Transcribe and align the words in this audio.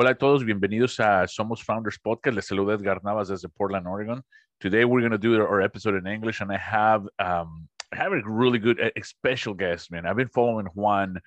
Hola 0.00 0.10
a 0.10 0.14
todos, 0.14 0.44
bienvenidos 0.44 1.00
a 1.00 1.26
Somos 1.26 1.60
Founders 1.64 1.98
Podcast. 1.98 2.36
Les 2.36 2.46
saluda 2.46 2.74
Edgar 2.74 3.02
Navas 3.02 3.30
desde 3.30 3.48
Portland, 3.48 3.84
Oregon. 3.84 4.22
Today 4.60 4.84
we're 4.84 5.00
going 5.00 5.10
to 5.10 5.18
do 5.18 5.34
our 5.42 5.60
episode 5.60 5.96
in 5.96 6.06
English, 6.06 6.40
and 6.40 6.52
I 6.52 6.56
have 6.56 7.08
um, 7.18 7.68
I 7.92 7.96
have 7.96 8.12
a 8.12 8.22
really 8.24 8.60
good, 8.60 8.78
a 8.78 9.02
special 9.02 9.54
guest, 9.54 9.90
man. 9.90 10.06
I've 10.06 10.14
been 10.14 10.28
following 10.28 10.66
Juan, 10.66 11.20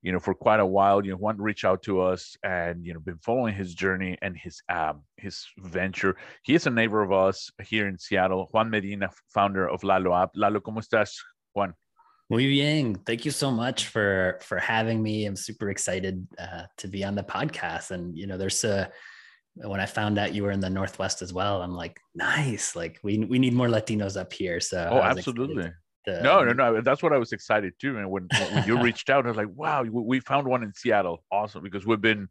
you 0.00 0.12
know, 0.12 0.18
for 0.18 0.34
quite 0.34 0.60
a 0.60 0.64
while. 0.64 1.04
You 1.04 1.10
know, 1.10 1.18
Juan 1.18 1.36
reached 1.36 1.66
out 1.66 1.82
to 1.82 2.00
us, 2.00 2.38
and 2.42 2.86
you 2.86 2.94
know, 2.94 3.00
been 3.00 3.18
following 3.18 3.54
his 3.54 3.74
journey 3.74 4.16
and 4.22 4.34
his 4.34 4.62
um 4.70 5.02
his 5.18 5.46
venture. 5.58 6.16
He 6.42 6.54
is 6.54 6.66
a 6.66 6.70
neighbor 6.70 7.02
of 7.02 7.12
us 7.12 7.50
here 7.68 7.86
in 7.86 7.98
Seattle. 7.98 8.48
Juan 8.50 8.70
Medina, 8.70 9.10
founder 9.34 9.68
of 9.68 9.84
Lalo 9.84 10.14
App. 10.14 10.30
Lalo, 10.34 10.60
cómo 10.62 10.80
estás, 10.80 11.18
Juan? 11.52 11.74
Muy 12.28 12.46
bien. 12.46 12.96
Thank 13.06 13.24
you 13.24 13.30
so 13.30 13.50
much 13.50 13.86
for 13.86 14.38
for 14.42 14.58
having 14.58 15.02
me. 15.02 15.26
I'm 15.26 15.36
super 15.36 15.70
excited 15.70 16.26
uh, 16.38 16.64
to 16.78 16.88
be 16.88 17.04
on 17.04 17.14
the 17.14 17.22
podcast. 17.22 17.92
And 17.92 18.16
you 18.16 18.26
know, 18.26 18.36
there's 18.36 18.64
a 18.64 18.90
when 19.54 19.80
I 19.80 19.86
found 19.86 20.18
out 20.18 20.34
you 20.34 20.42
were 20.42 20.50
in 20.50 20.60
the 20.60 20.68
Northwest 20.68 21.22
as 21.22 21.32
well, 21.32 21.62
I'm 21.62 21.74
like, 21.74 21.98
nice. 22.14 22.74
Like 22.74 22.98
we 23.02 23.18
we 23.18 23.38
need 23.38 23.54
more 23.54 23.68
Latinos 23.68 24.20
up 24.20 24.32
here. 24.32 24.60
So 24.60 24.88
oh, 24.90 25.00
absolutely. 25.00 25.70
To, 26.06 26.22
no, 26.22 26.44
no, 26.44 26.52
no. 26.52 26.80
That's 26.80 27.02
what 27.02 27.12
I 27.12 27.18
was 27.18 27.32
excited 27.32 27.74
too. 27.80 27.98
And 27.98 28.10
when, 28.10 28.28
when 28.52 28.66
you 28.66 28.80
reached 28.82 29.10
out, 29.10 29.24
I 29.24 29.28
was 29.28 29.36
like, 29.36 29.48
wow, 29.54 29.82
we 29.82 30.20
found 30.20 30.46
one 30.46 30.62
in 30.62 30.72
Seattle. 30.72 31.24
Awesome, 31.32 31.62
because 31.62 31.84
we've 31.84 32.00
been 32.00 32.28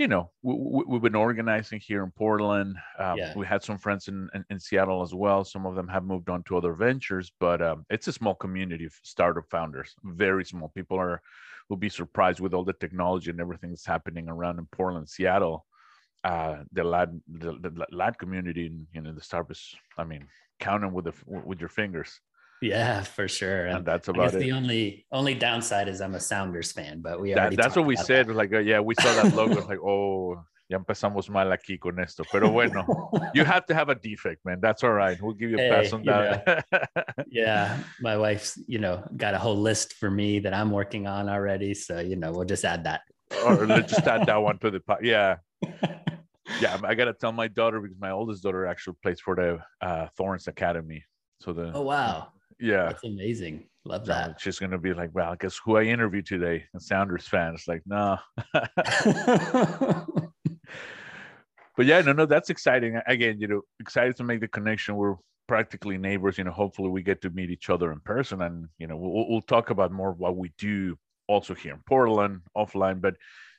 you 0.00 0.08
know, 0.08 0.30
we, 0.42 0.96
have 0.96 1.02
been 1.02 1.14
organizing 1.14 1.78
here 1.78 2.02
in 2.02 2.10
Portland. 2.10 2.74
Um, 2.98 3.18
yeah. 3.18 3.34
We 3.36 3.46
had 3.46 3.62
some 3.62 3.76
friends 3.76 4.08
in, 4.08 4.30
in, 4.34 4.42
in, 4.48 4.58
Seattle 4.58 5.02
as 5.02 5.14
well. 5.14 5.44
Some 5.44 5.66
of 5.66 5.74
them 5.74 5.86
have 5.88 6.04
moved 6.04 6.30
on 6.30 6.42
to 6.44 6.56
other 6.56 6.72
ventures, 6.72 7.30
but 7.38 7.60
um, 7.60 7.84
it's 7.90 8.08
a 8.08 8.12
small 8.12 8.34
community 8.34 8.86
of 8.86 8.94
startup 9.02 9.44
founders. 9.50 9.94
Very 10.02 10.46
small. 10.46 10.72
People 10.74 10.98
are 10.98 11.20
will 11.68 11.76
be 11.76 11.90
surprised 11.90 12.40
with 12.40 12.54
all 12.54 12.64
the 12.64 12.72
technology 12.72 13.28
and 13.30 13.40
everything 13.42 13.68
that's 13.68 13.84
happening 13.84 14.26
around 14.26 14.58
in 14.58 14.66
Portland, 14.72 15.06
Seattle. 15.06 15.66
Uh, 16.24 16.64
the 16.72 16.82
lad, 16.82 17.20
the, 17.28 17.52
the 17.60 17.86
lad 17.92 18.18
community, 18.18 18.66
and 18.68 18.86
you 18.94 19.02
know, 19.02 19.12
the 19.12 19.20
startups. 19.20 19.76
I 19.98 20.04
mean, 20.04 20.26
count 20.60 20.80
them 20.80 20.94
with 20.94 21.04
the 21.04 21.14
with 21.26 21.60
your 21.60 21.68
fingers. 21.68 22.20
Yeah, 22.60 23.02
for 23.02 23.26
sure. 23.28 23.66
And, 23.66 23.84
that's 23.84 24.08
about 24.08 24.34
it. 24.34 24.40
The 24.40 24.52
only 24.52 25.06
only 25.12 25.34
downside 25.34 25.88
is 25.88 26.00
I'm 26.00 26.14
a 26.14 26.20
Sounders 26.20 26.72
fan, 26.72 27.00
but 27.00 27.20
we 27.20 27.34
that, 27.34 27.56
that's 27.56 27.76
what 27.76 27.86
we 27.86 27.96
said. 27.96 28.28
That. 28.28 28.36
Like, 28.36 28.52
uh, 28.52 28.58
yeah, 28.58 28.80
we 28.80 28.94
saw 29.00 29.22
that 29.22 29.34
logo. 29.34 29.66
like, 29.66 29.80
oh, 29.80 30.44
ya 30.68 30.78
empezamos 30.78 31.30
mal 31.30 31.50
aquí 31.50 31.80
con 31.80 31.98
esto. 31.98 32.22
Pero 32.30 32.50
bueno, 32.50 33.10
you 33.34 33.44
have 33.44 33.64
to 33.66 33.74
have 33.74 33.88
a 33.88 33.94
defect, 33.94 34.44
man. 34.44 34.60
That's 34.60 34.84
all 34.84 34.92
right. 34.92 35.20
We'll 35.20 35.34
give 35.34 35.50
you 35.50 35.56
a 35.56 35.60
hey, 35.60 35.70
pass 35.70 35.92
on 35.92 36.04
that. 36.04 36.64
yeah, 37.28 37.78
my 38.00 38.16
wife's, 38.16 38.58
you 38.66 38.78
know, 38.78 39.02
got 39.16 39.34
a 39.34 39.38
whole 39.38 39.56
list 39.56 39.94
for 39.94 40.10
me 40.10 40.38
that 40.40 40.52
I'm 40.52 40.70
working 40.70 41.06
on 41.06 41.28
already. 41.28 41.74
So 41.74 42.00
you 42.00 42.16
know, 42.16 42.30
we'll 42.32 42.44
just 42.44 42.64
add 42.64 42.84
that. 42.84 43.02
or 43.46 43.66
let's 43.66 43.92
just 43.92 44.06
add 44.06 44.26
that 44.26 44.36
one 44.36 44.58
to 44.58 44.70
the 44.70 44.80
pot. 44.80 45.02
Yeah. 45.02 45.36
Yeah, 46.58 46.78
I 46.82 46.94
gotta 46.96 47.12
tell 47.12 47.30
my 47.30 47.46
daughter 47.46 47.80
because 47.80 47.96
my 48.00 48.10
oldest 48.10 48.42
daughter 48.42 48.66
actually 48.66 48.96
plays 49.02 49.20
for 49.20 49.36
the 49.36 49.86
uh, 49.86 50.08
Thorns 50.16 50.48
Academy. 50.48 51.04
So 51.40 51.52
the 51.52 51.70
oh 51.72 51.82
wow, 51.82 52.32
yeah, 52.60 52.86
that's 52.86 53.04
amazing. 53.04 53.66
Love 53.84 54.04
that. 54.06 54.40
she's 54.40 54.58
gonna 54.58 54.78
be 54.78 54.92
like, 54.92 55.10
well, 55.14 55.34
guess 55.36 55.58
who 55.64 55.76
I 55.76 55.84
interviewed 55.84 56.26
today? 56.26 56.64
A 56.74 56.80
Sounders 56.80 57.26
fan. 57.26 57.54
It's 57.54 57.66
like, 57.66 57.82
no. 57.86 58.18
but 61.76 61.86
yeah, 61.86 62.00
no, 62.02 62.12
no, 62.12 62.26
that's 62.26 62.50
exciting. 62.50 63.00
Again, 63.06 63.40
you 63.40 63.48
know, 63.48 63.62
excited 63.80 64.16
to 64.16 64.24
make 64.24 64.40
the 64.40 64.48
connection. 64.48 64.96
We're 64.96 65.16
practically 65.48 65.96
neighbors. 65.96 66.36
You 66.36 66.44
know, 66.44 66.50
hopefully 66.50 66.90
we 66.90 67.02
get 67.02 67.22
to 67.22 67.30
meet 67.30 67.50
each 67.50 67.70
other 67.70 67.90
in 67.92 68.00
person, 68.00 68.42
and 68.42 68.68
you 68.78 68.86
know, 68.86 68.96
we'll, 68.96 69.28
we'll 69.28 69.40
talk 69.40 69.70
about 69.70 69.92
more 69.92 70.12
what 70.12 70.36
we 70.36 70.52
do 70.58 70.98
also 71.26 71.54
here 71.54 71.72
in 71.72 71.80
Portland 71.86 72.42
offline. 72.56 73.00
But 73.00 73.14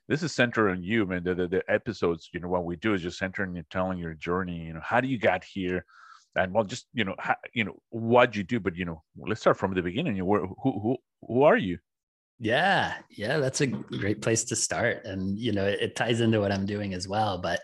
this 0.08 0.24
is 0.24 0.34
centered 0.34 0.70
on 0.70 0.84
you, 0.84 1.06
man. 1.06 1.24
The, 1.24 1.34
the, 1.34 1.48
the 1.48 1.64
episodes, 1.68 2.30
you 2.34 2.40
know, 2.40 2.50
what 2.50 2.66
we 2.66 2.76
do 2.76 2.94
is 2.94 3.02
just 3.02 3.18
centering 3.18 3.58
and 3.58 3.70
telling 3.70 3.98
your 3.98 4.14
journey. 4.14 4.66
You 4.66 4.74
know, 4.74 4.82
how 4.84 5.02
do 5.02 5.08
you 5.08 5.18
got 5.18 5.44
here? 5.44 5.86
And 6.36 6.54
well 6.54 6.64
just 6.64 6.88
you 6.94 7.04
know 7.04 7.16
you 7.54 7.64
know 7.64 7.76
what 7.90 8.36
you 8.36 8.44
do? 8.44 8.60
But 8.60 8.76
you 8.76 8.86
know 8.86 9.04
let's 9.18 9.42
start 9.42 9.58
from 9.58 9.74
the 9.74 9.82
beginning. 9.82 10.16
You 10.16 10.26
were 10.26 10.46
who 10.46 10.80
who 10.80 10.98
who 11.28 11.44
are 11.44 11.58
you? 11.58 11.80
Yeah 12.40 12.96
yeah 13.10 13.38
that's 13.38 13.62
a 13.62 13.68
great 13.68 14.22
place 14.22 14.44
to 14.46 14.56
start. 14.56 15.06
And 15.06 15.38
you 15.38 15.52
know 15.52 15.66
it, 15.66 15.80
it 15.82 15.96
ties 15.96 16.22
into 16.22 16.40
what 16.40 16.52
i'm 16.52 16.66
doing 16.66 16.94
as 16.94 17.08
well. 17.08 17.38
But 17.38 17.62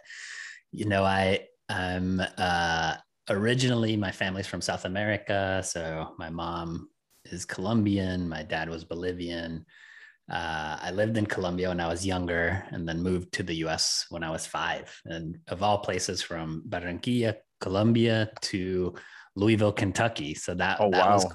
you 0.71 0.85
know 0.85 1.03
i 1.03 1.39
i'm 1.69 2.21
uh 2.37 2.95
originally 3.29 3.97
my 3.97 4.11
family's 4.11 4.47
from 4.47 4.61
south 4.61 4.85
america. 4.85 5.61
So 5.65 6.13
my 6.17 6.29
mom 6.29 6.89
is 7.25 7.45
colombian. 7.45 8.29
My 8.29 8.43
dad 8.43 8.69
was 8.69 8.83
bolivian. 8.83 9.65
Uh, 10.29 10.77
I 10.81 10.91
lived 10.91 11.17
in 11.17 11.25
Colombia 11.25 11.69
when 11.69 11.79
I 11.79 11.87
was 11.87 12.05
younger 12.05 12.65
and 12.71 12.87
then 12.87 13.01
moved 13.01 13.31
to 13.33 13.43
the 13.43 13.55
US 13.65 14.05
when 14.09 14.23
I 14.23 14.29
was 14.29 14.45
five. 14.45 14.93
And 15.05 15.37
of 15.47 15.63
all 15.63 15.77
places 15.79 16.21
from 16.21 16.63
Barranquilla, 16.67 17.35
Colombia 17.59 18.29
to 18.41 18.93
Louisville, 19.35 19.71
Kentucky. 19.71 20.33
So 20.33 20.53
that, 20.55 20.77
oh, 20.79 20.91
that 20.91 21.05
wow. 21.05 21.13
Was, 21.15 21.25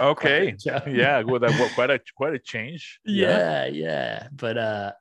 okay. 0.00 0.54
yeah. 0.64 1.22
Well, 1.22 1.40
that 1.40 1.72
quite 1.74 1.90
a 1.90 2.00
quite 2.16 2.34
a 2.34 2.38
change. 2.38 3.00
Yeah, 3.04 3.66
yeah. 3.66 3.66
yeah. 3.66 4.28
But 4.32 4.58
uh 4.58 4.92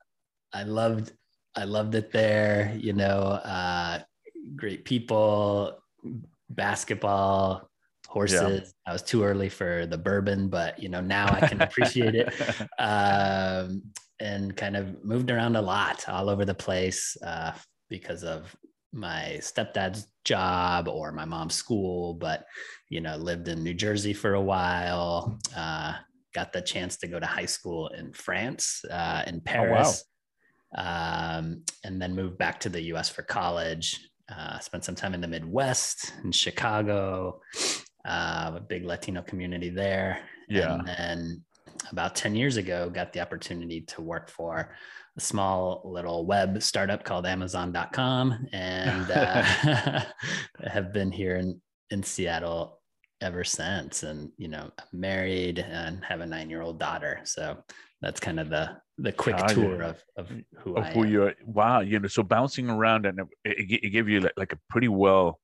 I 0.53 0.63
loved 0.63 1.11
I 1.55 1.65
loved 1.65 1.95
it 1.95 2.11
there, 2.11 2.75
you 2.77 2.93
know, 2.93 3.39
uh 3.43 3.99
great 4.55 4.85
people, 4.85 5.77
basketball, 6.49 7.69
horses. 8.07 8.73
Yeah. 8.85 8.89
I 8.91 8.93
was 8.93 9.03
too 9.03 9.23
early 9.23 9.49
for 9.49 9.85
the 9.85 9.97
bourbon, 9.97 10.49
but 10.49 10.81
you 10.81 10.89
know, 10.89 11.01
now 11.01 11.27
I 11.27 11.47
can 11.47 11.61
appreciate 11.67 12.15
it. 12.15 12.33
Um 12.79 13.83
and 14.19 14.55
kind 14.55 14.77
of 14.77 15.03
moved 15.03 15.31
around 15.31 15.55
a 15.55 15.61
lot 15.61 16.07
all 16.07 16.29
over 16.29 16.45
the 16.45 16.53
place 16.53 17.17
uh 17.25 17.53
because 17.89 18.23
of 18.23 18.55
my 18.93 19.37
stepdad's 19.39 20.07
job 20.25 20.87
or 20.87 21.11
my 21.11 21.25
mom's 21.25 21.55
school, 21.55 22.13
but 22.13 22.45
you 22.89 23.01
know, 23.01 23.15
lived 23.15 23.47
in 23.47 23.63
New 23.63 23.73
Jersey 23.73 24.13
for 24.13 24.33
a 24.33 24.41
while. 24.41 25.39
Uh, 25.55 25.93
got 26.33 26.53
the 26.53 26.61
chance 26.61 26.97
to 26.97 27.07
go 27.07 27.19
to 27.19 27.25
high 27.25 27.45
school 27.45 27.89
in 27.89 28.13
France, 28.13 28.83
uh, 28.89 29.23
in 29.27 29.41
Paris, 29.41 30.05
oh, 30.77 30.81
wow. 30.81 31.37
um, 31.39 31.63
and 31.83 32.01
then 32.01 32.15
moved 32.15 32.37
back 32.37 32.59
to 32.61 32.69
the 32.69 32.81
U.S. 32.83 33.09
for 33.09 33.21
college. 33.23 33.99
Uh, 34.33 34.59
spent 34.59 34.85
some 34.85 34.95
time 34.95 35.13
in 35.13 35.19
the 35.19 35.27
Midwest, 35.27 36.13
in 36.23 36.31
Chicago, 36.31 37.41
uh, 38.05 38.51
a 38.55 38.61
big 38.61 38.85
Latino 38.85 39.21
community 39.21 39.69
there. 39.69 40.19
Yeah. 40.47 40.75
And 40.75 40.87
then 40.87 41.43
about 41.91 42.15
10 42.15 42.35
years 42.35 42.55
ago, 42.55 42.89
got 42.89 43.11
the 43.11 43.19
opportunity 43.19 43.81
to 43.81 44.01
work 44.01 44.29
for 44.29 44.73
a 45.17 45.21
small 45.21 45.81
little 45.85 46.25
web 46.25 46.61
startup 46.61 47.03
called 47.03 47.25
Amazon.com, 47.25 48.47
and 48.53 49.11
uh, 49.15 49.43
have 50.65 50.93
been 50.93 51.11
here 51.11 51.37
in 51.37 51.61
in 51.89 52.03
Seattle 52.03 52.79
ever 53.21 53.43
since. 53.43 54.03
And 54.03 54.31
you 54.37 54.47
know, 54.47 54.71
I'm 54.79 54.99
married 54.99 55.59
and 55.59 56.03
have 56.05 56.21
a 56.21 56.25
nine 56.25 56.49
year 56.49 56.61
old 56.61 56.79
daughter, 56.79 57.21
so 57.23 57.57
that's 58.01 58.19
kind 58.19 58.39
of 58.39 58.49
the 58.49 58.77
the 58.97 59.11
quick 59.11 59.35
oh, 59.39 59.47
tour 59.53 59.81
yeah. 59.81 59.89
of, 59.89 60.03
of 60.17 60.31
who 60.59 60.75
of 60.75 60.85
I 60.85 60.91
who 60.91 61.03
am. 61.03 61.11
you're. 61.11 61.33
Wow, 61.45 61.81
you 61.81 61.99
know, 61.99 62.07
so 62.07 62.23
bouncing 62.23 62.69
around 62.69 63.05
and 63.05 63.19
it, 63.43 63.81
it 63.83 63.89
gave 63.89 64.07
you 64.07 64.21
like, 64.21 64.33
like 64.37 64.53
a 64.53 64.59
pretty 64.69 64.87
well. 64.87 65.39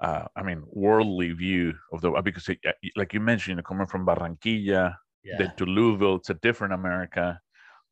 Uh, 0.00 0.24
I 0.36 0.44
mean, 0.44 0.62
worldly 0.66 1.32
view 1.32 1.74
of 1.92 2.00
the 2.00 2.12
because, 2.22 2.48
it, 2.48 2.60
like 2.94 3.12
you 3.12 3.18
mentioned, 3.18 3.50
you 3.50 3.56
know, 3.56 3.62
coming 3.62 3.88
from 3.88 4.06
Barranquilla, 4.06 4.94
yeah. 5.24 5.38
then 5.38 5.52
to 5.56 5.66
Louisville, 5.66 6.14
it's 6.14 6.30
a 6.30 6.34
different 6.34 6.72
America 6.72 7.40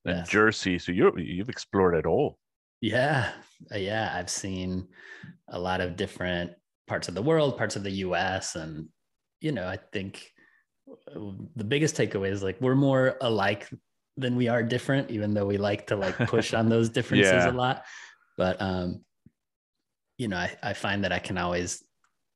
yes. 0.07 0.29
Jersey. 0.29 0.79
So 0.79 0.93
you 0.93 1.13
you've 1.17 1.49
explored 1.49 1.95
it 1.95 2.07
all. 2.07 2.39
Yeah, 2.81 3.33
uh, 3.73 3.79
yeah. 3.79 4.13
I've 4.15 4.31
seen 4.31 4.89
a 5.49 5.59
lot 5.59 5.81
of 5.81 5.97
different 5.97 6.53
parts 6.87 7.09
of 7.09 7.15
the 7.15 7.23
world, 7.23 7.57
parts 7.57 7.77
of 7.77 7.83
the 7.83 7.91
U.S., 7.91 8.55
and 8.55 8.89
you 9.41 9.53
know, 9.53 9.67
I 9.67 9.79
think 9.93 10.31
uh, 10.91 11.33
the 11.57 11.65
biggest 11.65 11.97
takeaway 11.97 12.31
is 12.31 12.43
like 12.43 12.61
we're 12.61 12.75
more 12.75 13.17
alike 13.21 13.69
than 14.17 14.37
we 14.37 14.49
are 14.49 14.63
different, 14.63 15.11
even 15.11 15.35
though 15.35 15.47
we 15.47 15.59
like 15.59 15.87
to 15.89 15.97
like 15.97 16.17
push 16.17 16.55
on 16.55 16.69
those 16.69 16.89
differences 16.97 17.33
yeah. 17.33 17.51
a 17.51 17.53
lot. 17.53 17.85
But 18.37 18.61
um, 18.61 19.05
you 20.19 20.29
know, 20.29 20.37
I, 20.37 20.57
I 20.63 20.73
find 20.73 21.05
that 21.05 21.13
I 21.13 21.19
can 21.19 21.39
always 21.39 21.83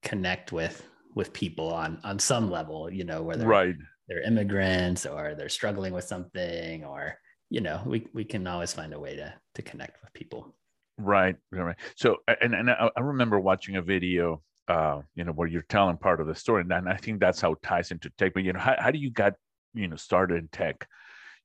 connect 0.02 0.52
with 0.52 0.82
with 1.14 1.32
people 1.32 1.72
on 1.72 2.00
on 2.04 2.18
some 2.18 2.50
level, 2.50 2.90
you 2.90 3.04
know, 3.04 3.22
whether 3.22 3.46
right 3.46 3.74
they're 4.08 4.22
immigrants 4.22 5.06
or 5.06 5.34
they're 5.36 5.48
struggling 5.48 5.92
with 5.92 6.04
something 6.04 6.84
or 6.84 7.16
you 7.50 7.60
know 7.60 7.82
we, 7.84 8.06
we 8.14 8.24
can 8.24 8.46
always 8.46 8.72
find 8.72 8.94
a 8.94 8.98
way 8.98 9.16
to 9.16 9.34
to 9.56 9.62
connect 9.62 10.00
with 10.02 10.12
people. 10.14 10.54
Right 10.96 11.36
right 11.50 11.76
so 11.96 12.18
and, 12.42 12.54
and 12.54 12.70
i 12.70 13.00
remember 13.00 13.40
watching 13.40 13.76
a 13.76 13.82
video 13.82 14.42
uh 14.68 15.00
you 15.14 15.24
know 15.24 15.32
where 15.32 15.48
you're 15.48 15.62
telling 15.62 15.96
part 15.96 16.20
of 16.20 16.26
the 16.26 16.34
story 16.34 16.62
and 16.62 16.88
i 16.88 16.96
think 16.96 17.20
that's 17.20 17.40
how 17.40 17.52
it 17.52 17.62
ties 17.62 17.90
into 17.90 18.10
tech 18.18 18.34
but 18.34 18.42
you 18.42 18.52
know 18.52 18.60
how, 18.60 18.76
how 18.78 18.90
do 18.90 18.98
you 18.98 19.10
got 19.10 19.32
you 19.72 19.88
know 19.88 19.96
started 19.96 20.36
in 20.36 20.48
tech? 20.48 20.86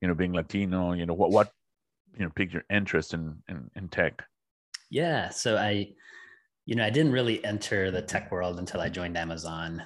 You 0.02 0.10
know 0.10 0.14
being 0.14 0.34
latino 0.34 0.92
you 0.92 1.06
know 1.06 1.14
what 1.14 1.32
what 1.32 1.52
you 2.18 2.26
know 2.26 2.32
piqued 2.36 2.54
your 2.54 2.66
interest 2.70 3.14
in 3.14 3.42
in, 3.48 3.72
in 3.78 3.88
tech? 3.88 4.26
Yeah 4.90 5.30
so 5.30 5.56
i 5.56 5.94
you 6.66 6.76
know 6.76 6.84
i 6.84 6.90
didn't 6.90 7.14
really 7.14 7.44
enter 7.46 7.92
the 7.92 8.02
tech 8.02 8.32
world 8.34 8.60
until 8.60 8.82
i 8.82 8.90
joined 8.90 9.18
amazon 9.18 9.82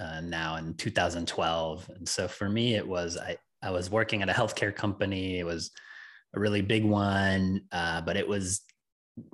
uh, 0.00 0.20
now 0.20 0.56
in 0.56 0.74
2012 0.74 1.90
and 1.94 2.08
so 2.08 2.26
for 2.26 2.48
me 2.48 2.74
it 2.74 2.86
was 2.86 3.16
i 3.16 3.36
i 3.62 3.70
was 3.70 3.90
working 3.90 4.22
at 4.22 4.28
a 4.28 4.32
healthcare 4.32 4.74
company. 4.74 5.38
It 5.38 5.46
was 5.46 5.70
a 6.34 6.40
really 6.40 6.62
big 6.62 6.84
one 6.84 7.62
uh, 7.72 8.00
but 8.00 8.16
it 8.16 8.26
was 8.26 8.62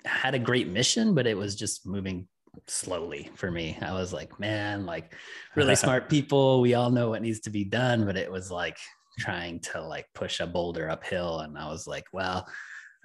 had 0.05 0.35
a 0.35 0.39
great 0.39 0.69
mission 0.69 1.15
but 1.15 1.27
it 1.27 1.37
was 1.37 1.55
just 1.55 1.87
moving 1.87 2.27
slowly 2.67 3.31
for 3.35 3.51
me. 3.51 3.79
I 3.81 3.93
was 3.93 4.13
like 4.13 4.39
man 4.41 4.87
like 4.87 5.15
really 5.55 5.77
smart 5.85 6.09
people. 6.09 6.61
We 6.61 6.75
all 6.75 6.91
know 6.91 7.11
what 7.11 7.23
needs 7.23 7.41
to 7.41 7.51
be 7.51 7.65
done. 7.65 8.05
But 8.05 8.17
it 8.17 8.31
was 8.31 8.51
like 8.51 8.79
trying 9.19 9.61
to 9.61 9.83
like 9.83 10.07
push 10.15 10.41
a 10.41 10.47
boulder 10.47 10.89
uphill. 10.91 11.41
And 11.41 11.59
i 11.59 11.69
was 11.69 11.87
like 11.87 12.05
well 12.13 12.47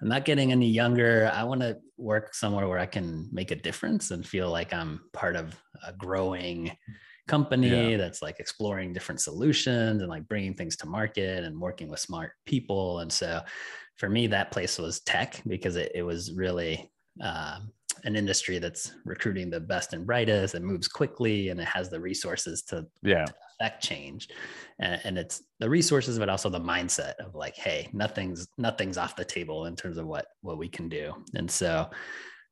i'm 0.01 0.07
not 0.07 0.25
getting 0.25 0.51
any 0.51 0.69
younger. 0.69 1.31
I 1.33 1.43
want 1.43 1.61
to 1.61 1.77
work 1.97 2.33
somewhere 2.33 2.67
where 2.67 2.79
i 2.79 2.85
can 2.85 3.29
make 3.31 3.51
a 3.51 3.55
difference 3.55 4.11
and 4.11 4.25
feel 4.25 4.49
like 4.49 4.73
i'm 4.73 5.01
part 5.13 5.35
of 5.35 5.55
a 5.85 5.93
growing 5.93 6.75
company 7.27 7.91
yeah. 7.91 7.97
that's 7.97 8.21
like 8.21 8.39
exploring 8.39 8.91
different 8.91 9.21
solutions 9.21 10.01
and 10.01 10.09
like 10.09 10.27
bringing 10.27 10.53
things 10.53 10.75
to 10.75 10.87
market 10.87 11.43
and 11.43 11.59
working 11.59 11.89
with 11.89 11.99
smart 11.99 12.33
people 12.45 12.99
and 12.99 13.11
so 13.11 13.41
for 13.95 14.09
me 14.09 14.27
that 14.27 14.51
place 14.51 14.77
was 14.77 14.99
tech 15.01 15.41
because 15.47 15.75
it, 15.75 15.91
it 15.95 16.03
was 16.03 16.33
really 16.33 16.91
uh, 17.21 17.59
an 18.03 18.15
industry 18.15 18.59
that's 18.59 18.93
recruiting 19.05 19.49
the 19.49 19.59
best 19.59 19.93
and 19.93 20.05
brightest 20.05 20.55
and 20.55 20.65
moves 20.65 20.87
quickly 20.87 21.49
and 21.49 21.59
it 21.59 21.67
has 21.67 21.89
the 21.89 21.99
resources 21.99 22.61
to, 22.63 22.85
yeah. 23.03 23.23
to 23.23 23.33
affect 23.59 23.81
change 23.81 24.27
and, 24.79 24.99
and, 25.03 25.17
it's 25.17 25.43
the 25.59 25.69
resources 25.69 26.19
but 26.19 26.27
also 26.27 26.49
the 26.49 26.59
mindset 26.59 27.13
of 27.25 27.35
like 27.35 27.55
hey 27.55 27.87
nothing's 27.93 28.47
nothing's 28.57 28.97
off 28.97 29.15
the 29.15 29.23
table 29.23 29.67
in 29.67 29.75
terms 29.75 29.97
of 29.97 30.07
what 30.07 30.25
what 30.41 30.57
we 30.57 30.67
can 30.67 30.89
do 30.89 31.13
and 31.35 31.49
so 31.49 31.89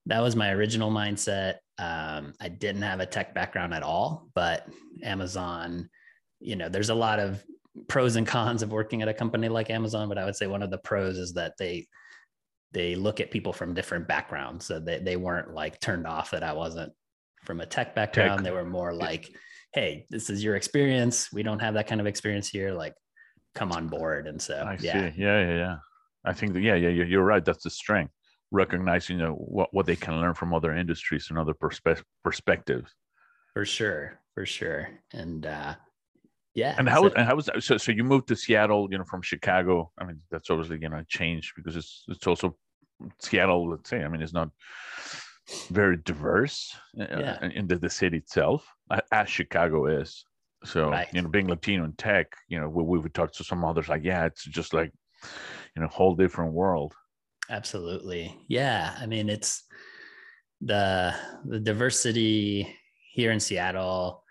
that 0.08 0.22
was 0.22 0.36
my 0.36 0.52
original 0.52 0.92
mindset. 0.92 1.56
Um, 1.78 2.34
i 2.40 2.48
didn't 2.48 2.84
have 2.84 3.00
a 3.00 3.08
tech 3.08 3.34
background 3.34 3.74
at 3.74 3.82
all 3.82 4.30
but 4.36 4.68
amazon 5.04 5.90
you 6.40 6.56
know 6.56 6.70
there's 6.70 6.90
a 6.90 6.96
lot 6.96 7.20
of 7.20 7.44
pros 7.88 8.18
and 8.18 8.28
cons 8.28 8.62
of 8.62 8.72
working 8.72 9.02
at 9.02 9.08
a 9.08 9.14
company 9.16 9.50
like 9.50 9.72
amazon 9.72 10.08
but 10.08 10.20
i 10.20 10.26
would 10.26 10.36
say 10.36 10.46
one 10.46 10.62
of 10.62 10.70
the 10.70 10.78
pros 10.78 11.18
is 11.18 11.34
that 11.34 11.54
they 11.58 11.88
they 12.74 12.96
look 12.96 13.20
at 13.20 13.32
people 13.32 13.54
from 13.54 13.74
different 13.74 14.08
backgrounds. 14.08 14.66
So 14.66 14.80
they, 14.80 15.00
they 15.00 15.18
weren't 15.18 15.54
like 15.54 15.80
turned 15.80 16.08
off 16.08 16.32
that 16.32 16.44
i 16.44 16.54
wasn't 16.54 16.94
from 17.44 17.62
a 17.62 17.66
tech 17.66 17.96
background. 17.96 18.40
Tech. 18.40 18.44
they 18.46 18.52
were 18.52 18.66
more 18.66 18.94
like 18.94 19.30
hey 19.74 20.06
this 20.10 20.30
is 20.30 20.44
your 20.44 20.56
experience. 20.56 21.32
We 21.32 21.44
don't 21.44 21.60
have 21.60 21.74
that 21.76 21.88
kind 21.88 22.02
of 22.02 22.08
experience 22.08 22.50
here. 22.50 22.72
Like 22.72 22.94
come 23.56 23.72
on 23.72 23.88
board. 23.88 24.28
And 24.28 24.42
so 24.42 24.56
I 24.56 24.78
yeah. 24.80 25.12
see. 25.12 25.22
yeah 25.22 25.42
yeah 25.42 25.56
yeah. 25.56 25.76
I 26.24 26.34
think 26.34 26.54
that, 26.54 26.62
yeah 26.62 26.76
yeah 26.76 26.90
you're 26.90 27.24
right. 27.24 27.44
That's 27.44 27.64
the 27.64 27.70
strength 27.70 28.14
recognizing 28.52 29.18
you 29.18 29.26
know, 29.26 29.34
what, 29.34 29.74
what 29.74 29.86
they 29.86 29.96
can 29.96 30.20
learn 30.20 30.34
from 30.34 30.54
other 30.54 30.76
industries 30.76 31.28
and 31.30 31.40
other 31.40 31.54
perspe- 31.54 32.04
perspectives 32.24 32.94
for 33.54 33.66
sure 33.66 34.20
for 34.34 34.46
sure 34.46 34.90
and 35.14 35.46
uh 35.46 35.76
yeah 36.54 36.76
and 36.78 36.88
how 36.88 37.02
so, 37.02 37.14
and 37.16 37.28
how 37.28 37.36
was 37.36 37.46
that? 37.46 37.64
so 37.64 37.78
so 37.78 37.92
you 37.92 38.04
moved 38.04 38.28
to 38.28 38.36
seattle 38.36 38.88
you 38.92 38.98
know 38.98 39.04
from 39.04 39.22
chicago 39.22 39.92
i 40.00 40.06
mean 40.06 40.20
that's 40.30 40.50
obviously 40.50 40.80
you 40.82 40.90
know 40.90 41.04
change 41.08 41.54
because 41.56 41.76
it's 41.76 42.04
it's 42.08 42.28
also 42.28 42.56
seattle 43.20 43.70
let's 43.70 43.90
say 43.90 44.04
i 44.04 44.08
mean 44.08 44.22
it's 44.22 44.34
not 44.34 44.50
very 45.70 45.98
diverse 45.98 46.76
uh, 47.00 47.06
yeah. 47.10 47.50
in 47.54 47.68
the, 47.68 47.76
the 47.76 47.90
city 47.90 48.18
itself 48.18 48.66
as 49.12 49.30
chicago 49.30 49.88
is 49.88 50.24
so 50.64 50.90
right. 50.90 51.08
you 51.14 51.22
know 51.22 51.28
being 51.28 51.48
latino 51.48 51.84
in 51.84 51.94
tech 51.94 52.28
you 52.48 52.60
know 52.60 52.70
we, 52.70 52.84
we 52.84 53.00
would 53.00 53.14
talk 53.14 53.34
to 53.34 53.44
some 53.44 53.66
others 53.66 53.90
like 53.90 54.04
yeah 54.04 54.26
it's 54.26 54.46
just 54.46 54.74
like 54.74 54.92
you 55.76 55.82
know 55.82 55.88
whole 55.88 56.16
different 56.16 56.54
world 56.54 56.94
absolutely. 57.52 58.36
Yeah 58.48 58.96
i 59.00 59.06
mean 59.06 59.30
it's 59.30 59.64
the 60.62 61.14
the 61.46 61.60
diversity 61.60 62.76
here 63.14 63.32
in 63.32 63.40
seattle 63.40 64.24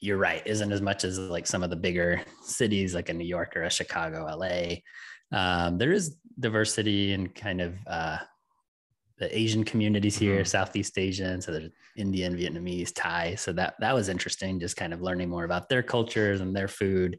you're 0.00 0.18
right 0.18 0.42
isn't 0.46 0.72
as 0.72 0.82
much 0.82 1.04
as 1.04 1.18
like 1.18 1.46
some 1.46 1.62
of 1.62 1.70
the 1.70 1.76
bigger 1.76 2.22
cities 2.42 2.94
like 2.94 3.08
a 3.08 3.14
new 3.14 3.24
york 3.24 3.56
or 3.56 3.62
a 3.62 3.70
chicago 3.70 4.24
la 4.36 4.74
um, 5.32 5.78
there 5.78 5.92
is 5.92 6.16
diversity 6.38 7.12
and 7.12 7.34
kind 7.34 7.60
of 7.60 7.74
uh, 7.86 8.18
the 9.18 9.36
asian 9.36 9.64
communities 9.64 10.16
here 10.16 10.36
mm-hmm. 10.36 10.44
southeast 10.44 10.98
asian 10.98 11.40
so 11.40 11.52
there's 11.52 11.70
indian 11.96 12.36
vietnamese 12.36 12.92
thai 12.94 13.34
so 13.34 13.52
that 13.52 13.74
that 13.80 13.94
was 13.94 14.08
interesting 14.10 14.60
just 14.60 14.76
kind 14.76 14.92
of 14.92 15.00
learning 15.00 15.28
more 15.28 15.44
about 15.44 15.68
their 15.68 15.82
cultures 15.82 16.40
and 16.42 16.54
their 16.54 16.68
food 16.68 17.18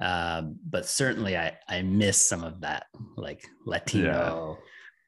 um, 0.00 0.56
but 0.68 0.86
certainly 0.86 1.36
i 1.36 1.52
i 1.68 1.82
miss 1.82 2.24
some 2.26 2.42
of 2.42 2.60
that 2.60 2.86
like 3.16 3.44
latino 3.66 4.58
yeah 4.58 4.64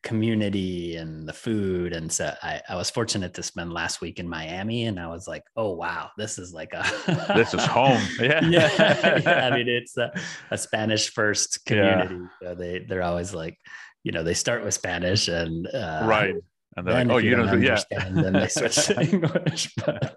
community 0.06 0.94
and 0.96 1.28
the 1.28 1.32
food. 1.32 1.92
And 1.92 2.10
so 2.10 2.32
I, 2.40 2.62
I 2.68 2.76
was 2.76 2.88
fortunate 2.88 3.34
to 3.34 3.42
spend 3.42 3.72
last 3.72 4.00
week 4.00 4.20
in 4.20 4.28
Miami 4.28 4.84
and 4.84 5.00
I 5.00 5.08
was 5.08 5.26
like, 5.26 5.42
oh, 5.56 5.72
wow, 5.72 6.10
this 6.16 6.38
is 6.38 6.54
like 6.54 6.72
a. 6.74 6.84
this 7.34 7.52
is 7.52 7.64
home. 7.64 8.00
Yeah. 8.20 8.40
yeah, 8.44 9.18
yeah. 9.24 9.48
I 9.48 9.56
mean, 9.56 9.68
it's 9.68 9.96
a, 9.96 10.12
a 10.52 10.56
Spanish 10.56 11.10
first 11.10 11.64
community. 11.66 12.14
Yeah. 12.14 12.48
So 12.48 12.54
they, 12.54 12.86
they're 12.88 13.02
always 13.02 13.34
like, 13.34 13.58
you 14.04 14.12
know, 14.12 14.22
they 14.22 14.34
start 14.34 14.64
with 14.64 14.74
Spanish 14.74 15.26
and. 15.26 15.66
Uh, 15.66 16.06
right. 16.08 16.34
And 16.76 16.86
then, 16.86 17.08
like, 17.08 17.14
oh, 17.14 17.18
you, 17.18 17.30
you 17.30 17.36
don't 17.36 17.48
understand, 17.48 18.16
yeah. 18.16 18.22
then 18.22 18.32
they 18.34 18.48
switch 18.48 18.74
to 18.86 19.00
English. 19.00 19.74
But, 19.76 20.16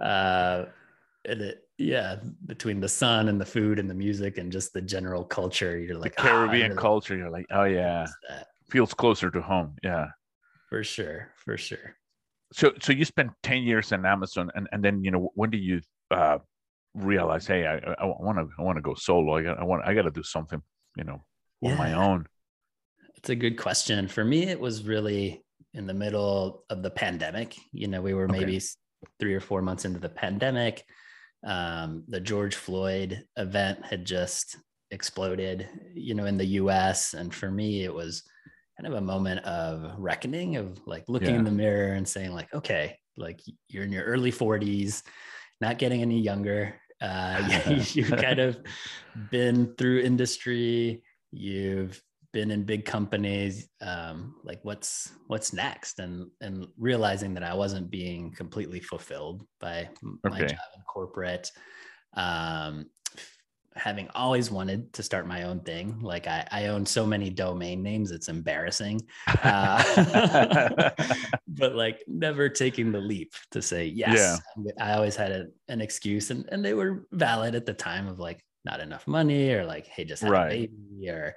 uh, 0.00 0.64
and 1.26 1.40
it, 1.42 1.67
yeah, 1.78 2.16
between 2.46 2.80
the 2.80 2.88
sun 2.88 3.28
and 3.28 3.40
the 3.40 3.46
food 3.46 3.78
and 3.78 3.88
the 3.88 3.94
music 3.94 4.36
and 4.36 4.50
just 4.50 4.72
the 4.72 4.82
general 4.82 5.24
culture, 5.24 5.78
you're 5.78 5.96
like 5.96 6.16
the 6.16 6.22
Caribbean 6.22 6.62
oh, 6.62 6.68
really 6.68 6.76
culture. 6.76 7.16
You're 7.16 7.30
like, 7.30 7.46
oh 7.52 7.64
yeah, 7.64 8.06
feels 8.68 8.92
closer 8.92 9.30
to 9.30 9.40
home. 9.40 9.76
Yeah. 9.82 10.08
For 10.68 10.82
sure. 10.82 11.30
For 11.36 11.56
sure. 11.56 11.96
So 12.52 12.72
so 12.80 12.92
you 12.92 13.04
spent 13.04 13.30
10 13.42 13.62
years 13.62 13.92
in 13.92 14.04
Amazon 14.04 14.50
and, 14.54 14.68
and 14.72 14.84
then 14.84 15.04
you 15.04 15.10
know 15.10 15.30
when 15.34 15.50
do 15.50 15.58
you 15.58 15.80
uh 16.10 16.38
realize 16.94 17.46
hey 17.46 17.66
I 17.66 17.76
I 17.76 18.06
want 18.06 18.38
to 18.38 18.48
I 18.58 18.62
want 18.62 18.76
to 18.76 18.82
go 18.82 18.94
solo. 18.94 19.36
I 19.36 19.42
got 19.42 19.58
I 19.58 19.64
want 19.64 19.86
I 19.86 19.94
got 19.94 20.02
to 20.02 20.10
do 20.10 20.22
something, 20.22 20.60
you 20.96 21.04
know, 21.04 21.24
on 21.62 21.70
yeah. 21.70 21.76
my 21.76 21.92
own. 21.92 22.26
It's 23.16 23.30
a 23.30 23.36
good 23.36 23.56
question. 23.56 24.08
For 24.08 24.24
me 24.24 24.44
it 24.44 24.58
was 24.58 24.84
really 24.84 25.44
in 25.74 25.86
the 25.86 25.94
middle 25.94 26.64
of 26.70 26.82
the 26.82 26.90
pandemic. 26.90 27.54
You 27.72 27.86
know, 27.86 28.02
we 28.02 28.14
were 28.14 28.26
maybe 28.26 28.56
okay. 28.56 28.66
3 29.20 29.34
or 29.34 29.40
4 29.40 29.62
months 29.62 29.84
into 29.84 30.00
the 30.00 30.08
pandemic. 30.08 30.84
Um, 31.46 32.04
the 32.08 32.20
George 32.20 32.56
Floyd 32.56 33.24
event 33.36 33.84
had 33.84 34.04
just 34.04 34.56
exploded, 34.90 35.68
you 35.94 36.14
know, 36.14 36.24
in 36.24 36.36
the 36.36 36.46
US 36.46 37.14
and 37.14 37.34
for 37.34 37.50
me 37.50 37.84
it 37.84 37.92
was 37.92 38.22
kind 38.80 38.92
of 38.92 38.98
a 38.98 39.04
moment 39.04 39.44
of 39.44 39.92
reckoning 39.98 40.56
of 40.56 40.78
like 40.86 41.04
looking 41.08 41.30
yeah. 41.30 41.38
in 41.38 41.44
the 41.44 41.50
mirror 41.50 41.94
and 41.94 42.06
saying 42.06 42.32
like 42.32 42.52
okay 42.54 42.96
like 43.16 43.40
you're 43.68 43.82
in 43.82 43.90
your 43.90 44.04
early 44.04 44.30
40s 44.30 45.02
not 45.60 45.78
getting 45.78 46.02
any 46.02 46.20
younger. 46.20 46.74
Uh, 47.00 47.60
you've 47.92 48.10
kind 48.10 48.38
of 48.38 48.58
been 49.30 49.74
through 49.76 50.00
industry. 50.00 51.02
You've 51.30 52.00
been 52.32 52.50
in 52.50 52.64
big 52.64 52.84
companies 52.84 53.68
um, 53.80 54.34
like 54.44 54.60
what's 54.62 55.12
what's 55.26 55.52
next 55.52 55.98
and 55.98 56.30
and 56.40 56.66
realizing 56.76 57.34
that 57.34 57.42
i 57.42 57.54
wasn't 57.54 57.90
being 57.90 58.30
completely 58.32 58.80
fulfilled 58.80 59.46
by 59.60 59.88
my 60.24 60.40
job 60.40 60.58
in 60.76 60.82
corporate 60.86 61.50
um, 62.14 62.86
having 63.78 64.08
always 64.14 64.50
wanted 64.50 64.92
to 64.92 65.02
start 65.02 65.26
my 65.26 65.44
own 65.44 65.60
thing. 65.60 66.00
Like 66.00 66.26
I, 66.26 66.46
I 66.50 66.66
own 66.66 66.84
so 66.84 67.06
many 67.06 67.30
domain 67.30 67.82
names, 67.82 68.10
it's 68.10 68.28
embarrassing. 68.28 69.00
Uh, 69.42 70.90
but 71.48 71.74
like 71.74 72.02
never 72.06 72.48
taking 72.48 72.92
the 72.92 73.00
leap 73.00 73.32
to 73.52 73.62
say 73.62 73.86
yes. 73.86 74.40
Yeah. 74.58 74.72
I 74.80 74.92
always 74.92 75.16
had 75.16 75.32
a, 75.32 75.46
an 75.68 75.80
excuse, 75.80 76.30
and 76.30 76.46
and 76.50 76.64
they 76.64 76.74
were 76.74 77.06
valid 77.12 77.54
at 77.54 77.66
the 77.66 77.74
time 77.74 78.08
of 78.08 78.18
like 78.18 78.44
not 78.64 78.80
enough 78.80 79.06
money 79.06 79.52
or 79.52 79.64
like 79.64 79.86
hey 79.86 80.04
just 80.04 80.22
have 80.22 80.32
right. 80.32 80.46
a 80.46 80.66
baby 80.66 81.08
or 81.08 81.34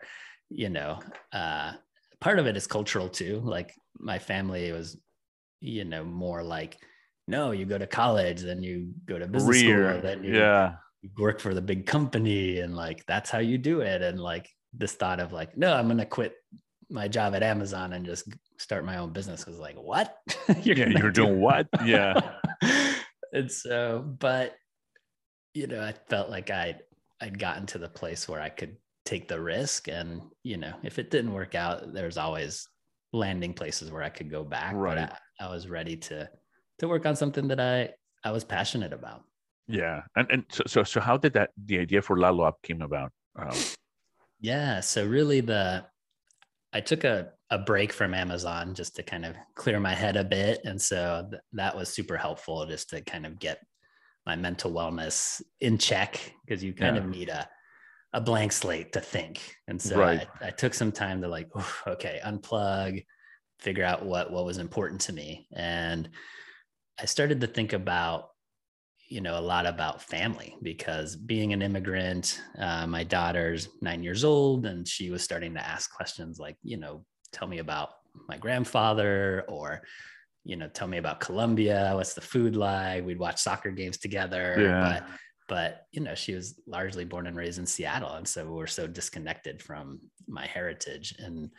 you 0.52 0.70
know. 0.70 1.00
Uh, 1.34 1.74
part 2.20 2.40
of 2.40 2.48
it 2.48 2.56
is 2.58 2.68
cultural 2.68 3.10
too. 3.10 3.42
Like 3.44 3.74
my 3.98 4.20
family 4.20 4.72
was, 4.72 4.98
you 5.60 5.86
know, 5.86 6.04
more 6.04 6.44
like 6.44 6.78
no, 7.28 7.52
you 7.52 7.66
go 7.66 7.78
to 7.78 7.88
college, 7.88 8.42
then 8.42 8.62
you 8.62 8.94
go 9.06 9.18
to 9.18 9.28
business 9.28 9.62
Rear. 9.62 9.92
school, 9.92 10.02
then 10.02 10.24
you 10.24 10.36
yeah 10.38 10.74
work 11.18 11.40
for 11.40 11.54
the 11.54 11.62
big 11.62 11.86
company 11.86 12.60
and 12.60 12.76
like 12.76 13.04
that's 13.08 13.30
how 13.30 13.40
you 13.40 13.58
do 13.58 13.82
it 13.82 14.02
and 14.02 14.20
like 14.20 14.48
this 14.74 14.94
thought 14.94 15.20
of 15.20 15.34
like 15.34 15.58
no 15.58 15.74
i'm 15.74 15.88
gonna 15.88 16.06
quit 16.06 16.36
my 16.90 17.08
job 17.08 17.34
at 17.34 17.42
amazon 17.42 17.94
and 17.94 18.06
just 18.06 18.32
start 18.60 18.86
my 18.86 18.98
own 18.98 19.12
business 19.12 19.46
was 19.46 19.58
like 19.58 19.76
what 19.76 20.16
you're, 20.62 20.78
yeah, 20.78 20.90
you're 20.90 21.12
do- 21.12 21.24
doing 21.26 21.42
what 21.42 21.68
yeah 21.84 22.34
and 23.34 23.52
so 23.52 24.06
but 24.20 24.56
you 25.54 25.66
know 25.66 25.82
i 25.82 25.94
felt 26.08 26.30
like 26.30 26.52
I'd 26.52 26.82
I'd 27.22 27.38
gotten 27.38 27.68
to 27.68 27.78
the 27.78 27.88
place 27.88 28.28
where 28.28 28.42
I 28.42 28.50
could 28.50 28.78
take 29.12 29.28
the 29.28 29.40
risk. 29.40 29.90
And, 29.90 30.22
you 30.44 30.58
know, 30.58 30.74
if 30.84 30.98
it 30.98 31.12
didn't 31.12 31.34
work 31.34 31.54
out, 31.54 31.94
there's 31.94 32.18
always 32.18 32.68
landing 33.12 33.54
places 33.54 33.92
where 33.92 34.04
I 34.04 34.10
could 34.10 34.32
go 34.32 34.44
back. 34.44 34.74
Right. 34.74 34.96
But 34.96 35.20
I, 35.40 35.48
I 35.48 35.52
was 35.52 35.68
ready 35.68 35.98
to 35.98 36.30
to 36.80 36.88
work 36.88 37.06
on 37.06 37.16
something 37.16 37.48
that 37.50 37.60
I 37.60 37.90
I 38.24 38.32
was 38.32 38.44
passionate 38.44 38.94
about. 38.94 39.24
Yeah. 39.68 40.02
And 40.16 40.28
and 40.32 40.44
so 40.50 40.64
so, 40.66 40.84
so 40.84 41.02
how 41.02 41.18
did 41.18 41.34
that 41.34 41.50
the 41.66 41.80
idea 41.80 42.02
for 42.02 42.18
Lalo 42.18 42.48
App 42.48 42.62
came 42.64 42.82
about? 42.82 43.12
Um, 43.38 43.58
yeah. 44.40 44.80
So 44.80 45.06
really 45.06 45.42
the 45.42 45.86
I 46.74 46.80
took 46.80 47.04
a, 47.04 47.34
a 47.50 47.58
break 47.58 47.92
from 47.92 48.14
Amazon 48.14 48.74
just 48.74 48.96
to 48.96 49.04
kind 49.04 49.26
of 49.26 49.36
clear 49.56 49.80
my 49.80 49.94
head 49.94 50.16
a 50.16 50.24
bit. 50.24 50.62
And 50.64 50.82
so 50.82 51.28
th- 51.30 51.42
that 51.52 51.76
was 51.76 51.90
super 51.90 52.16
helpful 52.16 52.66
just 52.66 52.90
to 52.92 53.02
kind 53.02 53.26
of 53.26 53.40
get 53.40 53.60
my 54.26 54.38
mental 54.38 54.72
wellness 54.72 55.42
in 55.60 55.78
check 55.78 56.34
because 56.46 56.64
you 56.64 56.74
kind 56.74 56.96
yeah. 56.96 57.02
of 57.02 57.10
need 57.10 57.28
a, 57.28 57.50
a 58.14 58.22
blank 58.22 58.52
slate 58.52 58.94
to 58.94 59.00
think. 59.00 59.56
And 59.68 59.82
so 59.82 59.98
right. 59.98 60.28
I, 60.42 60.48
I, 60.48 60.50
took 60.52 60.74
some 60.74 60.92
time 60.92 61.22
to 61.22 61.28
like, 61.28 61.50
okay, 61.88 62.20
unplug, 62.26 63.06
figure 63.60 63.86
out 63.86 64.06
what, 64.06 64.32
what 64.32 64.46
was 64.46 64.58
important 64.58 65.02
to 65.02 65.14
me. 65.14 65.48
And 65.54 66.10
I 67.00 67.06
started 67.06 67.42
to 67.42 67.48
think 67.48 67.74
about 67.74 68.28
you 69.12 69.20
know 69.20 69.38
a 69.38 69.42
lot 69.42 69.66
about 69.66 70.02
family 70.02 70.56
because 70.62 71.18
being 71.18 71.52
an 71.52 71.62
immigrant 71.62 72.42
uh, 72.58 72.88
my 72.88 73.04
daughter's 73.04 73.68
nine 73.82 74.02
years 74.02 74.24
old 74.24 74.66
and 74.66 74.88
she 74.88 75.10
was 75.10 75.22
starting 75.22 75.54
to 75.54 75.68
ask 75.68 75.94
questions 75.94 76.40
like 76.40 76.56
you 76.64 76.78
know 76.78 77.04
tell 77.34 77.46
me 77.46 77.58
about 77.58 77.90
my 78.30 78.38
grandfather 78.38 79.44
or 79.50 79.82
you 80.46 80.56
know 80.56 80.70
tell 80.70 80.88
me 80.88 80.98
about 80.98 81.20
colombia 81.20 81.92
what's 81.94 82.14
the 82.14 82.22
food 82.22 82.56
like 82.56 83.06
we'd 83.06 83.20
watch 83.20 83.42
soccer 83.42 83.70
games 83.70 83.98
together 83.98 84.56
yeah. 84.58 84.80
but 84.80 85.20
but 85.52 85.86
you 85.92 86.00
know 86.00 86.16
she 86.16 86.34
was 86.34 86.56
largely 86.66 87.04
born 87.04 87.28
and 87.28 87.36
raised 87.36 87.60
in 87.60 87.66
seattle 87.66 88.14
and 88.14 88.26
so 88.26 88.46
we're 88.46 88.66
so 88.66 88.88
disconnected 88.88 89.62
from 89.62 90.00
my 90.26 90.48
heritage 90.48 91.14
and 91.20 91.50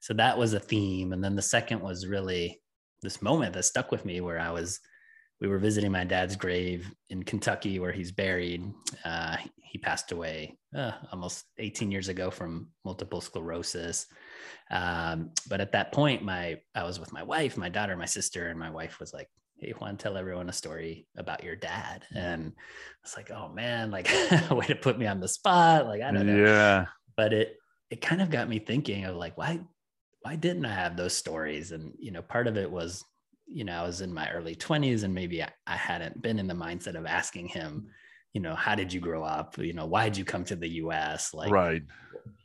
so 0.00 0.12
that 0.12 0.36
was 0.36 0.52
a 0.52 0.58
theme 0.58 1.12
and 1.12 1.22
then 1.22 1.36
the 1.36 1.40
second 1.40 1.80
was 1.80 2.08
really 2.08 2.60
this 3.02 3.22
moment 3.22 3.52
that 3.52 3.62
stuck 3.62 3.92
with 3.92 4.04
me 4.04 4.20
where 4.20 4.40
i 4.40 4.50
was 4.50 4.80
we 5.40 5.46
were 5.46 5.58
visiting 5.58 5.92
my 5.92 6.04
dad's 6.04 6.34
grave 6.34 6.90
in 7.10 7.22
Kentucky 7.22 7.78
where 7.78 7.92
he's 7.92 8.10
buried. 8.10 8.72
Uh, 9.04 9.36
he 9.58 9.78
passed 9.78 10.12
away 10.12 10.56
uh, 10.74 10.92
almost 11.12 11.44
18 11.58 11.90
years 11.90 12.08
ago 12.08 12.30
from 12.30 12.68
multiple 12.84 13.20
sclerosis. 13.20 14.06
Um, 14.70 15.32
but 15.48 15.60
at 15.60 15.72
that 15.72 15.92
point, 15.92 16.22
my 16.22 16.58
I 16.74 16.84
was 16.84 16.98
with 16.98 17.12
my 17.12 17.22
wife, 17.22 17.58
my 17.58 17.68
daughter, 17.68 17.96
my 17.96 18.06
sister, 18.06 18.48
and 18.48 18.58
my 18.58 18.70
wife 18.70 18.98
was 18.98 19.12
like, 19.12 19.28
"Hey, 19.58 19.72
Juan, 19.72 19.96
tell 19.96 20.16
everyone 20.16 20.48
a 20.48 20.52
story 20.52 21.06
about 21.16 21.44
your 21.44 21.56
dad." 21.56 22.04
Mm-hmm. 22.04 22.18
And 22.18 22.52
it's 23.02 23.16
like, 23.16 23.30
"Oh 23.30 23.48
man, 23.48 23.90
like 23.90 24.08
way 24.50 24.66
to 24.66 24.76
put 24.76 24.98
me 24.98 25.06
on 25.06 25.20
the 25.20 25.28
spot." 25.28 25.86
Like 25.86 26.02
I 26.02 26.10
don't 26.10 26.26
know. 26.26 26.44
Yeah. 26.44 26.86
But 27.16 27.32
it 27.32 27.56
it 27.90 28.00
kind 28.00 28.20
of 28.20 28.30
got 28.30 28.48
me 28.48 28.58
thinking 28.58 29.04
of 29.04 29.16
like 29.16 29.36
why 29.38 29.60
why 30.20 30.36
didn't 30.36 30.66
I 30.66 30.74
have 30.74 30.96
those 30.96 31.14
stories? 31.14 31.72
And 31.72 31.92
you 31.98 32.10
know, 32.10 32.22
part 32.22 32.46
of 32.46 32.56
it 32.56 32.70
was 32.70 33.04
you 33.46 33.64
know, 33.64 33.72
I 33.72 33.86
was 33.86 34.00
in 34.00 34.12
my 34.12 34.30
early 34.30 34.54
20s 34.54 35.04
and 35.04 35.14
maybe 35.14 35.42
I, 35.42 35.48
I 35.66 35.76
hadn't 35.76 36.20
been 36.20 36.38
in 36.38 36.46
the 36.46 36.54
mindset 36.54 36.96
of 36.96 37.06
asking 37.06 37.48
him, 37.48 37.88
you 38.32 38.40
know, 38.40 38.54
how 38.54 38.74
did 38.74 38.92
you 38.92 39.00
grow 39.00 39.22
up? 39.22 39.56
You 39.58 39.72
know, 39.72 39.86
why 39.86 40.08
did 40.08 40.18
you 40.18 40.24
come 40.24 40.44
to 40.44 40.56
the 40.56 40.68
US? 40.68 41.32
Like, 41.32 41.50
right. 41.50 41.82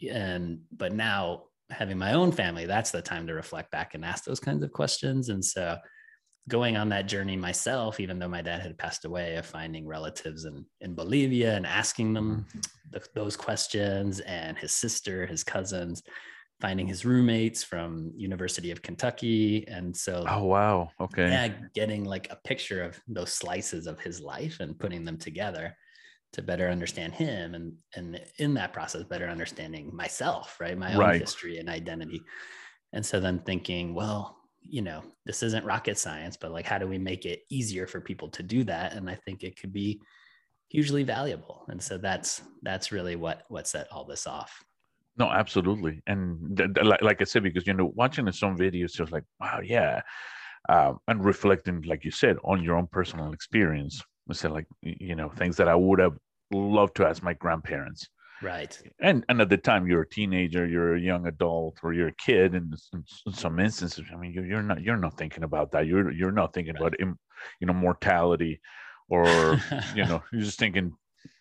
And, 0.09 0.59
but 0.71 0.93
now 0.93 1.43
having 1.69 1.97
my 1.97 2.13
own 2.13 2.31
family, 2.31 2.65
that's 2.65 2.91
the 2.91 3.01
time 3.01 3.27
to 3.27 3.33
reflect 3.33 3.71
back 3.71 3.93
and 3.93 4.05
ask 4.05 4.23
those 4.23 4.39
kinds 4.39 4.63
of 4.63 4.71
questions. 4.71 5.29
And 5.29 5.43
so, 5.43 5.77
going 6.49 6.75
on 6.75 6.89
that 6.89 7.07
journey 7.07 7.37
myself, 7.37 7.99
even 7.99 8.19
though 8.19 8.27
my 8.27 8.41
dad 8.41 8.61
had 8.61 8.77
passed 8.77 9.05
away, 9.05 9.35
of 9.35 9.45
finding 9.45 9.87
relatives 9.87 10.45
in, 10.45 10.65
in 10.81 10.95
Bolivia 10.95 11.55
and 11.55 11.65
asking 11.65 12.13
them 12.13 12.45
mm-hmm. 12.47 12.59
the, 12.91 13.05
those 13.13 13.37
questions, 13.37 14.19
and 14.21 14.57
his 14.57 14.71
sister, 14.71 15.25
his 15.25 15.43
cousins, 15.43 16.01
finding 16.59 16.87
his 16.87 17.05
roommates 17.05 17.63
from 17.63 18.11
University 18.15 18.71
of 18.71 18.81
Kentucky. 18.81 19.67
And 19.67 19.95
so 19.95 20.23
Oh 20.27 20.45
wow. 20.45 20.91
Okay. 20.99 21.29
Yeah, 21.29 21.49
getting 21.73 22.05
like 22.05 22.31
a 22.31 22.37
picture 22.47 22.83
of 22.83 22.99
those 23.07 23.33
slices 23.33 23.87
of 23.87 23.99
his 23.99 24.21
life 24.21 24.59
and 24.59 24.79
putting 24.79 25.03
them 25.03 25.17
together 25.17 25.75
to 26.33 26.41
better 26.41 26.69
understand 26.69 27.13
him 27.13 27.55
and 27.55 27.73
and 27.95 28.21
in 28.37 28.53
that 28.53 28.71
process 28.71 29.03
better 29.03 29.27
understanding 29.27 29.93
myself, 29.93 30.57
right? 30.61 30.77
My 30.77 30.93
own 30.93 30.99
right. 30.99 31.19
history 31.19 31.57
and 31.57 31.67
identity. 31.67 32.21
And 32.93 33.05
so 33.05 33.19
then 33.19 33.39
thinking, 33.39 33.93
well, 33.93 34.37
you 34.63 34.81
know, 34.81 35.03
this 35.25 35.43
isn't 35.43 35.65
rocket 35.65 35.97
science, 35.97 36.37
but 36.37 36.51
like 36.51 36.65
how 36.65 36.77
do 36.77 36.87
we 36.87 36.97
make 36.97 37.25
it 37.25 37.41
easier 37.49 37.87
for 37.87 38.01
people 38.01 38.29
to 38.29 38.43
do 38.43 38.63
that? 38.65 38.93
And 38.93 39.09
I 39.09 39.15
think 39.15 39.43
it 39.43 39.59
could 39.59 39.73
be 39.73 40.01
hugely 40.69 41.03
valuable. 41.03 41.65
And 41.67 41.81
so 41.81 41.97
that's 41.97 42.41
that's 42.61 42.91
really 42.91 43.15
what 43.15 43.43
what 43.49 43.67
set 43.67 43.87
all 43.91 44.05
this 44.05 44.27
off. 44.27 44.63
No, 45.17 45.29
absolutely, 45.29 46.01
and 46.07 46.57
th- 46.57 46.73
th- 46.73 46.85
like, 46.85 47.01
like 47.01 47.21
I 47.21 47.25
said, 47.25 47.43
because 47.43 47.67
you 47.67 47.73
know, 47.73 47.91
watching 47.95 48.31
some 48.31 48.57
videos, 48.57 48.93
just 48.93 49.11
like, 49.11 49.25
wow, 49.41 49.59
yeah, 49.61 50.01
uh, 50.69 50.93
and 51.07 51.23
reflecting, 51.23 51.81
like 51.81 52.05
you 52.05 52.11
said, 52.11 52.37
on 52.43 52.63
your 52.63 52.77
own 52.77 52.87
personal 52.87 53.33
experience. 53.33 54.01
I 54.29 54.33
said, 54.33 54.51
like, 54.51 54.67
you 54.81 55.15
know, 55.15 55.29
things 55.29 55.57
that 55.57 55.67
I 55.67 55.75
would 55.75 55.99
have 55.99 56.17
loved 56.51 56.95
to 56.95 57.05
ask 57.05 57.21
my 57.21 57.33
grandparents. 57.33 58.07
Right. 58.41 58.81
And 58.99 59.23
and 59.29 59.39
at 59.41 59.49
the 59.49 59.57
time, 59.57 59.87
you're 59.87 60.01
a 60.01 60.09
teenager, 60.09 60.67
you're 60.67 60.95
a 60.95 60.99
young 60.99 61.27
adult, 61.27 61.77
or 61.83 61.93
you're 61.93 62.07
a 62.07 62.15
kid. 62.15 62.55
And 62.55 62.73
in, 62.93 63.03
in 63.27 63.33
some 63.33 63.59
instances, 63.59 64.05
I 64.11 64.17
mean, 64.17 64.33
you're, 64.33 64.45
you're 64.45 64.63
not 64.63 64.81
you're 64.81 64.97
not 64.97 65.17
thinking 65.17 65.43
about 65.43 65.71
that. 65.71 65.85
You're 65.85 66.11
you're 66.11 66.31
not 66.31 66.53
thinking 66.53 66.73
right. 66.75 66.93
about 66.93 66.99
you 67.59 67.67
know 67.67 67.73
mortality, 67.73 68.59
or 69.09 69.25
you 69.95 70.05
know, 70.05 70.23
you're 70.31 70.41
just 70.41 70.57
thinking, 70.57 70.93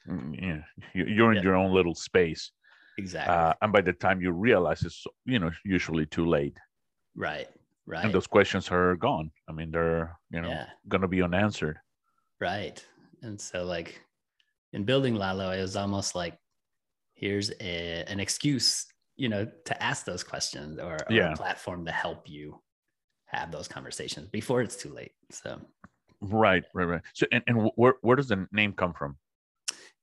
mm, 0.09 0.41
you 0.41 0.55
know, 0.55 0.63
you're 0.93 1.31
in 1.31 1.37
yeah. 1.37 1.43
your 1.43 1.57
own 1.57 1.73
little 1.73 1.95
space. 1.95 2.53
Exactly. 2.99 3.35
Uh, 3.35 3.55
and 3.63 3.73
by 3.73 3.81
the 3.81 3.95
time 3.95 4.21
you 4.21 4.33
realize 4.33 4.83
it's, 4.83 5.07
you 5.25 5.39
know, 5.39 5.51
usually 5.65 6.05
too 6.05 6.27
late. 6.27 6.59
Right. 7.17 7.49
Right. 7.87 8.05
And 8.05 8.13
those 8.13 8.27
questions 8.27 8.71
are 8.71 8.95
gone. 8.97 9.31
I 9.49 9.53
mean, 9.53 9.71
they're, 9.71 10.19
you 10.31 10.43
know, 10.43 10.49
yeah. 10.49 10.67
going 10.89 11.01
to 11.01 11.09
be 11.09 11.23
unanswered. 11.23 11.79
Right. 12.41 12.85
And 13.23 13.41
so, 13.41 13.65
like, 13.65 14.01
in 14.73 14.85
building 14.85 15.15
Lalo, 15.15 15.51
it 15.51 15.61
was 15.61 15.77
almost 15.77 16.15
like, 16.15 16.37
here's 17.21 17.51
a, 17.61 18.05
an 18.09 18.19
excuse, 18.19 18.87
you 19.17 19.29
know, 19.29 19.47
to 19.67 19.83
ask 19.83 20.07
those 20.07 20.25
questions 20.25 20.79
or, 20.79 20.95
or 20.95 21.15
yeah. 21.15 21.33
a 21.33 21.37
platform 21.37 21.85
to 21.85 21.93
help 21.93 22.29
you 22.29 22.61
have 23.27 23.53
those 23.53 23.69
conversations 23.69 24.29
before 24.29 24.63
it's 24.63 24.77
too 24.77 24.93
late. 24.93 25.13
So, 25.31 25.61
right, 26.23 26.65
right, 26.75 26.85
right. 26.85 27.03
So, 27.13 27.27
and, 27.31 27.45
and 27.47 27.71
where, 27.77 27.95
where 28.01 28.17
does 28.17 28.29
the 28.29 28.49
name 28.53 28.73
come 28.73 28.95
from? 28.95 29.19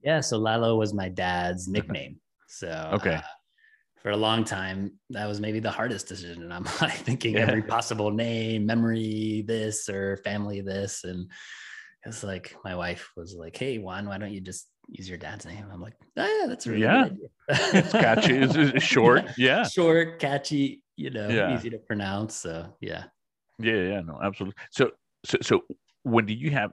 Yeah. 0.02 0.22
So, 0.22 0.38
Lalo 0.38 0.78
was 0.78 0.94
my 0.94 1.10
dad's 1.10 1.68
nickname. 1.68 2.20
So 2.48 2.92
okay. 2.94 3.16
Uh, 3.16 3.22
for 4.02 4.12
a 4.12 4.18
long 4.18 4.46
time, 4.46 4.94
that 5.10 5.28
was 5.28 5.42
maybe 5.42 5.60
the 5.60 5.72
hardest 5.72 6.08
decision. 6.08 6.44
And 6.44 6.54
I'm 6.54 6.64
like 6.82 6.94
thinking 6.94 7.34
yeah. 7.34 7.42
every 7.42 7.64
possible 7.64 8.12
name, 8.12 8.66
memory, 8.66 9.44
this 9.46 9.90
or 9.90 10.18
family, 10.18 10.62
this. 10.62 11.04
And 11.04 11.30
it's 12.06 12.24
like 12.24 12.56
my 12.64 12.76
wife 12.76 13.12
was 13.18 13.36
like, 13.36 13.58
Hey, 13.58 13.80
Juan, 13.80 14.08
why 14.08 14.18
don't 14.18 14.32
you 14.32 14.40
just 14.40 14.68
use 14.88 15.10
your 15.10 15.18
dad's 15.18 15.46
name? 15.46 15.66
I'm 15.72 15.82
like, 15.82 15.96
oh, 16.18 16.40
yeah, 16.42 16.48
that's 16.48 16.66
a 16.66 16.72
really 16.72 16.84
yeah. 16.84 17.10
it's 17.50 17.92
catchy. 17.92 18.36
It's, 18.36 18.56
it's 18.58 18.84
short. 18.84 19.26
Yeah. 19.38 19.68
Short, 19.68 20.20
catchy, 20.20 20.82
you 20.96 21.10
know, 21.10 21.30
yeah. 21.30 21.56
easy 21.56 21.70
to 21.70 21.78
pronounce. 21.78 22.36
So 22.36 22.76
yeah. 22.82 23.06
Yeah. 23.60 23.74
Yeah. 23.74 24.02
No, 24.02 24.20
absolutely. 24.24 24.56
So, 24.72 24.92
so, 25.26 25.38
so 25.42 25.64
when 26.04 26.26
do 26.26 26.34
you 26.34 26.52
have 26.52 26.72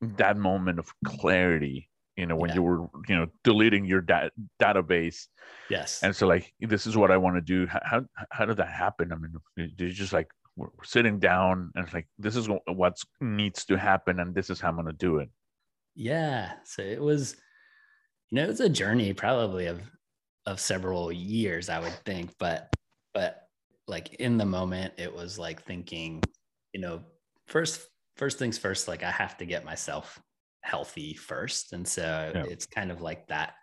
that 0.00 0.36
moment 0.36 0.78
of 0.78 0.92
clarity 1.04 1.88
you 2.16 2.26
know 2.26 2.36
when 2.36 2.50
yeah. 2.50 2.56
you 2.56 2.62
were 2.62 2.86
you 3.08 3.16
know 3.16 3.26
deleting 3.44 3.84
your 3.84 4.00
da- 4.00 4.28
database 4.60 5.28
yes 5.70 6.02
and 6.02 6.14
so 6.14 6.26
like 6.26 6.52
this 6.60 6.86
is 6.86 6.96
what 6.96 7.10
i 7.10 7.16
want 7.16 7.36
to 7.36 7.40
do 7.40 7.66
how 7.66 8.04
how 8.30 8.44
did 8.44 8.56
that 8.56 8.68
happen 8.68 9.12
i 9.12 9.16
mean 9.16 9.34
did 9.56 9.80
you 9.80 9.90
just 9.90 10.12
like 10.12 10.28
we're 10.56 10.68
sitting 10.82 11.18
down 11.18 11.70
and 11.74 11.84
it's 11.84 11.94
like 11.94 12.08
this 12.18 12.36
is 12.36 12.48
what 12.66 12.98
needs 13.20 13.64
to 13.64 13.78
happen 13.78 14.20
and 14.20 14.34
this 14.34 14.50
is 14.50 14.60
how 14.60 14.68
i'm 14.68 14.74
going 14.74 14.86
to 14.86 14.92
do 14.92 15.18
it 15.18 15.30
yeah 15.94 16.52
so 16.64 16.82
it 16.82 17.00
was 17.00 17.36
you 18.30 18.36
know 18.36 18.44
it 18.44 18.48
was 18.48 18.60
a 18.60 18.68
journey 18.68 19.12
probably 19.12 19.66
of 19.66 19.80
of 20.46 20.60
several 20.60 21.10
years 21.12 21.68
i 21.68 21.78
would 21.78 21.92
think 22.04 22.30
but 22.38 22.72
but 23.14 23.48
like 23.86 24.14
in 24.14 24.38
the 24.38 24.44
moment 24.44 24.92
it 24.96 25.14
was 25.14 25.38
like 25.38 25.62
thinking 25.62 26.22
you 26.72 26.80
know 26.80 27.00
first 27.46 27.86
first 28.16 28.38
things 28.38 28.58
first 28.58 28.88
like 28.88 29.02
i 29.02 29.10
have 29.10 29.36
to 29.36 29.44
get 29.44 29.64
myself 29.64 30.20
healthy 30.68 31.14
first. 31.14 31.72
And 31.72 31.86
so 31.86 32.32
yeah. 32.34 32.44
it's 32.48 32.66
kind 32.66 32.90
of 32.90 33.00
like 33.00 33.26
that, 33.28 33.54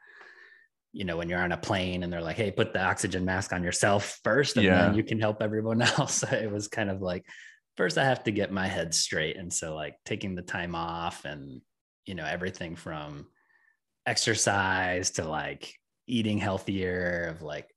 you 0.91 1.05
know, 1.05 1.17
when 1.17 1.29
you're 1.29 1.41
on 1.41 1.51
a 1.51 1.57
plane 1.57 2.03
and 2.03 2.11
they're 2.11 2.21
like, 2.21 2.35
hey, 2.35 2.51
put 2.51 2.73
the 2.73 2.83
oxygen 2.83 3.25
mask 3.25 3.53
on 3.53 3.63
yourself 3.63 4.19
first, 4.23 4.57
and 4.57 4.65
yeah. 4.65 4.85
then 4.85 4.95
you 4.95 5.03
can 5.03 5.19
help 5.19 5.41
everyone 5.41 5.81
else. 5.99 6.15
So 6.15 6.27
it 6.27 6.51
was 6.51 6.67
kind 6.67 6.89
of 6.89 7.01
like, 7.01 7.25
first 7.77 7.97
I 7.97 8.05
have 8.05 8.23
to 8.23 8.31
get 8.31 8.51
my 8.51 8.67
head 8.67 8.93
straight. 8.93 9.37
And 9.37 9.53
so 9.53 9.75
like 9.75 9.95
taking 10.05 10.35
the 10.35 10.41
time 10.41 10.75
off 10.75 11.25
and, 11.25 11.61
you 12.05 12.15
know, 12.15 12.25
everything 12.25 12.75
from 12.75 13.27
exercise 14.05 15.11
to 15.11 15.27
like 15.27 15.73
eating 16.07 16.37
healthier, 16.37 17.33
of 17.35 17.41
like, 17.41 17.69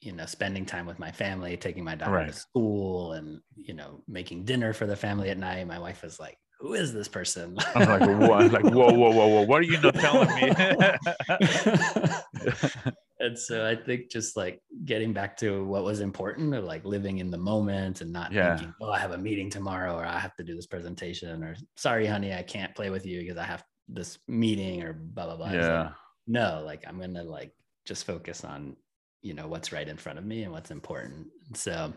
you 0.00 0.12
know, 0.12 0.26
spending 0.26 0.66
time 0.66 0.86
with 0.86 0.98
my 0.98 1.10
family, 1.10 1.56
taking 1.56 1.84
my 1.84 1.94
daughter 1.94 2.12
right. 2.12 2.28
to 2.28 2.32
school 2.32 3.12
and, 3.12 3.40
you 3.56 3.74
know, 3.74 4.02
making 4.06 4.44
dinner 4.44 4.72
for 4.72 4.86
the 4.86 4.96
family 4.96 5.30
at 5.30 5.38
night. 5.38 5.66
My 5.66 5.78
wife 5.78 6.02
was 6.02 6.20
like, 6.20 6.38
who 6.58 6.74
is 6.74 6.92
this 6.92 7.08
person? 7.08 7.56
I'm 7.74 8.00
like, 8.00 8.20
what? 8.30 8.52
like, 8.52 8.64
whoa, 8.64 8.92
whoa, 8.92 9.10
whoa, 9.10 9.26
whoa! 9.26 9.42
What 9.42 9.60
are 9.60 9.64
you 9.64 9.80
not 9.80 9.94
telling 9.94 10.34
me? 10.34 10.50
and 13.20 13.38
so 13.38 13.66
I 13.66 13.76
think 13.76 14.10
just 14.10 14.36
like 14.36 14.60
getting 14.84 15.12
back 15.12 15.36
to 15.38 15.64
what 15.64 15.84
was 15.84 16.00
important, 16.00 16.54
of 16.54 16.64
like 16.64 16.84
living 16.84 17.18
in 17.18 17.30
the 17.30 17.38
moment 17.38 18.00
and 18.00 18.12
not 18.12 18.32
yeah. 18.32 18.56
thinking, 18.56 18.74
oh, 18.80 18.90
I 18.90 18.98
have 18.98 19.10
a 19.10 19.18
meeting 19.18 19.50
tomorrow, 19.50 19.96
or 19.96 20.06
I 20.06 20.18
have 20.18 20.34
to 20.36 20.44
do 20.44 20.56
this 20.56 20.66
presentation, 20.66 21.44
or 21.44 21.56
sorry, 21.76 22.06
honey, 22.06 22.32
I 22.32 22.42
can't 22.42 22.74
play 22.74 22.90
with 22.90 23.04
you 23.04 23.20
because 23.20 23.36
I 23.36 23.44
have 23.44 23.62
this 23.88 24.18
meeting, 24.28 24.82
or 24.82 24.92
blah 24.92 25.26
blah 25.26 25.36
blah. 25.36 25.52
Yeah. 25.52 25.82
Like, 25.82 25.92
no, 26.26 26.62
like 26.64 26.84
I'm 26.86 26.98
gonna 26.98 27.24
like 27.24 27.52
just 27.84 28.04
focus 28.04 28.44
on 28.44 28.76
you 29.22 29.34
know 29.34 29.48
what's 29.48 29.72
right 29.72 29.88
in 29.88 29.96
front 29.96 30.18
of 30.18 30.24
me 30.24 30.42
and 30.42 30.52
what's 30.52 30.70
important. 30.70 31.28
So 31.54 31.92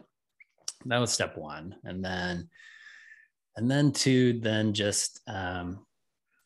that 0.86 0.98
was 0.98 1.12
step 1.12 1.38
one, 1.38 1.76
and 1.84 2.04
then 2.04 2.50
and 3.56 3.70
then 3.70 3.92
two, 3.92 4.40
then 4.40 4.74
just 4.74 5.20
um, 5.28 5.86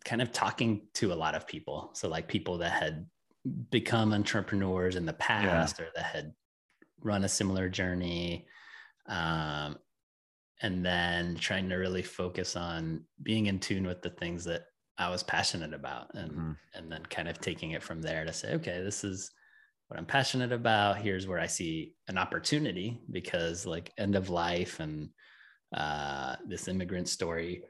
kind 0.04 0.22
of 0.22 0.32
talking 0.32 0.88
to 0.96 1.14
a 1.14 1.16
lot 1.16 1.36
of 1.36 1.48
people. 1.48 1.92
So 1.94 2.08
like 2.08 2.28
people 2.28 2.58
that 2.60 2.72
had 2.72 3.06
become 3.70 4.14
entrepreneurs 4.14 4.96
in 4.96 5.06
the 5.06 5.14
past 5.14 5.78
yeah. 5.78 5.86
or 5.86 5.90
that 5.96 6.06
had 6.06 6.34
run 7.02 7.24
a 7.24 7.30
similar 7.30 7.70
journey. 7.70 8.48
Um, 9.08 9.78
and 10.62 10.86
then 10.86 11.36
trying 11.36 11.70
to 11.70 11.76
really 11.76 12.02
focus 12.02 12.56
on 12.56 13.04
being 13.22 13.48
in 13.48 13.60
tune 13.60 13.86
with 13.86 14.02
the 14.02 14.10
things 14.10 14.46
that 14.46 14.64
I 14.98 15.10
was 15.10 15.24
passionate 15.24 15.74
about 15.74 16.14
and 16.14 16.32
mm-hmm. 16.32 16.52
and 16.76 16.92
then 16.92 17.04
kind 17.10 17.28
of 17.28 17.40
taking 17.40 17.72
it 17.72 17.84
from 17.84 18.02
there 18.02 18.26
to 18.26 18.34
say, 18.34 18.54
okay, 18.56 18.82
this 18.84 19.04
is 19.04 19.32
what 19.88 20.00
I'm 20.00 20.06
passionate 20.06 20.52
about. 20.52 20.98
Here's 20.98 21.28
where 21.28 21.40
I 21.40 21.48
see 21.48 21.96
an 22.08 22.18
opportunity 22.18 23.02
because 23.12 23.66
like 23.66 23.92
end 23.98 24.16
of 24.16 24.30
life 24.30 24.80
and 24.80 25.10
uh, 25.76 26.36
this 26.48 26.68
immigrant 26.68 27.10
story 27.10 27.64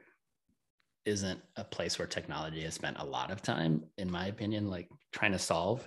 isn't 1.04 1.40
a 1.56 1.64
place 1.64 1.98
where 1.98 2.08
technology 2.08 2.62
has 2.62 2.74
spent 2.74 2.98
a 2.98 3.04
lot 3.04 3.30
of 3.30 3.42
time, 3.42 3.84
in 3.98 4.10
my 4.10 4.26
opinion, 4.26 4.70
like 4.70 4.88
trying 5.12 5.32
to 5.32 5.38
solve. 5.38 5.86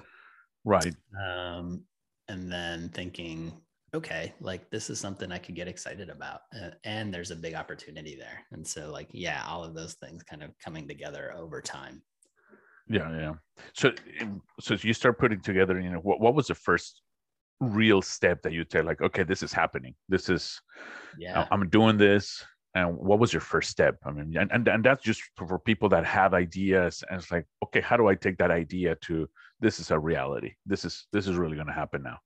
Right. 0.63 0.95
Um, 1.19 1.83
and 2.27 2.51
then 2.51 2.89
thinking, 2.89 3.53
okay, 3.97 4.33
like 4.39 4.69
this 4.69 4.89
is 4.89 4.99
something 4.99 5.31
I 5.31 5.37
could 5.37 5.55
get 5.55 5.67
excited 5.67 6.09
about, 6.09 6.41
and, 6.51 6.75
and 6.83 7.13
there's 7.13 7.31
a 7.31 7.35
big 7.35 7.53
opportunity 7.53 8.15
there. 8.15 8.43
And 8.51 8.65
so, 8.65 8.91
like, 8.91 9.09
yeah, 9.11 9.43
all 9.47 9.63
of 9.63 9.75
those 9.75 9.95
things 9.95 10.23
kind 10.23 10.43
of 10.43 10.51
coming 10.63 10.87
together 10.87 11.33
over 11.35 11.61
time. 11.61 12.01
Yeah, 12.89 13.11
yeah. 13.11 13.33
So, 13.73 13.91
um, 14.21 14.41
so 14.59 14.75
you 14.79 14.93
start 14.93 15.19
putting 15.19 15.41
together. 15.41 15.79
You 15.79 15.91
know, 15.91 15.99
what 15.99 16.19
what 16.19 16.35
was 16.35 16.47
the 16.47 16.55
first 16.55 17.01
real 17.59 18.01
step 18.01 18.41
that 18.43 18.53
you 18.53 18.65
say, 18.71 18.81
like, 18.81 19.01
okay, 19.01 19.23
this 19.23 19.43
is 19.43 19.51
happening. 19.51 19.95
This 20.07 20.29
is, 20.29 20.61
uh, 20.79 20.83
yeah, 21.19 21.47
I'm 21.51 21.67
doing 21.69 21.97
this 21.97 22.45
and 22.75 22.95
what 22.95 23.17
was 23.17 23.33
your 23.33 23.41
first 23.41 23.69
step 23.69 23.97
i 24.05 24.11
mean 24.11 24.35
and, 24.37 24.51
and, 24.51 24.67
and 24.67 24.83
that's 24.83 25.03
just 25.03 25.21
for 25.35 25.57
people 25.57 25.89
that 25.89 26.05
have 26.05 26.33
ideas 26.33 27.03
and 27.09 27.19
it's 27.19 27.31
like 27.31 27.45
okay 27.63 27.81
how 27.81 27.97
do 27.97 28.07
i 28.07 28.13
take 28.13 28.37
that 28.37 28.51
idea 28.51 28.95
to 29.01 29.27
this 29.59 29.79
is 29.79 29.89
a 29.89 29.97
reality 29.97 30.53
this 30.65 30.85
is 30.85 31.07
this 31.11 31.27
is 31.27 31.35
really 31.35 31.55
going 31.55 31.67
to 31.67 31.73
happen 31.73 32.03
now 32.03 32.17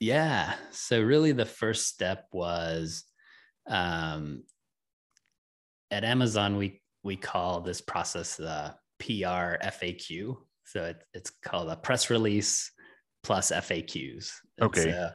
yeah 0.00 0.54
so 0.70 1.00
really 1.00 1.32
the 1.32 1.44
first 1.44 1.86
step 1.86 2.26
was 2.32 3.04
um, 3.68 4.42
at 5.90 6.04
amazon 6.04 6.56
we 6.56 6.80
we 7.02 7.16
call 7.16 7.60
this 7.60 7.80
process 7.80 8.36
the 8.36 8.74
pr 8.98 9.56
faq 9.62 10.36
so 10.64 10.84
it, 10.84 11.02
it's 11.14 11.30
called 11.42 11.68
a 11.68 11.76
press 11.76 12.10
release 12.10 12.70
plus 13.22 13.50
faqs 13.50 14.30
okay 14.60 14.82
so 14.84 15.10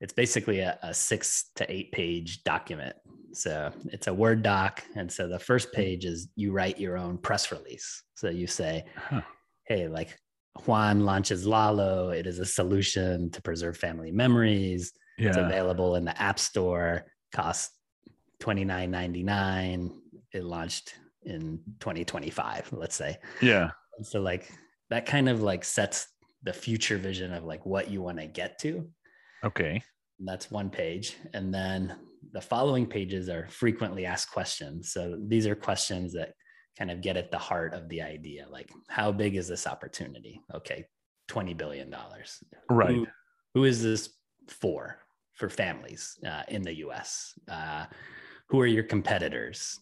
it's 0.00 0.12
basically 0.12 0.60
a, 0.60 0.78
a 0.82 0.94
six 0.94 1.50
to 1.56 1.70
eight 1.72 1.90
page 1.92 2.44
document 2.44 2.94
so 3.32 3.72
it's 3.86 4.06
a 4.06 4.14
Word 4.14 4.42
doc. 4.42 4.82
And 4.96 5.10
so 5.10 5.28
the 5.28 5.38
first 5.38 5.72
page 5.72 6.04
is 6.04 6.28
you 6.36 6.52
write 6.52 6.80
your 6.80 6.96
own 6.96 7.18
press 7.18 7.52
release. 7.52 8.02
So 8.14 8.28
you 8.30 8.46
say, 8.46 8.84
huh. 8.96 9.22
hey, 9.64 9.88
like 9.88 10.18
Juan 10.66 11.04
launches 11.04 11.46
Lalo. 11.46 12.10
It 12.10 12.26
is 12.26 12.38
a 12.38 12.46
solution 12.46 13.30
to 13.30 13.42
preserve 13.42 13.76
family 13.76 14.10
memories. 14.10 14.92
Yeah. 15.18 15.28
It's 15.28 15.36
available 15.36 15.96
in 15.96 16.04
the 16.04 16.20
App 16.20 16.38
Store, 16.38 17.06
costs 17.32 17.70
$29.99. 18.40 19.90
It 20.32 20.44
launched 20.44 20.94
in 21.22 21.60
2025, 21.80 22.72
let's 22.72 22.94
say. 22.94 23.18
Yeah. 23.40 23.70
And 23.96 24.06
so 24.06 24.20
like 24.20 24.50
that 24.90 25.06
kind 25.06 25.28
of 25.28 25.42
like 25.42 25.64
sets 25.64 26.08
the 26.42 26.52
future 26.52 26.98
vision 26.98 27.32
of 27.32 27.44
like 27.44 27.66
what 27.66 27.90
you 27.90 28.00
want 28.00 28.18
to 28.18 28.26
get 28.26 28.58
to. 28.60 28.88
Okay. 29.44 29.82
And 30.18 30.28
that's 30.28 30.50
one 30.50 30.70
page. 30.70 31.16
And 31.34 31.52
then 31.52 31.96
the 32.32 32.40
following 32.40 32.86
pages 32.86 33.28
are 33.28 33.48
frequently 33.48 34.06
asked 34.06 34.30
questions. 34.30 34.92
So 34.92 35.18
these 35.26 35.46
are 35.46 35.54
questions 35.54 36.12
that 36.14 36.34
kind 36.78 36.90
of 36.90 37.00
get 37.00 37.16
at 37.16 37.30
the 37.30 37.38
heart 37.38 37.74
of 37.74 37.88
the 37.88 38.00
idea 38.02 38.46
like, 38.50 38.70
how 38.88 39.10
big 39.10 39.36
is 39.36 39.48
this 39.48 39.66
opportunity? 39.66 40.40
Okay, 40.54 40.86
$20 41.28 41.56
billion. 41.56 41.94
Right. 42.70 42.90
Who, 42.90 43.06
who 43.54 43.64
is 43.64 43.82
this 43.82 44.10
for? 44.48 44.98
For 45.34 45.48
families 45.48 46.18
uh, 46.26 46.42
in 46.48 46.62
the 46.62 46.78
US? 46.78 47.32
Uh, 47.48 47.86
who 48.48 48.60
are 48.60 48.66
your 48.66 48.82
competitors? 48.82 49.78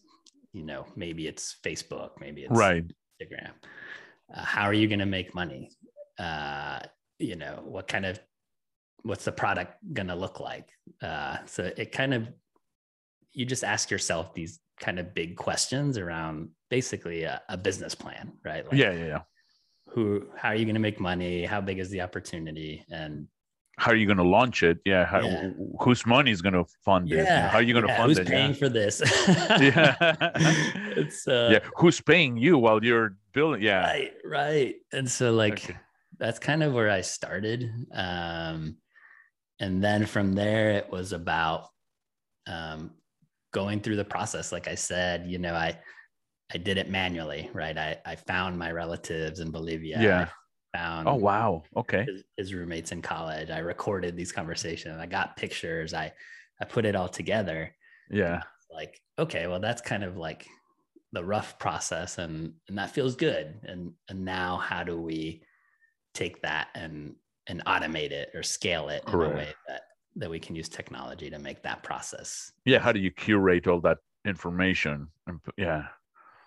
You 0.53 0.63
know, 0.63 0.85
maybe 0.95 1.27
it's 1.27 1.57
Facebook, 1.63 2.11
maybe 2.19 2.43
it's 2.43 2.51
right. 2.51 2.83
Instagram. 3.21 3.51
Uh, 4.33 4.41
how 4.43 4.63
are 4.63 4.73
you 4.73 4.87
going 4.87 4.99
to 4.99 5.05
make 5.05 5.33
money? 5.33 5.71
Uh, 6.19 6.79
you 7.17 7.35
know, 7.35 7.61
what 7.63 7.87
kind 7.87 8.05
of 8.05 8.19
what's 9.03 9.25
the 9.25 9.31
product 9.31 9.77
going 9.93 10.07
to 10.07 10.15
look 10.15 10.39
like 10.39 10.67
uh, 11.01 11.37
so 11.45 11.71
it 11.77 11.91
kind 11.91 12.13
of 12.13 12.27
you 13.37 13.45
just 13.45 13.63
ask 13.63 13.91
yourself 13.91 14.33
these 14.33 14.59
kind 14.79 14.97
of 14.97 15.13
big 15.13 15.37
questions 15.37 15.97
around 15.97 16.49
basically 16.71 17.23
a, 17.23 17.39
a 17.49 17.55
business 17.55 17.93
plan 17.93 18.33
right? 18.43 18.65
Like 18.65 18.75
yeah 18.75 18.91
yeah 18.91 19.05
yeah. 19.05 19.21
who 19.89 20.25
how 20.35 20.49
are 20.49 20.55
you 20.55 20.65
going 20.65 20.75
to 20.75 20.81
make 20.81 20.99
money? 20.99 21.45
How 21.45 21.61
big 21.61 21.77
is 21.77 21.89
the 21.91 22.01
opportunity? 22.01 22.83
And 22.91 23.27
how 23.77 23.91
are 23.91 23.95
you 23.95 24.07
going 24.07 24.17
to 24.17 24.23
launch 24.23 24.63
it? 24.63 24.79
Yeah, 24.85 25.05
how, 25.05 25.21
yeah. 25.21 25.51
whose 25.79 26.03
money 26.07 26.31
is 26.31 26.41
going 26.41 26.55
to 26.55 26.65
fund 26.83 27.09
yeah. 27.09 27.45
it 27.45 27.51
how 27.51 27.59
are 27.59 27.61
you 27.61 27.73
going 27.73 27.85
to 27.85 27.91
yeah. 27.91 27.97
fund 27.97 28.09
who's 28.09 28.17
it? 28.17 28.27
Who's 28.27 28.31
paying 28.31 28.53
for 28.55 28.69
this? 28.69 29.01
Yeah. 29.61 29.95
It's 30.97 31.27
uh, 31.27 31.49
yeah 31.51 31.59
who's 31.75 32.01
paying 32.01 32.37
you 32.37 32.57
while 32.57 32.83
you're 32.83 33.17
building 33.33 33.61
yeah. 33.61 33.81
Right 33.81 34.13
right. 34.25 34.75
And 34.91 35.09
so 35.09 35.31
like 35.31 35.63
okay. 35.65 35.77
that's 36.17 36.39
kind 36.39 36.63
of 36.63 36.73
where 36.73 36.89
i 36.89 37.01
started. 37.01 37.69
Um 37.93 38.77
and 39.59 39.83
then 39.83 40.07
from 40.07 40.33
there 40.33 40.71
it 40.71 40.89
was 40.89 41.13
about 41.13 41.69
um, 42.47 42.91
going 43.57 43.79
through 43.79 43.95
the 43.95 44.05
process 44.05 44.51
like 44.51 44.67
i 44.67 44.75
said 44.75 45.25
you 45.25 45.39
know 45.39 45.55
i 45.55 45.75
i 46.53 46.57
did 46.57 46.77
it 46.77 46.91
manually 46.91 47.49
right? 47.53 47.75
I 47.75 47.97
i 48.05 48.15
found 48.15 48.57
my 48.57 48.71
relatives 48.71 49.39
in 49.39 49.49
bolivia. 49.51 49.97
Yeah. 49.99 50.27
I 50.73 50.77
found 50.77 51.07
oh 51.07 51.15
wow. 51.15 51.63
Okay. 51.75 52.05
his, 52.07 52.23
his, 52.37 52.53
roommates 52.53 52.91
in 52.91 53.01
college. 53.01 53.49
I 53.49 53.59
recorded 53.59 54.15
these 54.15 54.31
conversations. 54.31 54.99
I 54.99 55.07
got 55.07 55.37
pictures. 55.37 55.93
I 55.93 56.11
i 56.61 56.65
put 56.65 56.85
it 56.85 56.95
all 56.95 57.09
together. 57.09 57.73
Yeah. 58.11 58.43
Like 58.71 59.01
okay 59.17 59.47
well 59.47 59.59
that's 59.59 59.81
kind 59.81 60.03
of 60.03 60.17
like 60.17 60.45
the 61.13 61.23
rough 61.23 61.57
process 61.57 62.19
and 62.19 62.53
and 62.67 62.77
that 62.77 62.91
feels 62.91 63.15
good. 63.15 63.55
And 63.63 63.93
and 64.07 64.23
now 64.23 64.57
how 64.57 64.83
do 64.83 65.01
we 65.01 65.41
take 66.13 66.41
that 66.43 66.67
and 66.75 67.15
and 67.47 67.65
automate 67.65 68.11
it 68.11 68.29
or 68.35 68.43
scale 68.43 68.89
it 68.89 69.03
Correct. 69.05 69.31
in 69.31 69.39
a 69.39 69.41
way 69.41 69.53
that 69.67 69.81
that 70.19 70.29
we 70.29 70.39
can 70.39 70.55
use 70.55 70.69
technology 70.69 71.29
to 71.29 71.39
make 71.39 71.63
that 71.63 71.83
process. 71.83 72.51
Yeah, 72.65 72.79
how 72.79 72.91
do 72.91 72.99
you 72.99 73.11
curate 73.11 73.67
all 73.67 73.81
that 73.81 73.99
information? 74.25 75.07
And 75.27 75.39
yeah, 75.57 75.87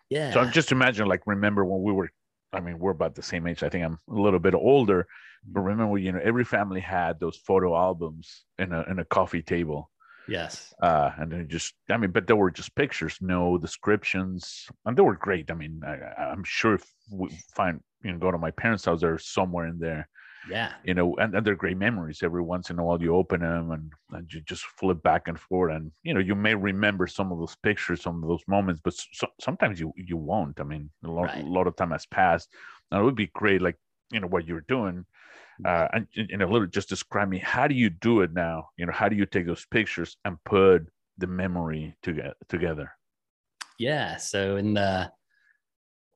yeah. 0.09 0.33
So 0.33 0.41
I'm 0.41 0.53
just 0.53 0.73
imagine 0.73 1.07
like 1.07 1.23
remember 1.27 1.65
when 1.65 1.83
we 1.83 1.93
were, 1.93 2.11
I 2.53 2.61
mean, 2.61 2.79
we're 2.79 2.91
about 2.91 3.15
the 3.15 3.23
same 3.23 3.47
age. 3.47 3.63
I 3.63 3.69
think 3.69 3.85
I'm 3.85 3.99
a 4.09 4.15
little 4.15 4.41
bit 4.41 4.55
older, 4.55 5.07
but 5.47 5.61
remember, 5.61 5.99
you 5.99 6.13
know, 6.13 6.21
every 6.23 6.45
family 6.45 6.81
had 6.81 7.21
those 7.21 7.37
photo 7.37 7.77
albums 7.77 8.45
in 8.59 8.73
a 8.73 8.83
in 8.91 8.99
a 8.99 9.05
coffee 9.05 9.43
table. 9.43 9.91
Yes. 10.29 10.73
Uh, 10.81 11.11
and 11.19 11.33
then 11.33 11.49
just, 11.49 11.75
I 11.89 11.97
mean, 11.97 12.13
but 12.13 12.29
there 12.29 12.37
were 12.37 12.53
just 12.53 12.77
pictures, 12.77 13.19
no 13.21 13.59
descriptions, 13.59 14.69
and 14.85 14.97
they 14.97 15.03
were 15.03 15.17
great. 15.17 15.51
I 15.51 15.55
mean, 15.55 15.81
I, 15.85 16.23
I'm 16.23 16.45
sure 16.45 16.75
if 16.75 16.85
we 17.11 17.37
find, 17.57 17.81
you 18.05 18.13
know, 18.13 18.19
go 18.19 18.31
to 18.31 18.39
my 18.39 18.53
parents' 18.53 18.85
house, 18.85 19.01
they're 19.01 19.19
somewhere 19.19 19.67
in 19.67 19.79
there 19.81 20.09
yeah. 20.49 20.73
You 20.85 20.95
know 20.95 21.17
and, 21.17 21.35
and 21.35 21.47
they're 21.47 21.55
great 21.55 21.77
memories. 21.77 22.23
Every 22.23 22.43
once 22.43 22.71
in 22.71 22.79
a 22.79 22.85
while 22.85 23.01
you 23.01 23.15
open 23.15 23.41
them 23.41 23.71
and, 23.73 23.93
and 24.13 24.33
you 24.33 24.41
just 24.41 24.65
flip 24.65 25.03
back 25.03 25.29
and 25.29 25.39
forth 25.39 25.75
and 25.75 25.93
you 26.03 26.15
know 26.15 26.21
you 26.21 26.35
may 26.35 26.55
remember 26.55 27.07
some 27.07 27.33
of 27.33 27.39
those 27.39 27.57
pictures 27.63 28.03
some 28.03 28.23
of 28.23 28.29
those 28.29 28.43
moments 28.47 28.81
but 28.83 28.95
so, 28.95 29.27
sometimes 29.41 29.81
you 29.81 29.93
you 29.97 30.17
won't. 30.17 30.59
I 30.61 30.65
mean 30.65 30.91
a 31.05 31.11
lot, 31.11 31.25
right. 31.25 31.45
a 31.45 31.47
lot 31.47 31.67
of 31.67 31.77
time 31.77 31.91
has 31.91 32.07
passed. 32.07 32.49
And 32.91 33.01
it 33.01 33.05
would 33.05 33.17
be 33.17 33.31
great 33.35 33.63
like 33.63 33.77
you 34.11 34.21
know 34.21 34.29
what 34.29 34.47
you're 34.47 34.65
doing 34.67 35.05
uh, 35.65 35.89
and 35.93 36.07
know, 36.39 36.47
a 36.47 36.49
little 36.49 36.67
just 36.67 36.89
describe 36.89 37.29
me. 37.29 37.39
How 37.39 37.67
do 37.67 37.75
you 37.75 37.91
do 37.91 38.23
it 38.23 38.33
now? 38.33 38.71
You 38.77 38.87
know 38.87 38.93
how 38.93 39.09
do 39.09 39.17
you 39.17 39.27
take 39.27 39.47
those 39.47 39.67
pictures 39.67 40.17
and 40.25 40.43
put 40.45 40.87
the 41.19 41.27
memory 41.27 41.97
together 42.03 42.35
together? 42.49 42.93
Yeah 43.79 44.17
so 44.17 44.57
in 44.57 44.75
the 44.75 45.11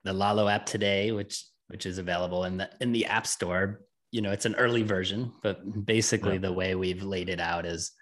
the 0.05 0.13
lalo 0.13 0.49
app 0.49 0.67
today 0.67 1.13
which 1.13 1.45
which 1.69 1.87
is 1.87 1.99
available 1.99 2.45
in 2.45 2.59
the 2.59 2.71
in 2.81 2.93
the 2.93 3.07
app 3.07 3.27
store 3.27 3.81
you 4.15 4.23
know 4.23 4.31
it's 4.31 4.47
an 4.47 4.55
early 4.55 4.83
version 4.83 5.33
but 5.43 5.57
basically 5.85 6.35
yeah. 6.35 6.47
the 6.47 6.53
way 6.53 6.75
we've 6.75 7.03
laid 7.03 7.29
it 7.29 7.41
out 7.41 7.67
is 7.67 7.93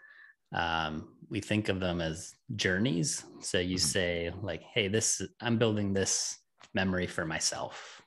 um, 0.55 1.09
we 1.31 1.41
think 1.41 1.69
of 1.69 1.81
them 1.81 2.01
as 2.01 2.35
journeys. 2.57 3.25
So 3.41 3.59
you 3.59 3.77
mm-hmm. 3.77 3.87
say 3.87 4.33
like, 4.43 4.63
"Hey, 4.63 4.89
this 4.89 5.23
I'm 5.41 5.59
building 5.59 5.93
this 5.93 6.39
memory 6.75 7.07
for 7.07 7.25
myself, 7.25 8.03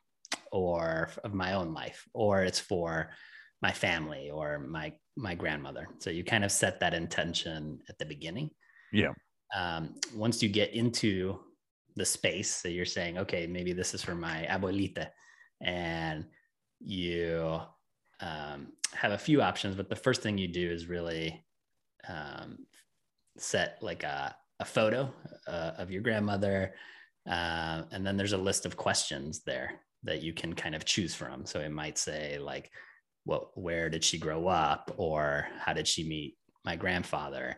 or 0.51 1.09
of 1.23 1.33
my 1.33 1.53
own 1.53 1.73
life, 1.73 2.07
or 2.13 2.43
it's 2.43 2.59
for 2.59 3.09
my 3.61 3.71
family 3.71 4.29
or 4.29 4.59
my 4.59 4.93
my 5.17 5.35
grandmother." 5.35 5.87
So 5.99 6.09
you 6.09 6.23
kind 6.23 6.43
of 6.43 6.51
set 6.51 6.79
that 6.79 6.93
intention 6.93 7.79
at 7.89 7.97
the 7.97 8.05
beginning. 8.05 8.51
Yeah. 8.91 9.13
Um, 9.55 9.95
once 10.13 10.43
you 10.43 10.49
get 10.49 10.73
into 10.73 11.39
the 11.95 12.05
space, 12.05 12.53
so 12.53 12.67
you're 12.67 12.85
saying, 12.85 13.17
"Okay, 13.17 13.47
maybe 13.47 13.73
this 13.73 13.93
is 13.95 14.03
for 14.03 14.15
my 14.15 14.45
abuelita," 14.49 15.07
and 15.61 16.25
you 16.79 17.59
um, 18.21 18.73
have 18.93 19.11
a 19.11 19.17
few 19.17 19.41
options, 19.41 19.75
but 19.75 19.89
the 19.89 19.95
first 19.95 20.21
thing 20.21 20.37
you 20.37 20.47
do 20.47 20.69
is 20.69 20.87
really 20.87 21.43
um, 22.07 22.59
set 23.37 23.77
like 23.81 24.03
a, 24.03 24.35
a 24.59 24.65
photo 24.65 25.11
uh, 25.47 25.71
of 25.77 25.91
your 25.91 26.01
grandmother. 26.01 26.73
Uh, 27.29 27.83
and 27.91 28.05
then 28.05 28.17
there's 28.17 28.33
a 28.33 28.37
list 28.37 28.65
of 28.65 28.77
questions 28.77 29.41
there 29.43 29.81
that 30.03 30.21
you 30.21 30.33
can 30.33 30.53
kind 30.53 30.75
of 30.75 30.85
choose 30.85 31.15
from. 31.15 31.45
So 31.45 31.59
it 31.59 31.71
might 31.71 31.97
say 31.97 32.37
like, 32.39 32.71
what, 33.23 33.57
where 33.57 33.89
did 33.89 34.03
she 34.03 34.17
grow 34.17 34.47
up? 34.47 34.93
Or 34.97 35.47
how 35.59 35.73
did 35.73 35.87
she 35.87 36.07
meet 36.07 36.37
my 36.63 36.75
grandfather? 36.75 37.57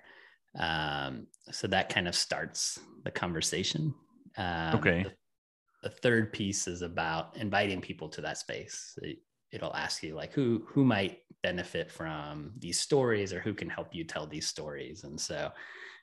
Um, 0.57 1.27
so 1.51 1.67
that 1.67 1.89
kind 1.89 2.07
of 2.07 2.15
starts 2.15 2.79
the 3.03 3.11
conversation. 3.11 3.93
Um, 4.37 4.75
okay. 4.75 5.03
The, 5.03 5.89
the, 5.89 5.95
third 5.95 6.31
piece 6.33 6.67
is 6.67 6.81
about 6.81 7.35
inviting 7.37 7.81
people 7.81 8.09
to 8.09 8.21
that 8.21 8.37
space. 8.37 8.97
It, 9.01 9.17
it'll 9.51 9.75
ask 9.75 10.03
you 10.03 10.15
like 10.15 10.33
who 10.33 10.63
who 10.67 10.83
might 10.83 11.19
benefit 11.43 11.91
from 11.91 12.51
these 12.57 12.79
stories 12.79 13.31
or 13.31 13.39
who 13.39 13.53
can 13.53 13.69
help 13.69 13.93
you 13.93 14.03
tell 14.03 14.27
these 14.27 14.47
stories. 14.47 15.03
And 15.03 15.19
so 15.19 15.49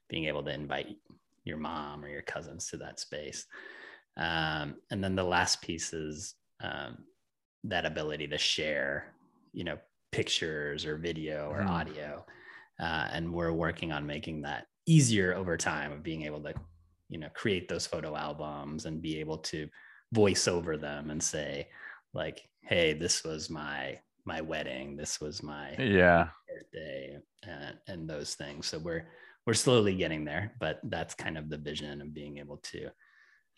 being 0.09 0.27
able 0.27 0.43
to 0.45 0.53
invite 0.53 0.97
your 1.45 1.59
mom 1.59 2.05
or 2.05 2.09
your 2.09 2.23
cousins 2.23 2.69
to 2.69 2.77
that 2.79 3.01
space. 3.01 3.47
Um, 4.17 4.77
and 4.91 5.03
then 5.03 5.17
the 5.17 5.25
last 5.25 5.61
piece 5.61 5.93
is 5.93 6.35
um, 6.63 6.99
that 7.65 7.85
ability 7.85 8.29
to 8.29 8.39
share 8.39 9.13
you 9.53 9.65
know 9.65 9.79
pictures 10.13 10.85
or 10.87 10.97
video 10.97 11.51
or 11.51 11.61
mm. 11.61 11.69
audio. 11.69 12.25
Uh, 12.81 13.09
and 13.13 13.33
we're 13.33 13.53
working 13.53 13.93
on 13.93 14.07
making 14.07 14.43
that 14.43 14.67
easier 14.87 15.35
over 15.35 15.57
time 15.57 15.93
of 15.93 16.03
being 16.03 16.23
able 16.23 16.41
to 16.43 16.55
you 17.09 17.19
know 17.19 17.29
create 17.35 17.69
those 17.69 17.87
photo 17.87 18.17
albums 18.17 18.87
and 18.87 19.03
be 19.03 19.19
able 19.19 19.39
to 19.39 19.69
voice 20.13 20.47
over 20.47 20.77
them 20.77 21.11
and 21.11 21.23
say 21.23 21.67
like 22.15 22.49
hey 22.63 22.95
this 22.95 23.25
was 23.25 23.51
my 23.51 23.99
my 24.27 24.41
wedding. 24.41 24.97
This 24.97 25.21
was 25.21 25.43
my 25.43 25.75
yeah. 25.79 26.29
birthday 26.49 27.19
and, 27.47 27.77
and 27.87 28.09
those 28.09 28.35
things. 28.35 28.67
So 28.67 28.79
we're 28.79 29.07
we're 29.47 29.55
slowly 29.55 29.95
getting 29.95 30.25
there 30.25 30.53
but 30.59 30.81
that's 30.85 31.15
kind 31.15 31.37
of 31.37 31.51
the 31.51 31.59
vision 31.59 32.01
of 32.01 32.15
being 32.15 32.39
able 32.39 32.57
to 32.59 32.89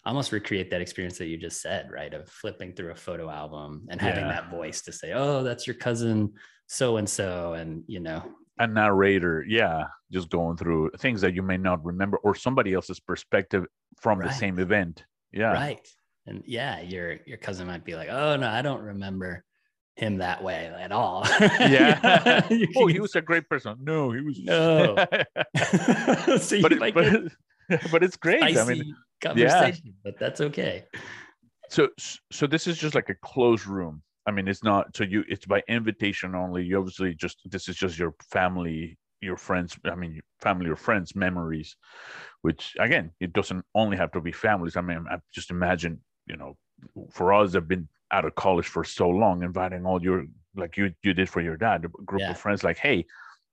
almost 0.05 0.33
recreate 0.33 0.69
that 0.71 0.81
experience 0.81 1.17
that 1.19 1.27
you 1.27 1.37
just 1.37 1.63
said 1.63 1.89
right? 1.93 2.13
Of 2.13 2.29
flipping 2.29 2.73
through 2.73 2.91
a 2.91 2.97
photo 2.97 3.31
album 3.31 3.87
and 3.89 4.01
having 4.01 4.25
yeah. 4.25 4.33
that 4.33 4.51
voice 4.51 4.83
to 4.83 4.93
say 4.93 5.13
oh 5.13 5.45
that's 5.45 5.67
your 5.67 5.77
cousin 5.77 6.33
so 6.67 6.97
and 6.97 7.09
so 7.09 7.53
and 7.53 7.85
you 7.87 8.01
know. 8.01 8.23
A 8.59 8.67
narrator 8.67 9.45
yeah 9.47 9.85
just 10.11 10.31
going 10.31 10.57
through 10.57 10.91
things 10.99 11.21
that 11.21 11.35
you 11.35 11.43
may 11.43 11.57
not 11.57 11.85
remember 11.85 12.17
or 12.19 12.35
somebody 12.35 12.75
else's 12.75 12.99
perspective 12.99 13.65
from 14.01 14.19
right. 14.19 14.29
the 14.29 14.35
same 14.35 14.59
event. 14.59 15.05
Yeah. 15.33 15.53
Right 15.53 15.87
and 16.27 16.43
yeah 16.47 16.81
your 16.81 17.19
your 17.27 17.39
cousin 17.39 17.67
might 17.67 17.85
be 17.85 17.95
like 17.95 18.09
oh 18.09 18.37
no 18.37 18.49
i 18.49 18.63
don't 18.63 18.83
remember 18.83 19.45
him 19.97 20.19
that 20.19 20.43
way 20.43 20.73
at 20.79 20.93
all. 20.93 21.27
Yeah. 21.41 22.47
oh 22.77 22.87
he 22.87 23.01
was 23.01 23.15
a 23.17 23.23
great 23.23 23.49
person. 23.49 23.77
No 23.81 24.13
he 24.13 24.21
was 24.21 24.39
no. 24.39 24.95
So 26.39 26.61
but, 26.61 26.73
it, 26.73 26.95
but, 26.95 27.33
but, 27.91 28.05
it's 28.05 28.17
great. 28.17 28.43
I 28.43 28.65
mean 28.65 28.95
conversation 29.23 29.83
yeah. 29.87 29.93
but 30.05 30.19
that's 30.19 30.41
okay. 30.41 30.85
So 31.71 31.89
so 32.31 32.47
this 32.47 32.67
is 32.67 32.79
just 32.79 32.95
like 32.95 33.09
a 33.09 33.15
closed 33.15 33.67
room. 33.67 34.03
I 34.27 34.31
mean 34.31 34.49
it's 34.49 34.63
not 34.63 34.95
so 34.95 35.05
you 35.05 35.25
it's 35.29 35.47
by 35.47 35.63
invitation 35.69 36.35
only. 36.35 36.65
You 36.65 36.79
obviously 36.79 37.15
just 37.15 37.39
this 37.47 37.69
is 37.69 37.77
just 37.77 37.99
your 37.99 38.15
family 38.31 38.99
your 39.23 39.39
friends 39.39 39.79
i 39.87 39.95
mean 39.95 40.21
family 40.43 40.69
or 40.69 40.77
friends 40.77 41.17
memories 41.17 41.75
which 42.43 42.77
again 42.79 43.11
it 43.19 43.33
doesn't 43.33 43.65
only 43.75 43.97
have 43.97 44.13
to 44.13 44.21
be 44.21 44.31
families. 44.31 44.77
I 44.77 44.83
mean 44.83 45.07
i 45.11 45.17
just 45.33 45.51
imagine 45.51 46.03
you 46.27 46.37
know, 46.37 46.57
for 47.11 47.33
us 47.33 47.55
have 47.55 47.69
been 47.69 47.89
out 48.13 48.25
of 48.25 48.35
college 48.35 48.67
for 48.67 48.85
so 48.85 49.09
long, 49.09 49.43
inviting 49.43 49.87
all 49.87 50.03
your 50.03 50.25
like 50.55 50.77
you 50.77 50.93
you 51.03 51.15
did 51.15 51.29
for 51.29 51.41
your 51.41 51.57
dad, 51.57 51.85
a 51.85 51.89
group 52.05 52.21
yeah. 52.21 52.31
of 52.31 52.39
friends, 52.39 52.65
like, 52.65 52.79
hey, 52.79 53.05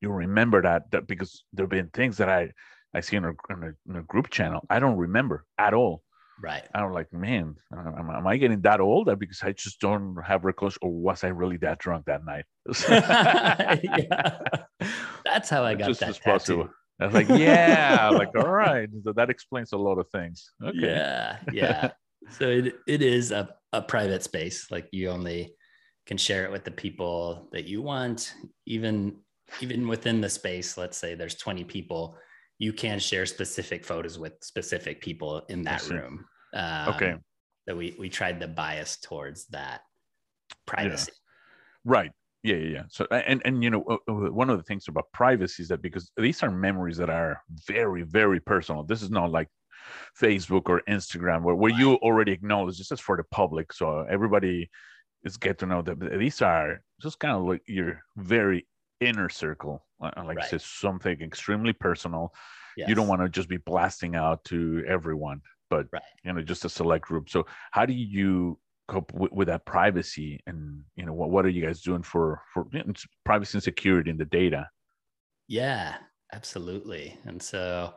you 0.01 0.09
remember 0.09 0.61
that 0.61 0.91
that 0.91 1.07
because 1.07 1.43
there've 1.53 1.69
been 1.69 1.89
things 1.89 2.17
that 2.17 2.29
I 2.29 2.51
I 2.93 3.01
see 3.01 3.15
in 3.15 3.25
a, 3.25 3.31
in 3.49 3.63
a, 3.63 3.71
in 3.89 3.95
a 3.97 4.03
group 4.03 4.29
channel 4.29 4.61
I 4.69 4.79
don't 4.79 4.97
remember 4.97 5.45
at 5.57 5.73
all. 5.73 6.03
Right. 6.41 6.63
I'm 6.73 6.91
like, 6.91 7.13
man, 7.13 7.55
am, 7.71 8.09
am, 8.09 8.27
I 8.27 8.37
getting 8.37 8.61
that 8.61 8.81
old? 8.81 9.07
Because 9.19 9.43
I 9.43 9.51
just 9.51 9.79
don't 9.79 10.17
have 10.25 10.43
recollection, 10.43 10.79
or 10.81 10.91
was 10.91 11.23
I 11.23 11.27
really 11.27 11.57
that 11.57 11.77
drunk 11.77 12.05
that 12.07 12.25
night? 12.25 12.45
That's 15.23 15.49
how 15.49 15.63
I 15.63 15.75
got 15.75 15.87
just 15.87 15.99
that 15.99 16.15
tattoo. 16.15 16.69
I 16.99 17.05
was 17.05 17.13
like, 17.13 17.29
yeah, 17.29 18.09
like, 18.09 18.29
all 18.35 18.49
right. 18.49 18.89
So 19.03 19.13
that 19.13 19.29
explains 19.29 19.73
a 19.73 19.77
lot 19.77 19.99
of 19.99 20.09
things. 20.09 20.51
Okay. 20.61 20.79
Yeah. 20.81 21.37
Yeah 21.51 21.91
so 22.31 22.49
it, 22.49 22.75
it 22.87 23.01
is 23.01 23.31
a, 23.31 23.49
a 23.71 23.81
private 23.81 24.23
space. 24.23 24.69
Like 24.71 24.87
you 24.91 25.09
only 25.09 25.55
can 26.05 26.17
share 26.17 26.45
it 26.45 26.51
with 26.51 26.63
the 26.63 26.71
people 26.71 27.49
that 27.51 27.65
you 27.65 27.81
want. 27.81 28.33
Even 28.65 29.17
even 29.61 29.87
within 29.87 30.19
the 30.19 30.29
space 30.29 30.77
let's 30.77 30.97
say 30.97 31.13
there's 31.13 31.35
20 31.35 31.63
people 31.65 32.17
you 32.63 32.73
can 32.73 32.97
share 32.97 33.25
specific 33.25 33.83
photos 33.83 34.17
with 34.17 34.33
specific 34.41 35.01
people 35.01 35.43
in 35.49 35.63
that 35.63 35.87
room. 35.89 36.25
Um, 36.53 36.89
okay. 36.89 37.15
that 37.65 37.75
we 37.75 37.95
we 37.99 38.09
tried 38.09 38.39
the 38.39 38.47
bias 38.47 38.97
towards 38.97 39.47
that 39.47 39.81
privacy. 40.65 41.11
Yeah. 41.11 41.91
right. 41.91 42.11
Yeah, 42.43 42.55
yeah, 42.55 42.69
yeah. 42.69 42.83
So, 42.89 43.05
and 43.09 43.41
and 43.45 43.63
you 43.63 43.69
know, 43.69 43.99
one 44.07 44.49
of 44.49 44.57
the 44.57 44.63
things 44.63 44.87
about 44.87 45.11
privacy 45.13 45.63
is 45.63 45.69
that 45.69 45.81
because 45.81 46.11
these 46.17 46.43
are 46.43 46.51
memories 46.51 46.97
that 46.97 47.09
are 47.09 47.41
very, 47.67 48.03
very 48.03 48.39
personal. 48.41 48.83
This 48.83 49.01
is 49.01 49.09
not 49.09 49.31
like 49.31 49.47
Facebook 50.19 50.63
or 50.65 50.81
Instagram 50.87 51.43
where, 51.43 51.55
where 51.55 51.71
you 51.71 51.95
already 51.95 52.31
acknowledge 52.31 52.77
this 52.77 52.91
is 52.91 52.99
for 52.99 53.17
the 53.17 53.23
public. 53.23 53.73
So 53.73 54.05
everybody 54.09 54.69
is 55.23 55.37
get 55.37 55.57
to 55.59 55.65
know 55.65 55.81
that 55.81 55.99
these 56.19 56.41
are 56.41 56.81
just 57.01 57.19
kind 57.19 57.35
of 57.35 57.43
like 57.43 57.61
your 57.67 58.01
very 58.17 58.67
inner 58.99 59.29
circle. 59.29 59.85
Uh, 60.01 60.11
uh, 60.17 60.23
like 60.25 60.37
right. 60.37 60.45
I 60.45 60.49
said, 60.49 60.61
something 60.61 61.21
extremely 61.21 61.73
personal. 61.73 62.33
Yes. 62.75 62.89
You 62.89 62.95
don't 62.95 63.07
want 63.07 63.21
to 63.21 63.29
just 63.29 63.49
be 63.49 63.57
blasting 63.57 64.15
out 64.15 64.43
to 64.45 64.83
everyone, 64.87 65.41
but 65.69 65.87
right. 65.93 66.01
you 66.23 66.33
know, 66.33 66.41
just 66.41 66.65
a 66.65 66.69
select 66.69 67.05
group. 67.05 67.29
So 67.29 67.45
how 67.71 67.85
do 67.85 67.93
you 67.93 68.57
cope 68.87 69.13
with, 69.13 69.31
with 69.31 69.47
that 69.47 69.65
privacy 69.65 70.39
and 70.47 70.81
you 70.95 71.05
know 71.05 71.13
what, 71.13 71.29
what 71.29 71.45
are 71.45 71.49
you 71.49 71.65
guys 71.65 71.81
doing 71.81 72.03
for 72.03 72.41
for 72.53 72.67
you 72.73 72.83
know, 72.83 72.93
privacy 73.23 73.57
and 73.57 73.63
security 73.63 74.09
in 74.09 74.17
the 74.17 74.25
data 74.25 74.67
yeah 75.47 75.95
absolutely 76.33 77.17
and 77.25 77.41
so 77.41 77.93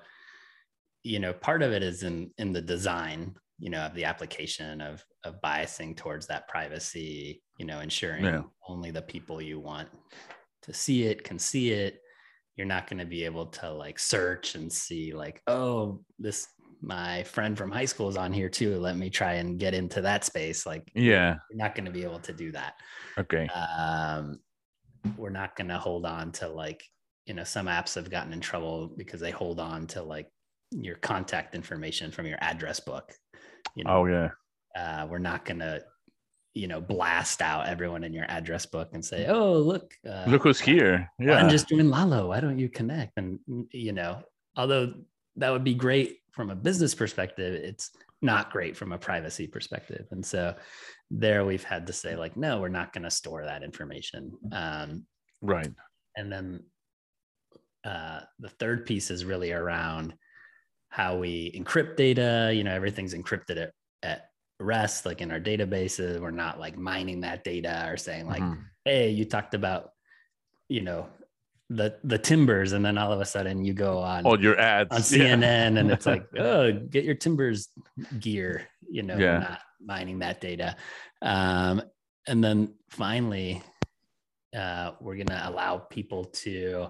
you 1.06 1.18
know 1.18 1.32
part 1.32 1.62
of 1.62 1.72
it 1.72 1.82
is 1.82 2.02
in 2.02 2.30
in 2.38 2.52
the 2.52 2.60
design 2.60 3.34
you 3.58 3.70
know 3.70 3.80
of 3.80 3.94
the 3.94 4.04
application 4.04 4.80
of 4.80 5.02
of 5.24 5.40
biasing 5.42 5.96
towards 5.96 6.26
that 6.26 6.46
privacy 6.48 7.42
you 7.58 7.64
know 7.64 7.80
ensuring 7.80 8.24
yeah. 8.24 8.42
only 8.68 8.90
the 8.90 9.02
people 9.02 9.40
you 9.40 9.58
want 9.58 9.88
to 10.66 10.74
see 10.74 11.04
it 11.04 11.24
can 11.24 11.38
see 11.38 11.70
it. 11.70 12.00
You're 12.56 12.66
not 12.66 12.88
going 12.88 12.98
to 12.98 13.06
be 13.06 13.24
able 13.24 13.46
to 13.46 13.70
like 13.70 13.98
search 13.98 14.54
and 14.54 14.72
see 14.72 15.12
like 15.14 15.42
oh 15.46 16.00
this 16.18 16.48
my 16.82 17.22
friend 17.22 17.56
from 17.56 17.70
high 17.70 17.84
school 17.84 18.08
is 18.08 18.16
on 18.16 18.32
here 18.32 18.48
too 18.48 18.76
let 18.78 18.96
me 18.96 19.08
try 19.08 19.34
and 19.34 19.58
get 19.58 19.72
into 19.72 20.02
that 20.02 20.24
space 20.24 20.66
like 20.66 20.90
yeah. 20.94 21.36
you're 21.50 21.58
not 21.58 21.74
going 21.74 21.86
to 21.86 21.90
be 21.90 22.02
able 22.02 22.18
to 22.18 22.32
do 22.32 22.52
that. 22.52 22.74
Okay. 23.18 23.48
Um 23.48 24.40
we're 25.16 25.30
not 25.30 25.54
going 25.54 25.68
to 25.68 25.78
hold 25.78 26.04
on 26.04 26.32
to 26.32 26.48
like 26.48 26.82
you 27.26 27.34
know 27.34 27.44
some 27.44 27.66
apps 27.66 27.94
have 27.94 28.10
gotten 28.10 28.32
in 28.32 28.40
trouble 28.40 28.92
because 28.96 29.20
they 29.20 29.30
hold 29.30 29.60
on 29.60 29.86
to 29.86 30.02
like 30.02 30.28
your 30.70 30.96
contact 30.96 31.54
information 31.54 32.10
from 32.10 32.26
your 32.26 32.38
address 32.40 32.80
book. 32.80 33.12
You 33.74 33.84
know, 33.84 33.90
oh 33.90 34.06
yeah. 34.06 34.30
Uh, 34.76 35.06
we're 35.08 35.18
not 35.18 35.44
gonna, 35.44 35.80
you 36.54 36.68
know, 36.68 36.80
blast 36.80 37.40
out 37.42 37.68
everyone 37.68 38.04
in 38.04 38.12
your 38.12 38.26
address 38.28 38.66
book 38.66 38.90
and 38.92 39.04
say, 39.04 39.26
"Oh, 39.26 39.54
look, 39.54 39.94
uh, 40.08 40.24
look 40.26 40.42
who's 40.42 40.60
here." 40.60 41.10
Yeah, 41.18 41.36
I'm 41.36 41.48
just 41.48 41.68
doing 41.68 41.88
Lalo. 41.88 42.28
Why 42.28 42.40
don't 42.40 42.58
you 42.58 42.68
connect? 42.68 43.12
And 43.16 43.38
you 43.72 43.92
know, 43.92 44.22
although 44.56 44.94
that 45.36 45.50
would 45.50 45.64
be 45.64 45.74
great 45.74 46.18
from 46.32 46.50
a 46.50 46.56
business 46.56 46.94
perspective, 46.94 47.54
it's 47.54 47.90
not 48.22 48.50
great 48.50 48.76
from 48.76 48.92
a 48.92 48.98
privacy 48.98 49.46
perspective. 49.46 50.06
And 50.10 50.24
so, 50.24 50.54
there 51.10 51.44
we've 51.44 51.64
had 51.64 51.86
to 51.86 51.92
say, 51.92 52.16
like, 52.16 52.36
no, 52.36 52.60
we're 52.60 52.68
not 52.68 52.92
going 52.92 53.04
to 53.04 53.10
store 53.10 53.44
that 53.44 53.62
information. 53.62 54.32
Um, 54.52 55.06
right. 55.40 55.70
And 56.16 56.32
then 56.32 56.64
uh, 57.84 58.20
the 58.38 58.48
third 58.48 58.86
piece 58.86 59.10
is 59.10 59.24
really 59.24 59.52
around 59.52 60.14
how 60.88 61.16
we 61.16 61.52
encrypt 61.52 61.96
data. 61.96 62.52
You 62.54 62.64
know, 62.64 62.72
everything's 62.72 63.14
encrypted 63.14 63.56
at, 63.58 63.72
at 64.02 64.30
rest, 64.60 65.06
like 65.06 65.20
in 65.20 65.30
our 65.30 65.40
databases. 65.40 66.20
We're 66.20 66.30
not 66.30 66.58
like 66.58 66.76
mining 66.76 67.20
that 67.20 67.44
data 67.44 67.86
or 67.88 67.96
saying 67.96 68.26
like, 68.26 68.42
mm-hmm. 68.42 68.62
hey, 68.84 69.10
you 69.10 69.24
talked 69.24 69.54
about, 69.54 69.90
you 70.68 70.82
know, 70.82 71.06
the 71.68 71.98
the 72.04 72.18
timbers 72.18 72.72
and 72.72 72.84
then 72.84 72.96
all 72.96 73.12
of 73.12 73.20
a 73.20 73.24
sudden 73.24 73.64
you 73.64 73.72
go 73.72 73.98
on 73.98 74.24
all 74.24 74.40
your 74.40 74.56
ads 74.56 74.94
on 74.94 75.00
cnn 75.00 75.40
yeah. 75.40 75.80
and 75.80 75.90
it's 75.90 76.06
like 76.06 76.24
oh 76.38 76.70
get 76.72 77.02
your 77.02 77.14
timbers 77.14 77.70
gear 78.20 78.62
you 78.88 79.02
know 79.02 79.16
yeah. 79.16 79.38
not 79.38 79.60
mining 79.84 80.20
that 80.20 80.40
data 80.40 80.76
um, 81.22 81.82
and 82.28 82.42
then 82.42 82.72
finally 82.90 83.60
uh, 84.56 84.92
we're 85.00 85.16
going 85.16 85.26
to 85.26 85.48
allow 85.48 85.76
people 85.76 86.24
to 86.26 86.86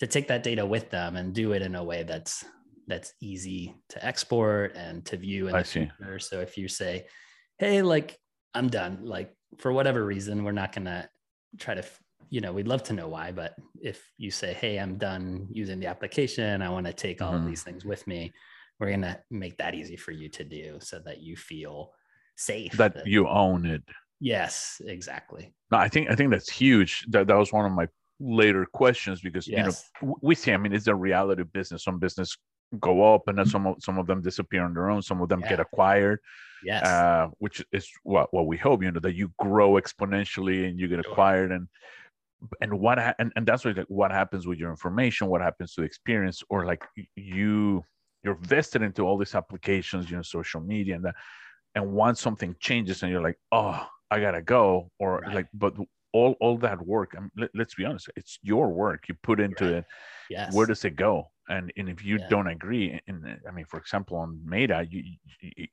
to 0.00 0.06
take 0.06 0.28
that 0.28 0.42
data 0.42 0.64
with 0.66 0.90
them 0.90 1.16
and 1.16 1.32
do 1.32 1.52
it 1.52 1.62
in 1.62 1.74
a 1.74 1.82
way 1.82 2.02
that's 2.02 2.44
that's 2.86 3.12
easy 3.20 3.74
to 3.88 4.04
export 4.04 4.74
and 4.76 5.04
to 5.06 5.16
view 5.16 5.48
in 5.48 5.54
I 5.54 5.62
the 5.62 5.68
see. 5.68 5.90
future 5.98 6.18
so 6.18 6.40
if 6.40 6.56
you 6.56 6.68
say 6.68 7.06
hey 7.58 7.82
like 7.82 8.18
i'm 8.54 8.68
done 8.68 9.00
like 9.02 9.34
for 9.58 9.72
whatever 9.72 10.04
reason 10.04 10.44
we're 10.44 10.52
not 10.52 10.72
going 10.72 10.86
to 10.86 11.08
try 11.58 11.74
to 11.74 11.84
you 12.30 12.40
know, 12.40 12.52
we'd 12.52 12.68
love 12.68 12.82
to 12.84 12.92
know 12.92 13.08
why, 13.08 13.32
but 13.32 13.54
if 13.80 14.02
you 14.18 14.30
say, 14.30 14.52
Hey, 14.52 14.78
I'm 14.78 14.98
done 14.98 15.46
using 15.50 15.80
the 15.80 15.86
application, 15.86 16.62
I 16.62 16.68
want 16.68 16.86
to 16.86 16.92
take 16.92 17.22
all 17.22 17.32
mm-hmm. 17.32 17.42
of 17.42 17.46
these 17.46 17.62
things 17.62 17.84
with 17.84 18.06
me, 18.06 18.32
we're 18.78 18.88
going 18.88 19.02
to 19.02 19.20
make 19.30 19.56
that 19.58 19.74
easy 19.74 19.96
for 19.96 20.12
you 20.12 20.28
to 20.30 20.44
do 20.44 20.78
so 20.80 20.98
that 21.04 21.22
you 21.22 21.36
feel 21.36 21.92
safe. 22.36 22.72
That, 22.72 22.94
that 22.94 23.06
you 23.06 23.28
own 23.28 23.66
it. 23.66 23.82
Yes, 24.20 24.80
exactly. 24.84 25.54
No, 25.70 25.78
I 25.78 25.88
think, 25.88 26.10
I 26.10 26.14
think 26.14 26.30
that's 26.30 26.50
huge. 26.50 27.04
That, 27.10 27.26
that 27.26 27.36
was 27.36 27.52
one 27.52 27.66
of 27.66 27.72
my 27.72 27.86
later 28.18 28.66
questions 28.66 29.20
because, 29.20 29.46
yes. 29.46 29.90
you 30.02 30.08
know, 30.08 30.16
we 30.22 30.34
see, 30.34 30.52
I 30.52 30.56
mean, 30.56 30.72
it's 30.72 30.88
a 30.88 30.94
reality 30.94 31.42
business. 31.44 31.84
Some 31.84 31.98
business 31.98 32.36
go 32.80 33.14
up 33.14 33.28
and 33.28 33.38
then 33.38 33.46
some 33.46 33.66
of, 33.66 33.76
some 33.80 33.98
of 33.98 34.06
them 34.06 34.22
disappear 34.22 34.64
on 34.64 34.74
their 34.74 34.90
own. 34.90 35.02
Some 35.02 35.20
of 35.20 35.28
them 35.28 35.40
yeah. 35.40 35.50
get 35.50 35.60
acquired. 35.60 36.20
Yes. 36.64 36.84
Uh, 36.84 37.28
which 37.38 37.64
is 37.72 37.88
what, 38.02 38.32
what 38.32 38.46
we 38.46 38.56
hope, 38.56 38.82
you 38.82 38.90
know, 38.90 39.00
that 39.00 39.14
you 39.14 39.32
grow 39.38 39.72
exponentially 39.72 40.68
and 40.68 40.78
you 40.78 40.88
get 40.88 41.02
sure. 41.04 41.12
acquired 41.12 41.52
and, 41.52 41.68
and 42.60 42.72
what 42.78 42.98
and, 43.18 43.32
and 43.36 43.46
that's 43.46 43.64
what 43.64 43.76
like 43.76 43.86
what 43.88 44.10
happens 44.10 44.46
with 44.46 44.58
your 44.58 44.70
information 44.70 45.26
what 45.26 45.40
happens 45.40 45.74
to 45.74 45.80
the 45.80 45.86
experience 45.86 46.42
or 46.48 46.66
like 46.66 46.84
you 47.16 47.82
you're 48.22 48.38
vested 48.42 48.82
into 48.82 49.02
all 49.02 49.16
these 49.16 49.34
applications 49.34 50.10
you 50.10 50.16
know 50.16 50.22
social 50.22 50.60
media 50.60 50.94
and 50.94 51.04
that 51.04 51.14
and 51.74 51.92
once 51.92 52.20
something 52.20 52.54
changes 52.60 53.02
and 53.02 53.10
you're 53.10 53.22
like 53.22 53.38
oh 53.52 53.86
i 54.10 54.20
gotta 54.20 54.42
go 54.42 54.90
or 54.98 55.18
right. 55.18 55.34
like 55.34 55.46
but 55.54 55.74
all 56.16 56.32
all 56.40 56.56
that 56.56 56.80
work 56.94 57.14
I 57.16 57.20
mean, 57.20 57.48
let, 57.54 57.66
us 57.66 57.74
be 57.74 57.84
honest 57.84 58.08
it's 58.16 58.38
your 58.42 58.68
work 58.68 59.08
you 59.08 59.14
put 59.22 59.38
into 59.40 59.64
right. 59.64 59.74
it 59.74 59.84
yes. 60.30 60.54
where 60.54 60.66
does 60.66 60.84
it 60.84 60.96
go 60.96 61.30
and 61.48 61.72
and 61.76 61.88
if 61.88 62.04
you 62.04 62.16
yeah. 62.18 62.28
don't 62.28 62.48
agree 62.48 63.00
and 63.06 63.24
i 63.48 63.50
mean 63.50 63.66
for 63.66 63.78
example 63.78 64.16
on 64.16 64.40
meta 64.44 64.86
you 64.90 65.02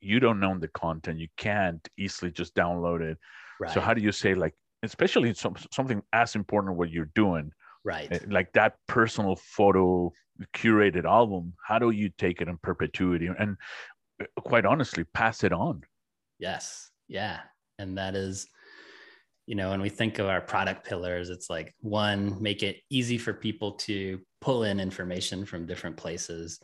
you 0.02 0.20
don't 0.20 0.44
own 0.44 0.60
the 0.60 0.68
content 0.70 1.20
you 1.20 1.28
can't 1.38 1.88
easily 1.98 2.32
just 2.32 2.54
download 2.56 3.02
it 3.02 3.18
right. 3.60 3.74
so 3.74 3.80
how 3.80 3.94
do 3.94 4.02
you 4.02 4.12
say 4.12 4.36
like 4.36 4.54
especially 4.84 5.34
some, 5.34 5.56
something 5.72 6.02
as 6.12 6.36
important 6.36 6.78
what 6.78 6.90
you're 6.90 7.14
doing 7.16 7.52
right 7.84 8.12
eh, 8.12 8.20
like 8.30 8.52
that 8.54 8.76
personal 8.88 9.36
photo 9.36 10.12
curated 10.56 11.06
album 11.06 11.54
how 11.66 11.80
do 11.80 11.92
you 11.92 12.10
take 12.18 12.42
it 12.42 12.48
in 12.48 12.58
perpetuity 12.58 13.30
and 13.40 13.56
eh, 14.22 14.26
quite 14.40 14.66
honestly 14.66 15.04
pass 15.14 15.44
it 15.44 15.54
on 15.54 15.82
yes 16.40 16.92
yeah 17.08 17.40
and 17.80 17.98
that 17.98 18.16
is 18.16 18.48
you 19.46 19.56
know 19.56 19.72
when 19.72 19.82
we 19.82 19.90
think 19.90 20.20
of 20.20 20.28
our 20.28 20.42
product 20.42 20.86
pillars 20.86 21.30
it's 21.30 21.50
like 21.50 21.74
one 21.82 22.42
make 22.42 22.64
it 22.64 22.78
easy 22.90 23.18
for 23.18 23.34
people 23.34 23.74
to 23.74 24.20
pull 24.42 24.64
in 24.64 24.80
information 24.80 25.46
from 25.46 25.66
different 25.66 25.98
places 25.98 26.60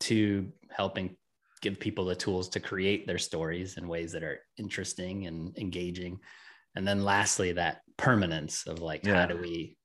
to 0.00 0.50
helping 0.70 1.16
give 1.60 1.80
people 1.80 2.04
the 2.04 2.14
tools 2.14 2.48
to 2.48 2.60
create 2.60 3.06
their 3.06 3.18
stories 3.18 3.76
in 3.76 3.88
ways 3.88 4.12
that 4.12 4.22
are 4.22 4.38
interesting 4.58 5.26
and 5.26 5.56
engaging 5.58 6.18
and 6.76 6.86
then 6.86 7.04
lastly 7.04 7.52
that 7.52 7.80
permanence 7.96 8.66
of 8.66 8.80
like 8.80 9.04
yeah. 9.04 9.20
how 9.20 9.26
do 9.26 9.36
we 9.36 9.76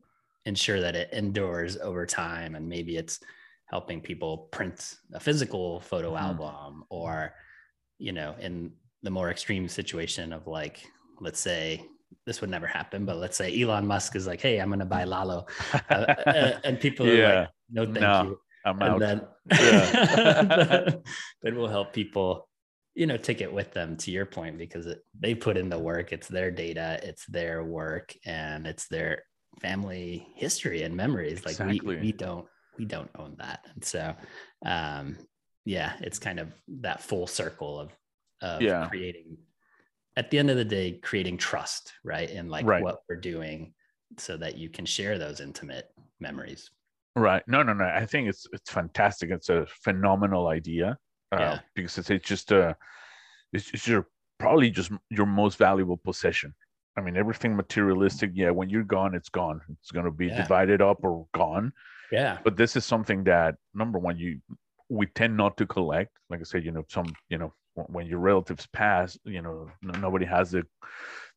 ensure 0.45 0.81
that 0.81 0.95
it 0.95 1.11
endures 1.13 1.77
over 1.77 2.05
time 2.05 2.55
and 2.55 2.67
maybe 2.67 2.95
it's 2.95 3.19
helping 3.65 4.01
people 4.01 4.49
print 4.51 4.95
a 5.13 5.19
physical 5.19 5.79
photo 5.79 6.13
mm-hmm. 6.13 6.25
album 6.25 6.83
or 6.89 7.33
you 7.97 8.11
know 8.11 8.35
in 8.39 8.71
the 9.01 9.09
more 9.09 9.31
extreme 9.31 9.67
situation 9.67 10.31
of 10.31 10.45
like 10.45 10.85
let's 11.19 11.39
say 11.39 11.83
this 12.25 12.41
would 12.41 12.49
never 12.49 12.67
happen 12.67 13.05
but 13.05 13.17
let's 13.17 13.37
say 13.37 13.61
elon 13.61 13.85
musk 13.85 14.15
is 14.15 14.27
like 14.27 14.41
hey 14.41 14.59
i'm 14.59 14.69
going 14.69 14.79
to 14.79 14.85
buy 14.85 15.03
lalo 15.13 15.45
uh, 15.89 15.93
uh, 15.93 16.59
and 16.63 16.79
people 16.79 17.05
yeah. 17.05 17.13
are 17.13 17.39
like 17.41 17.49
no 17.71 17.85
thank 17.85 17.99
no, 17.99 18.23
you 18.23 18.39
I'm 18.65 18.81
and 18.81 18.93
out. 18.93 18.99
then 18.99 19.21
yeah. 19.51 20.89
then 21.41 21.55
we'll 21.55 21.67
help 21.67 21.93
people 21.93 22.47
you 22.95 23.07
know 23.07 23.17
take 23.17 23.41
it 23.41 23.51
with 23.51 23.73
them 23.73 23.97
to 23.97 24.11
your 24.11 24.25
point 24.25 24.57
because 24.57 24.85
it, 24.85 25.03
they 25.19 25.35
put 25.35 25.57
in 25.57 25.69
the 25.69 25.79
work 25.79 26.13
it's 26.13 26.27
their 26.27 26.51
data 26.51 26.99
it's 27.03 27.25
their 27.25 27.63
work 27.63 28.13
and 28.25 28.67
it's 28.67 28.87
their 28.87 29.23
family 29.61 30.27
history 30.35 30.83
and 30.83 30.95
memories 30.95 31.45
like 31.45 31.53
exactly. 31.53 31.95
we, 31.95 32.01
we 32.01 32.11
don't 32.11 32.45
we 32.77 32.85
don't 32.85 33.09
own 33.17 33.35
that 33.37 33.65
and 33.73 33.83
so 33.83 34.15
um 34.65 35.17
yeah 35.65 35.93
it's 36.01 36.19
kind 36.19 36.39
of 36.39 36.53
that 36.67 37.01
full 37.01 37.27
circle 37.27 37.79
of 37.79 37.91
of 38.41 38.61
yeah. 38.61 38.87
creating 38.87 39.37
at 40.15 40.29
the 40.29 40.37
end 40.37 40.49
of 40.49 40.57
the 40.57 40.65
day 40.65 40.99
creating 41.03 41.37
trust 41.37 41.93
right 42.03 42.29
in 42.29 42.49
like 42.49 42.65
right. 42.65 42.83
what 42.83 43.01
we're 43.09 43.15
doing 43.15 43.73
so 44.17 44.37
that 44.37 44.57
you 44.57 44.69
can 44.69 44.85
share 44.85 45.17
those 45.17 45.39
intimate 45.39 45.89
memories 46.19 46.69
right 47.15 47.43
no 47.47 47.63
no 47.63 47.73
no 47.73 47.85
i 47.85 48.05
think 48.05 48.27
it's 48.27 48.47
it's 48.53 48.71
fantastic 48.71 49.29
it's 49.29 49.49
a 49.49 49.65
phenomenal 49.83 50.47
idea 50.47 50.97
uh, 51.31 51.39
yeah. 51.39 51.59
because 51.75 51.97
it's, 51.97 52.09
it's 52.09 52.27
just 52.27 52.51
a 52.51 52.75
it's, 53.53 53.71
it's 53.73 53.87
your 53.87 54.07
probably 54.39 54.69
just 54.69 54.91
your 55.09 55.25
most 55.25 55.57
valuable 55.57 55.97
possession. 55.97 56.53
I 56.97 57.01
mean, 57.01 57.17
everything 57.17 57.55
materialistic, 57.55 58.31
yeah, 58.33 58.51
when 58.51 58.69
you're 58.69 58.83
gone, 58.83 59.15
it's 59.15 59.29
gone. 59.29 59.61
It's 59.69 59.91
going 59.91 60.05
to 60.05 60.11
be 60.11 60.27
yeah. 60.27 60.41
divided 60.41 60.81
up 60.81 60.99
or 61.03 61.25
gone. 61.33 61.71
Yeah. 62.11 62.37
But 62.43 62.57
this 62.57 62.75
is 62.75 62.85
something 62.85 63.23
that 63.23 63.55
number 63.73 63.97
one, 63.99 64.17
you 64.17 64.39
we 64.89 65.07
tend 65.07 65.35
not 65.37 65.57
to 65.57 65.65
collect. 65.65 66.11
Like 66.29 66.41
I 66.41 66.43
said, 66.43 66.65
you 66.65 66.71
know, 66.71 66.83
some, 66.89 67.07
you 67.29 67.37
know, 67.37 67.53
when 67.75 68.07
your 68.07 68.19
relatives 68.19 68.67
pass, 68.73 69.17
you 69.23 69.41
know, 69.41 69.69
nobody 69.81 70.25
has 70.25 70.51
the 70.51 70.63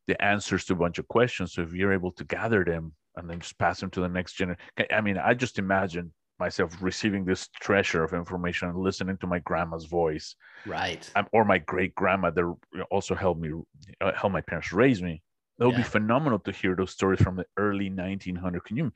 the 0.07 0.21
answers 0.23 0.63
to 0.65 0.73
a 0.73 0.77
bunch 0.77 0.99
of 0.99 1.07
questions. 1.09 1.53
So 1.53 1.63
if 1.63 1.73
you're 1.73 1.91
able 1.91 2.13
to 2.13 2.23
gather 2.23 2.63
them 2.63 2.93
and 3.17 3.29
then 3.29 3.39
just 3.39 3.57
pass 3.57 3.81
them 3.81 3.89
to 3.91 3.99
the 3.99 4.07
next 4.07 4.33
generation, 4.33 4.61
I 4.91 5.01
mean, 5.01 5.17
I 5.17 5.33
just 5.33 5.59
imagine 5.59 6.13
myself 6.39 6.75
receiving 6.81 7.25
this 7.25 7.47
treasure 7.59 8.03
of 8.03 8.13
information 8.13 8.69
and 8.69 8.77
listening 8.77 9.17
to 9.17 9.27
my 9.27 9.39
grandma's 9.39 9.85
voice 9.85 10.35
right 10.65 11.09
um, 11.15 11.27
or 11.31 11.43
my 11.43 11.57
great 11.57 11.95
grandma 11.95 12.29
that 12.29 12.55
also 12.91 13.15
helped 13.15 13.41
me 13.41 13.51
uh, 14.01 14.11
help 14.13 14.31
my 14.31 14.41
parents 14.41 14.71
raise 14.71 15.01
me 15.01 15.21
it 15.59 15.65
would 15.65 15.71
yeah. 15.71 15.77
be 15.77 15.83
phenomenal 15.83 16.39
to 16.39 16.51
hear 16.51 16.75
those 16.75 16.91
stories 16.91 17.21
from 17.21 17.35
the 17.35 17.45
early 17.57 17.89
1900 17.89 18.63
can 18.63 18.77
you 18.77 18.91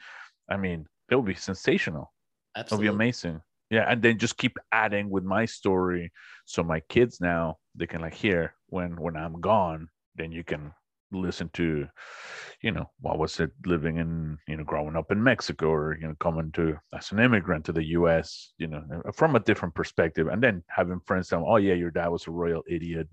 i 0.50 0.58
mean 0.58 0.86
it 1.10 1.16
would 1.16 1.26
be 1.26 1.34
sensational 1.34 2.14
Absolutely. 2.56 2.88
it 2.88 2.90
would 2.92 2.98
be 2.98 3.04
amazing 3.04 3.42
yeah 3.72 3.86
and 3.90 4.02
then 4.02 4.20
just 4.20 4.38
keep 4.38 4.58
adding 4.72 5.10
with 5.10 5.24
my 5.24 5.46
story. 5.46 6.12
So 6.46 6.64
my 6.64 6.82
kids 6.82 7.20
now 7.22 7.58
they 7.76 7.88
can 7.88 8.02
like 8.02 8.14
hear 8.14 8.54
when 8.68 9.00
when 9.00 9.16
i'm 9.16 9.40
gone 9.40 9.88
then 10.16 10.32
you 10.32 10.44
can 10.44 10.74
listen 11.14 11.50
to 11.50 11.86
you 12.62 12.72
know 12.72 12.90
what 13.02 13.20
was 13.20 13.40
it 13.42 13.52
living 13.66 13.98
in 13.98 14.38
you 14.48 14.56
know 14.56 14.64
growing 14.64 14.96
up 14.96 15.12
in 15.12 15.22
mexico 15.22 15.68
or 15.68 15.98
you 16.00 16.08
know 16.08 16.16
coming 16.22 16.50
to 16.54 16.78
as 16.98 17.12
an 17.12 17.20
immigrant 17.20 17.66
to 17.66 17.74
the 17.74 17.84
us 17.84 18.54
you 18.58 18.68
know 18.68 18.82
uh, 19.06 19.12
from 19.12 19.36
a 19.36 19.40
different 19.42 19.76
perspective 19.76 20.28
and 20.28 20.42
then 20.42 20.64
having 20.70 21.02
friends 21.06 21.28
tell 21.28 21.46
oh 21.46 21.58
yeah 21.58 21.74
your 21.74 21.92
dad 21.92 22.08
was 22.08 22.28
a 22.28 22.32
royal 22.32 22.64
idiot. 22.68 23.08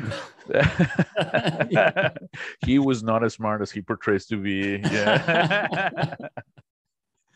He 2.66 2.78
was 2.80 3.04
not 3.04 3.22
as 3.22 3.34
smart 3.34 3.62
as 3.62 3.70
he 3.70 3.82
portrays 3.82 4.26
to 4.26 4.36
be 4.36 4.80
yeah 4.90 6.16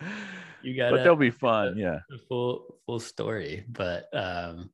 you 0.62 0.76
got 0.76 0.90
but 0.90 1.04
they'll 1.04 1.16
be 1.16 1.30
fun 1.30 1.76
yeah 1.76 2.00
full 2.28 2.74
full 2.86 3.00
story 3.00 3.64
but 3.68 4.08
um 4.14 4.70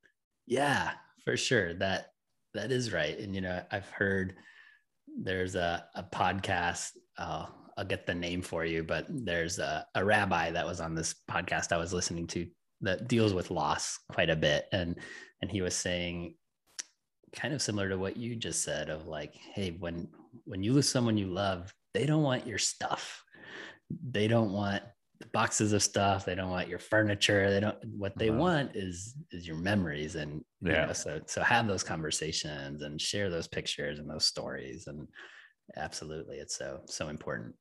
yeah 0.46 0.92
for 1.24 1.36
sure 1.36 1.74
that 1.74 2.12
that 2.54 2.70
is 2.70 2.92
right 2.92 3.18
and 3.18 3.34
you 3.34 3.40
know 3.40 3.62
i've 3.70 3.88
heard 3.90 4.34
there's 5.16 5.54
a, 5.54 5.84
a 5.94 6.02
podcast. 6.02 6.90
Uh, 7.18 7.46
I'll 7.76 7.84
get 7.84 8.06
the 8.06 8.14
name 8.14 8.42
for 8.42 8.64
you, 8.64 8.82
but 8.82 9.06
there's 9.08 9.58
a, 9.58 9.86
a 9.94 10.04
rabbi 10.04 10.50
that 10.50 10.66
was 10.66 10.80
on 10.80 10.94
this 10.94 11.14
podcast 11.30 11.72
I 11.72 11.76
was 11.76 11.92
listening 11.92 12.26
to 12.28 12.46
that 12.82 13.08
deals 13.08 13.32
with 13.32 13.50
loss 13.50 13.98
quite 14.10 14.30
a 14.30 14.36
bit. 14.36 14.66
And, 14.72 14.96
and 15.40 15.50
he 15.50 15.62
was 15.62 15.74
saying 15.74 16.34
kind 17.34 17.52
of 17.52 17.62
similar 17.62 17.88
to 17.88 17.98
what 17.98 18.16
you 18.16 18.36
just 18.36 18.62
said 18.62 18.90
of 18.90 19.06
like, 19.06 19.34
Hey, 19.34 19.70
when, 19.78 20.08
when 20.44 20.62
you 20.62 20.72
lose 20.72 20.88
someone 20.88 21.16
you 21.16 21.28
love, 21.28 21.72
they 21.94 22.06
don't 22.06 22.22
want 22.22 22.46
your 22.46 22.58
stuff. 22.58 23.24
They 24.10 24.28
don't 24.28 24.52
want 24.52 24.82
boxes 25.32 25.72
of 25.72 25.82
stuff 25.82 26.24
they 26.24 26.34
don't 26.34 26.50
want 26.50 26.68
your 26.68 26.78
furniture 26.78 27.50
they 27.50 27.60
don't 27.60 27.76
what 27.96 28.16
they 28.18 28.28
uh-huh. 28.28 28.38
want 28.38 28.70
is 28.74 29.16
is 29.30 29.46
your 29.46 29.56
memories 29.56 30.14
and 30.14 30.44
yeah. 30.60 30.82
you 30.82 30.86
know, 30.88 30.92
so 30.92 31.20
so 31.26 31.42
have 31.42 31.66
those 31.66 31.82
conversations 31.82 32.82
and 32.82 33.00
share 33.00 33.30
those 33.30 33.48
pictures 33.48 33.98
and 33.98 34.08
those 34.08 34.24
stories 34.24 34.86
and 34.86 35.06
absolutely 35.76 36.36
it's 36.36 36.56
so 36.56 36.80
so 36.86 37.08
important. 37.08 37.54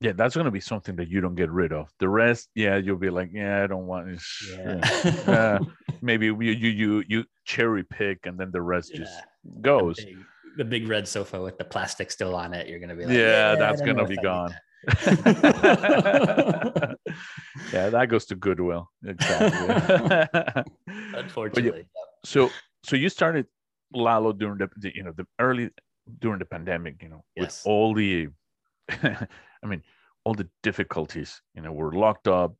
Yeah 0.00 0.12
that's 0.12 0.34
going 0.34 0.46
to 0.46 0.50
be 0.50 0.60
something 0.60 0.96
that 0.96 1.08
you 1.08 1.20
don't 1.20 1.36
get 1.36 1.50
rid 1.50 1.72
of. 1.72 1.88
The 2.00 2.08
rest 2.08 2.48
yeah 2.54 2.76
you'll 2.76 2.96
be 2.96 3.10
like 3.10 3.30
yeah 3.32 3.62
i 3.64 3.66
don't 3.66 3.86
want 3.86 4.20
yeah. 4.50 4.80
uh, 5.26 5.58
maybe 6.02 6.26
you 6.26 6.40
you 6.40 6.70
you 6.70 7.04
you 7.08 7.24
cherry 7.44 7.84
pick 7.84 8.26
and 8.26 8.38
then 8.38 8.50
the 8.50 8.62
rest 8.62 8.90
yeah. 8.92 9.00
just 9.00 9.14
goes. 9.60 9.96
the 10.56 10.64
big, 10.64 10.88
red 10.88 11.06
sofa 11.06 11.40
with 11.40 11.58
the 11.58 11.64
plastic 11.64 12.10
still 12.10 12.34
on 12.34 12.54
it 12.54 12.66
you're 12.68 12.78
going 12.78 12.88
to 12.88 12.96
be 12.96 13.04
like 13.04 13.14
yeah, 13.14 13.52
yeah 13.52 13.54
that's 13.54 13.82
going 13.82 13.96
to 13.96 14.06
be 14.06 14.16
gone 14.16 14.54
yeah, 17.72 17.90
that 17.90 18.06
goes 18.08 18.26
to 18.26 18.36
goodwill. 18.36 18.88
Exactly. 19.04 20.64
Unfortunately. 21.14 21.80
Yeah, 21.80 22.02
so 22.24 22.50
so 22.84 22.96
you 22.96 23.08
started 23.08 23.46
Lalo 23.92 24.32
during 24.32 24.58
the, 24.58 24.68
the, 24.76 24.94
you 24.94 25.02
know 25.02 25.12
the 25.12 25.26
early 25.40 25.70
during 26.20 26.38
the 26.38 26.44
pandemic, 26.44 27.02
you 27.02 27.08
know, 27.08 27.24
yes. 27.34 27.44
with 27.44 27.62
all 27.66 27.94
the 27.94 28.28
I 28.88 29.26
mean, 29.64 29.82
all 30.24 30.34
the 30.34 30.48
difficulties, 30.62 31.42
you 31.54 31.62
know, 31.62 31.72
we're 31.72 31.92
locked 31.92 32.28
up. 32.28 32.54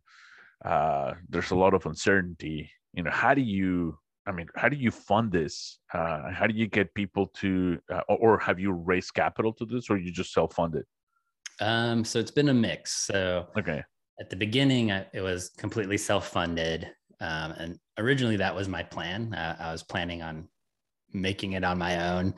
Uh, 0.64 1.14
there's 1.28 1.52
a 1.52 1.56
lot 1.56 1.74
of 1.74 1.86
uncertainty. 1.86 2.70
You 2.92 3.04
know, 3.04 3.10
how 3.10 3.34
do 3.34 3.42
you 3.42 3.98
I 4.26 4.32
mean, 4.32 4.48
how 4.56 4.68
do 4.68 4.76
you 4.76 4.90
fund 4.90 5.30
this? 5.30 5.78
Uh, 5.94 6.32
how 6.32 6.48
do 6.48 6.54
you 6.54 6.66
get 6.66 6.92
people 6.94 7.28
to, 7.36 7.78
uh, 7.92 8.00
or 8.08 8.38
have 8.38 8.58
you 8.58 8.72
raised 8.72 9.14
capital 9.14 9.52
to 9.52 9.64
this, 9.64 9.88
or 9.88 9.96
you 9.98 10.10
just 10.10 10.32
self-funded? 10.32 10.84
Um, 11.60 12.04
so 12.04 12.18
it's 12.18 12.30
been 12.30 12.48
a 12.48 12.54
mix. 12.54 12.92
So 13.06 13.46
okay, 13.58 13.82
at 14.20 14.30
the 14.30 14.36
beginning, 14.36 14.92
I, 14.92 15.06
it 15.12 15.20
was 15.20 15.50
completely 15.56 15.98
self-funded, 15.98 16.90
um, 17.20 17.52
and 17.52 17.78
originally 17.98 18.36
that 18.36 18.54
was 18.54 18.68
my 18.68 18.82
plan. 18.82 19.34
Uh, 19.34 19.56
I 19.58 19.72
was 19.72 19.82
planning 19.82 20.22
on 20.22 20.48
making 21.12 21.52
it 21.52 21.64
on 21.64 21.78
my 21.78 22.12
own. 22.12 22.34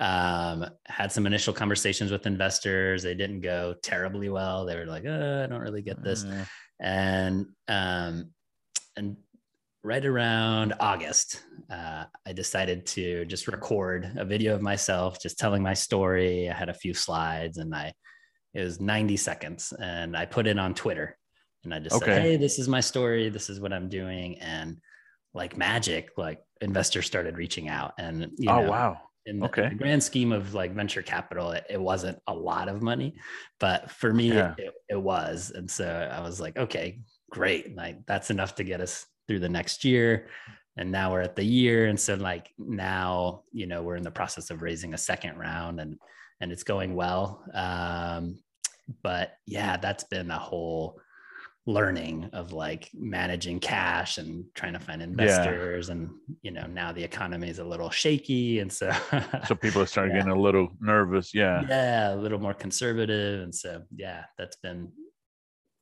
Um, 0.00 0.66
had 0.86 1.10
some 1.12 1.26
initial 1.26 1.54
conversations 1.54 2.10
with 2.10 2.26
investors. 2.26 3.02
They 3.02 3.14
didn't 3.14 3.40
go 3.40 3.74
terribly 3.82 4.28
well. 4.28 4.66
They 4.66 4.76
were 4.76 4.86
like, 4.86 5.04
oh, 5.06 5.44
"I 5.44 5.46
don't 5.46 5.62
really 5.62 5.82
get 5.82 6.02
this," 6.02 6.24
uh, 6.24 6.44
and 6.80 7.46
um, 7.68 8.30
and 8.96 9.16
right 9.82 10.04
around 10.04 10.74
August, 10.80 11.42
uh, 11.70 12.04
I 12.26 12.32
decided 12.32 12.84
to 12.86 13.24
just 13.26 13.46
record 13.48 14.12
a 14.16 14.24
video 14.24 14.54
of 14.54 14.62
myself, 14.62 15.20
just 15.20 15.38
telling 15.38 15.62
my 15.62 15.74
story. 15.74 16.50
I 16.50 16.52
had 16.52 16.68
a 16.68 16.74
few 16.74 16.94
slides 16.94 17.58
and 17.58 17.74
I, 17.74 17.92
it 18.54 18.62
was 18.62 18.80
90 18.80 19.16
seconds 19.16 19.72
and 19.80 20.16
I 20.16 20.26
put 20.26 20.46
it 20.46 20.58
on 20.58 20.74
Twitter 20.74 21.16
and 21.64 21.74
I 21.74 21.78
just 21.78 21.96
okay. 21.96 22.06
said, 22.06 22.22
Hey, 22.22 22.36
this 22.36 22.58
is 22.58 22.68
my 22.68 22.80
story. 22.80 23.28
This 23.28 23.50
is 23.50 23.60
what 23.60 23.72
I'm 23.72 23.88
doing. 23.88 24.38
And 24.38 24.78
like 25.34 25.56
magic, 25.56 26.10
like 26.16 26.40
investors 26.60 27.06
started 27.06 27.36
reaching 27.36 27.68
out 27.68 27.92
and, 27.98 28.30
you 28.38 28.50
oh, 28.50 28.62
know, 28.62 28.70
wow. 28.70 29.00
In 29.26 29.40
the, 29.40 29.46
okay. 29.46 29.64
in 29.64 29.70
the, 29.70 29.74
grand 29.74 30.02
scheme 30.02 30.32
of 30.32 30.54
like 30.54 30.74
venture 30.74 31.02
capital, 31.02 31.50
it, 31.50 31.66
it, 31.68 31.80
wasn't 31.80 32.18
a 32.28 32.32
lot 32.32 32.68
of 32.68 32.80
money, 32.80 33.14
but 33.60 33.90
for 33.90 34.14
me, 34.14 34.32
yeah. 34.32 34.54
it, 34.56 34.72
it 34.88 34.96
was. 34.96 35.52
And 35.54 35.70
so 35.70 35.86
I 35.86 36.20
was 36.20 36.40
like, 36.40 36.56
okay, 36.56 37.00
great. 37.30 37.76
Like 37.76 38.06
that's 38.06 38.30
enough 38.30 38.54
to 38.54 38.64
get 38.64 38.80
us 38.80 39.04
through 39.26 39.40
the 39.40 39.48
next 39.48 39.84
year 39.84 40.28
and 40.78 40.90
now 40.90 41.12
we're 41.12 41.20
at 41.20 41.36
the 41.36 41.44
year 41.44 41.86
and 41.86 42.00
so 42.00 42.14
like 42.14 42.50
now 42.56 43.42
you 43.52 43.66
know 43.66 43.82
we're 43.82 43.96
in 43.96 44.02
the 44.02 44.10
process 44.10 44.50
of 44.50 44.62
raising 44.62 44.94
a 44.94 44.98
second 44.98 45.36
round 45.36 45.80
and 45.80 45.98
and 46.40 46.52
it's 46.52 46.62
going 46.62 46.94
well 46.94 47.42
um 47.54 48.38
but 49.02 49.32
yeah 49.46 49.76
that's 49.76 50.04
been 50.04 50.30
a 50.30 50.38
whole 50.38 51.00
learning 51.66 52.30
of 52.32 52.52
like 52.52 52.88
managing 52.94 53.60
cash 53.60 54.16
and 54.16 54.44
trying 54.54 54.72
to 54.72 54.78
find 54.78 55.02
investors 55.02 55.88
yeah. 55.88 55.94
and 55.94 56.10
you 56.40 56.50
know 56.50 56.66
now 56.66 56.92
the 56.92 57.04
economy 57.04 57.48
is 57.50 57.58
a 57.58 57.64
little 57.64 57.90
shaky 57.90 58.60
and 58.60 58.72
so 58.72 58.90
so 59.46 59.54
people 59.54 59.82
are 59.82 59.86
starting 59.86 60.14
yeah. 60.14 60.22
getting 60.22 60.36
a 60.36 60.40
little 60.40 60.68
nervous 60.80 61.34
yeah 61.34 61.62
yeah 61.68 62.14
a 62.14 62.16
little 62.16 62.38
more 62.38 62.54
conservative 62.54 63.42
and 63.42 63.54
so 63.54 63.82
yeah 63.94 64.24
that's 64.38 64.56
been 64.56 64.90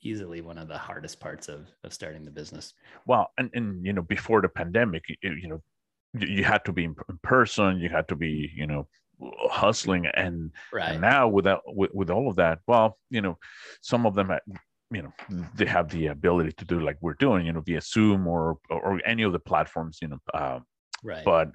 easily 0.06 0.40
one 0.40 0.58
of 0.58 0.68
the 0.68 0.78
hardest 0.78 1.20
parts 1.20 1.48
of 1.48 1.66
of 1.84 1.92
starting 1.92 2.24
the 2.24 2.30
business. 2.30 2.74
Well, 3.06 3.30
and 3.38 3.50
and 3.54 3.84
you 3.84 3.92
know 3.92 4.02
before 4.02 4.40
the 4.40 4.48
pandemic, 4.48 5.04
you, 5.08 5.16
you 5.42 5.48
know 5.48 5.62
you 6.14 6.44
had 6.44 6.64
to 6.64 6.72
be 6.72 6.84
in 6.84 6.94
person, 7.22 7.78
you 7.78 7.88
had 7.88 8.08
to 8.08 8.16
be 8.16 8.50
you 8.54 8.66
know 8.66 8.88
hustling, 9.50 10.06
and, 10.06 10.50
right. 10.72 10.92
and 10.92 11.00
now 11.00 11.28
without 11.28 11.62
with, 11.66 11.92
with 11.94 12.10
all 12.10 12.28
of 12.28 12.36
that, 12.36 12.60
well, 12.66 12.98
you 13.10 13.20
know, 13.20 13.38
some 13.80 14.06
of 14.06 14.14
them. 14.14 14.30
you 14.92 15.02
know 15.02 15.12
they 15.56 15.66
have 15.66 15.88
the 15.88 16.06
ability 16.06 16.52
to 16.52 16.64
do 16.64 16.78
like 16.78 16.96
we're 17.00 17.14
doing 17.14 17.44
you 17.44 17.52
know 17.52 17.60
via 17.60 17.80
zoom 17.80 18.24
or 18.28 18.56
or 18.70 19.00
any 19.04 19.24
of 19.24 19.32
the 19.32 19.38
platforms 19.50 19.98
you 20.00 20.06
know 20.06 20.18
uh, 20.32 20.60
right 21.02 21.24
but 21.24 21.50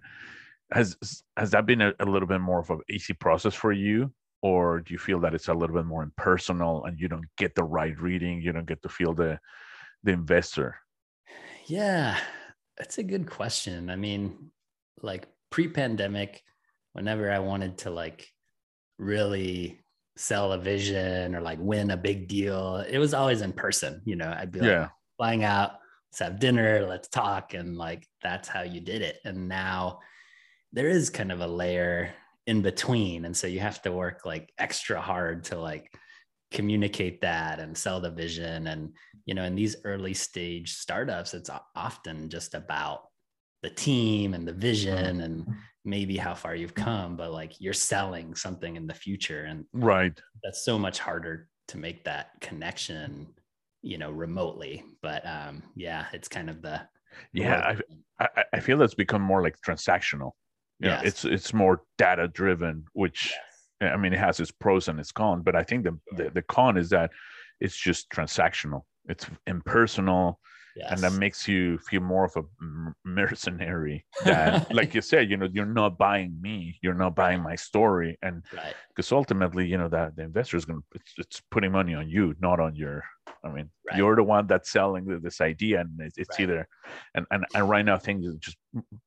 has 0.71 0.97
has 1.37 1.51
that 1.51 1.65
been 1.65 1.81
a, 1.81 1.93
a 2.01 2.05
little 2.05 2.27
bit 2.27 2.41
more 2.41 2.59
of 2.59 2.69
an 2.69 2.81
easy 2.89 3.13
process 3.13 3.53
for 3.53 3.71
you 3.71 4.11
or 4.41 4.79
do 4.79 4.93
you 4.93 4.97
feel 4.97 5.19
that 5.19 5.33
it's 5.33 5.47
a 5.47 5.53
little 5.53 5.75
bit 5.75 5.85
more 5.85 6.03
impersonal 6.03 6.85
and 6.85 6.99
you 6.99 7.07
don't 7.07 7.25
get 7.37 7.53
the 7.55 7.63
right 7.63 7.99
reading 7.99 8.41
you 8.41 8.51
don't 8.51 8.67
get 8.67 8.81
to 8.81 8.89
feel 8.89 9.13
the 9.13 9.39
the 10.03 10.11
investor 10.11 10.75
yeah 11.67 12.17
that's 12.77 12.97
a 12.97 13.03
good 13.03 13.29
question 13.29 13.89
i 13.89 13.95
mean 13.95 14.51
like 15.01 15.27
pre-pandemic 15.49 16.43
whenever 16.93 17.31
i 17.31 17.39
wanted 17.39 17.77
to 17.77 17.89
like 17.89 18.27
really 18.97 19.81
sell 20.17 20.51
a 20.51 20.57
vision 20.57 21.35
or 21.35 21.41
like 21.41 21.57
win 21.59 21.91
a 21.91 21.97
big 21.97 22.27
deal 22.27 22.77
it 22.87 22.99
was 22.99 23.13
always 23.13 23.41
in 23.41 23.53
person 23.53 24.01
you 24.05 24.15
know? 24.15 24.33
I'd 24.37 24.51
be 24.51 24.59
like 24.59 24.69
yeah. 24.69 24.89
flying 25.17 25.43
out 25.43 25.71
let's 26.11 26.19
have 26.19 26.39
dinner 26.39 26.85
let's 26.87 27.07
talk 27.07 27.53
and 27.53 27.77
like 27.77 28.05
that's 28.21 28.47
how 28.47 28.61
you 28.61 28.81
did 28.81 29.01
it. 29.01 29.17
And 29.23 29.47
now 29.47 29.99
there 30.73 30.89
is 30.89 31.09
kind 31.09 31.31
of 31.31 31.41
a 31.41 31.47
layer 31.47 32.13
in 32.47 32.61
between 32.61 33.25
and 33.25 33.35
so 33.35 33.47
you 33.47 33.61
have 33.61 33.81
to 33.83 33.91
work 33.91 34.25
like 34.25 34.51
extra 34.57 34.99
hard 34.99 35.45
to 35.45 35.57
like 35.57 35.91
communicate 36.51 37.21
that 37.21 37.59
and 37.59 37.77
sell 37.77 38.01
the 38.01 38.11
vision. 38.11 38.67
And 38.67 38.93
you 39.25 39.33
know 39.33 39.43
in 39.43 39.55
these 39.55 39.77
early 39.85 40.13
stage 40.13 40.73
startups 40.73 41.33
it's 41.33 41.49
often 41.75 42.29
just 42.29 42.53
about 42.53 43.03
the 43.63 43.69
team 43.69 44.33
and 44.33 44.45
the 44.45 44.53
vision 44.53 45.21
uh-huh. 45.21 45.23
and 45.23 45.47
maybe 45.83 46.17
how 46.17 46.33
far 46.33 46.55
you've 46.55 46.75
come 46.75 47.15
but 47.15 47.31
like 47.31 47.59
you're 47.59 47.73
selling 47.73 48.35
something 48.35 48.75
in 48.75 48.85
the 48.87 48.93
future 48.93 49.45
and 49.45 49.65
right. 49.73 50.21
that's 50.43 50.63
so 50.63 50.77
much 50.77 50.99
harder 50.99 51.47
to 51.67 51.77
make 51.77 52.03
that 52.03 52.29
connection 52.39 53.27
you 53.81 53.97
know 53.97 54.11
remotely 54.11 54.83
but 55.01 55.25
um 55.25 55.63
yeah 55.75 56.05
it's 56.13 56.27
kind 56.27 56.49
of 56.49 56.61
the 56.61 56.79
yeah 57.33 57.75
I, 58.19 58.25
I, 58.35 58.43
I 58.53 58.59
feel 58.59 58.77
that's 58.77 58.93
become 58.93 59.21
more 59.21 59.41
like 59.41 59.55
transactional. 59.65 60.31
Yeah, 60.79 61.01
it's 61.03 61.25
it's 61.25 61.53
more 61.53 61.83
data 61.97 62.27
driven, 62.27 62.85
which 62.93 63.33
yes. 63.81 63.91
I 63.93 63.97
mean 63.97 64.13
it 64.13 64.19
has 64.19 64.39
its 64.39 64.51
pros 64.51 64.87
and 64.87 64.99
its 64.99 65.11
cons, 65.11 65.43
but 65.45 65.55
I 65.55 65.63
think 65.63 65.83
the, 65.83 65.97
the 66.15 66.31
the 66.31 66.41
con 66.41 66.77
is 66.77 66.89
that 66.89 67.11
it's 67.59 67.77
just 67.77 68.09
transactional. 68.09 68.81
It's 69.07 69.27
impersonal 69.45 70.39
yes. 70.75 70.91
and 70.91 70.99
that 71.01 71.13
makes 71.13 71.47
you 71.47 71.77
feel 71.79 72.01
more 72.01 72.25
of 72.25 72.35
a 72.37 72.43
mercenary 73.05 74.05
than 74.25 74.65
like 74.71 74.93
you 74.93 75.01
said 75.01 75.29
you 75.29 75.37
know 75.37 75.47
you're 75.51 75.65
not 75.65 75.97
buying 75.97 76.37
me 76.41 76.77
you're 76.81 76.93
not 76.93 77.15
buying 77.15 77.41
my 77.41 77.55
story 77.55 78.17
and 78.21 78.43
because 78.89 79.11
right. 79.11 79.17
ultimately 79.17 79.67
you 79.67 79.77
know 79.77 79.87
that 79.87 80.15
the 80.15 80.23
investor 80.23 80.57
is 80.57 80.65
going 80.65 80.79
to 80.79 80.85
it's, 80.95 81.13
it's, 81.17 81.41
putting 81.51 81.71
money 81.71 81.93
on 81.93 82.09
you 82.09 82.33
not 82.39 82.59
on 82.59 82.75
your 82.75 83.03
i 83.43 83.49
mean 83.49 83.69
right. 83.87 83.97
you're 83.97 84.15
the 84.15 84.23
one 84.23 84.47
that's 84.47 84.71
selling 84.71 85.05
this 85.21 85.41
idea 85.41 85.81
and 85.81 85.99
it's, 85.99 86.17
it's 86.17 86.39
right. 86.39 86.41
either 86.41 86.67
and, 87.15 87.25
and 87.31 87.45
and 87.53 87.69
right 87.69 87.85
now 87.85 87.97
things 87.97 88.25
just 88.39 88.57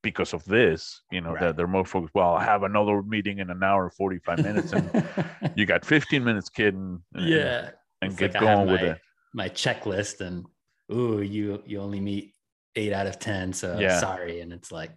because 0.02 0.34
of 0.34 0.44
this 0.44 1.02
you 1.10 1.20
know 1.20 1.36
that 1.38 1.56
they're 1.56 1.66
more 1.66 1.84
focused 1.84 2.14
well 2.14 2.34
i 2.34 2.44
have 2.44 2.62
another 2.62 3.02
meeting 3.02 3.38
in 3.38 3.50
an 3.50 3.62
hour 3.62 3.90
45 3.90 4.42
minutes 4.42 4.72
and 4.72 5.04
you 5.56 5.66
got 5.66 5.84
15 5.84 6.22
minutes 6.22 6.48
kid 6.48 6.74
and, 6.74 7.00
yeah 7.14 7.70
and, 8.02 8.10
and 8.10 8.16
get 8.16 8.34
like 8.34 8.42
going 8.42 8.70
with 8.70 8.82
it 8.82 8.98
my 9.34 9.48
checklist 9.48 10.20
and 10.20 10.44
ooh, 10.92 11.20
you 11.20 11.62
you 11.66 11.80
only 11.80 12.00
meet 12.00 12.34
eight 12.76 12.92
out 12.92 13.06
of 13.06 13.18
ten, 13.18 13.52
so 13.52 13.78
yeah. 13.78 13.98
sorry. 14.00 14.40
And 14.40 14.52
it's 14.52 14.72
like, 14.72 14.90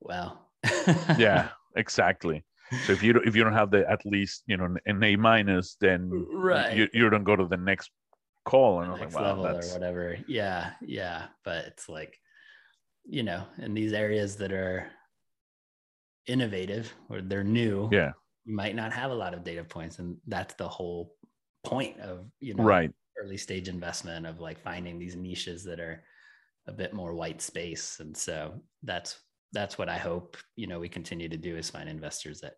well, 0.00 0.48
yeah, 1.18 1.48
exactly. 1.76 2.44
So 2.84 2.92
if 2.92 3.02
you 3.02 3.12
don't, 3.12 3.26
if 3.26 3.36
you 3.36 3.44
don't 3.44 3.52
have 3.52 3.70
the 3.70 3.88
at 3.90 4.04
least 4.04 4.42
you 4.46 4.56
know 4.56 4.76
an 4.86 5.02
A 5.02 5.16
minus, 5.16 5.76
then 5.80 6.10
right, 6.32 6.76
you, 6.76 6.88
you 6.92 7.08
don't 7.10 7.24
go 7.24 7.36
to 7.36 7.46
the 7.46 7.56
next 7.56 7.90
call 8.44 8.80
and 8.80 8.92
like, 8.92 9.14
wow, 9.14 9.36
level 9.40 9.46
or 9.46 9.72
whatever. 9.72 10.18
Yeah, 10.26 10.72
yeah, 10.80 11.26
but 11.44 11.66
it's 11.66 11.88
like, 11.88 12.18
you 13.04 13.22
know, 13.22 13.44
in 13.58 13.74
these 13.74 13.92
areas 13.92 14.36
that 14.36 14.52
are 14.52 14.88
innovative 16.26 16.92
or 17.08 17.20
they're 17.20 17.44
new, 17.44 17.88
yeah, 17.92 18.12
you 18.44 18.54
might 18.56 18.74
not 18.74 18.92
have 18.92 19.12
a 19.12 19.14
lot 19.14 19.32
of 19.32 19.44
data 19.44 19.62
points, 19.62 20.00
and 20.00 20.16
that's 20.26 20.54
the 20.54 20.68
whole 20.68 21.14
point 21.64 21.98
of 22.00 22.24
you 22.40 22.54
know 22.54 22.62
right 22.62 22.92
early 23.22 23.36
stage 23.36 23.68
investment 23.68 24.26
of 24.26 24.40
like 24.40 24.60
finding 24.60 24.98
these 24.98 25.16
niches 25.16 25.64
that 25.64 25.80
are 25.80 26.02
a 26.68 26.72
bit 26.72 26.92
more 26.92 27.14
white 27.14 27.40
space. 27.40 27.98
And 28.00 28.16
so 28.16 28.60
that's 28.82 29.18
that's 29.52 29.78
what 29.78 29.88
i 29.88 29.96
hope 29.96 30.36
you 30.56 30.66
know 30.66 30.78
we 30.78 30.88
continue 30.88 31.28
to 31.28 31.36
do 31.36 31.56
is 31.56 31.70
find 31.70 31.88
investors 31.88 32.40
that 32.40 32.54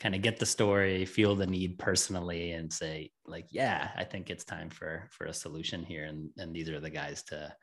kind 0.00 0.14
of 0.14 0.22
get 0.22 0.38
the 0.38 0.46
story 0.46 1.04
feel 1.04 1.36
the 1.36 1.46
need 1.46 1.78
personally 1.78 2.52
and 2.52 2.72
say 2.72 3.10
like 3.26 3.46
yeah 3.50 3.90
i 3.96 4.02
think 4.02 4.30
it's 4.30 4.44
time 4.44 4.70
for 4.70 5.08
for 5.10 5.26
a 5.26 5.32
solution 5.32 5.84
here. 5.84 6.04
And 6.04 6.30
and 6.38 6.54
these 6.54 6.70
are 6.70 6.80
the 6.80 6.90
guys 6.90 7.22
to 7.24 7.54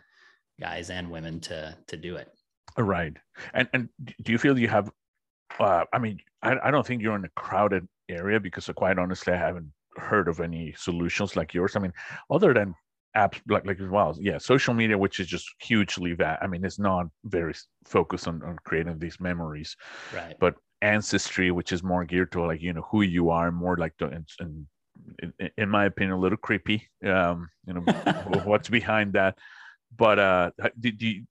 guys 0.59 0.89
and 0.89 1.09
women 1.09 1.39
to 1.41 1.75
to 1.87 1.97
do 1.97 2.15
it. 2.15 2.29
Right. 2.77 3.17
And 3.53 3.67
and 3.73 3.89
do 4.21 4.31
you 4.31 4.37
feel 4.37 4.57
you 4.57 4.67
have 4.67 4.91
uh 5.59 5.85
i 5.91 5.97
mean 5.97 6.19
i, 6.43 6.55
I 6.63 6.71
don't 6.71 6.85
think 6.85 7.01
you're 7.01 7.15
in 7.15 7.25
a 7.25 7.29
crowded 7.29 7.87
area 8.09 8.39
because 8.39 8.69
quite 8.75 8.99
honestly 8.99 9.33
i 9.33 9.37
haven't 9.37 9.71
heard 9.97 10.27
of 10.27 10.39
any 10.39 10.73
solutions 10.77 11.35
like 11.35 11.53
yours. 11.53 11.75
I 11.75 11.79
mean, 11.79 11.93
other 12.29 12.53
than 12.53 12.75
apps 13.15 13.41
like 13.47 13.65
like 13.65 13.79
as 13.79 13.89
well, 13.89 14.15
yeah, 14.19 14.37
social 14.37 14.73
media, 14.73 14.97
which 14.97 15.19
is 15.19 15.27
just 15.27 15.47
hugely 15.59 16.13
va- 16.13 16.39
I 16.41 16.47
mean, 16.47 16.63
it's 16.65 16.79
not 16.79 17.07
very 17.25 17.53
focused 17.85 18.27
on, 18.27 18.41
on 18.43 18.57
creating 18.63 18.99
these 18.99 19.19
memories, 19.19 19.75
right? 20.13 20.35
But 20.39 20.55
ancestry, 20.81 21.51
which 21.51 21.71
is 21.71 21.83
more 21.83 22.05
geared 22.05 22.31
to 22.33 22.43
like 22.43 22.61
you 22.61 22.73
know 22.73 22.85
who 22.91 23.01
you 23.01 23.29
are, 23.29 23.51
more 23.51 23.77
like 23.77 23.93
the 23.97 24.07
and, 24.07 24.27
and 24.39 24.67
in, 25.19 25.49
in, 25.57 25.69
my 25.69 25.85
opinion, 25.85 26.13
a 26.13 26.19
little 26.19 26.37
creepy. 26.37 26.87
Um, 27.05 27.49
you 27.65 27.73
know, 27.73 27.81
what's 28.45 28.69
behind 28.69 29.13
that? 29.13 29.37
But 29.95 30.19
uh, 30.19 30.51
do, 30.79 30.91
do 30.91 31.07
you, 31.07 31.25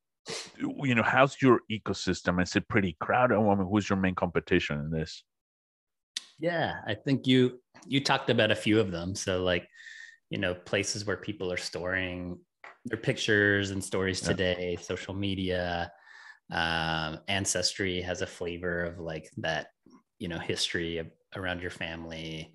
you 0.59 0.95
know, 0.95 1.03
how's 1.03 1.41
your 1.41 1.61
ecosystem? 1.71 2.43
Is 2.43 2.57
it 2.57 2.69
pretty 2.69 2.97
crowded? 3.01 3.37
I 3.37 3.55
mean, 3.55 3.69
who's 3.71 3.89
your 3.89 3.99
main 3.99 4.15
competition 4.15 4.79
in 4.81 4.91
this? 4.91 5.23
Yeah, 6.39 6.75
I 6.87 6.95
think 6.95 7.27
you 7.27 7.61
you 7.89 8.01
talked 8.01 8.31
about 8.31 8.51
a 8.51 8.57
few 8.57 8.81
of 8.81 8.91
them. 8.91 9.15
So 9.15 9.43
like, 9.43 9.69
you 10.31 10.39
know, 10.39 10.55
places 10.55 11.07
where 11.07 11.17
people 11.17 11.53
are 11.53 11.57
storing 11.57 12.39
their 12.85 12.99
pictures 12.99 13.71
and 13.71 13.83
stories 13.83 14.23
yeah. 14.23 14.29
today, 14.29 14.79
social 14.81 15.15
media, 15.15 15.91
um, 16.53 17.21
ancestry 17.29 18.01
has 18.03 18.23
a 18.23 18.27
flavor 18.27 18.85
of 18.85 18.99
like 18.99 19.31
that, 19.39 19.69
you 20.19 20.29
know, 20.29 20.39
history 20.39 20.99
of, 20.99 21.09
around 21.35 21.61
your 21.61 21.71
family. 21.71 22.53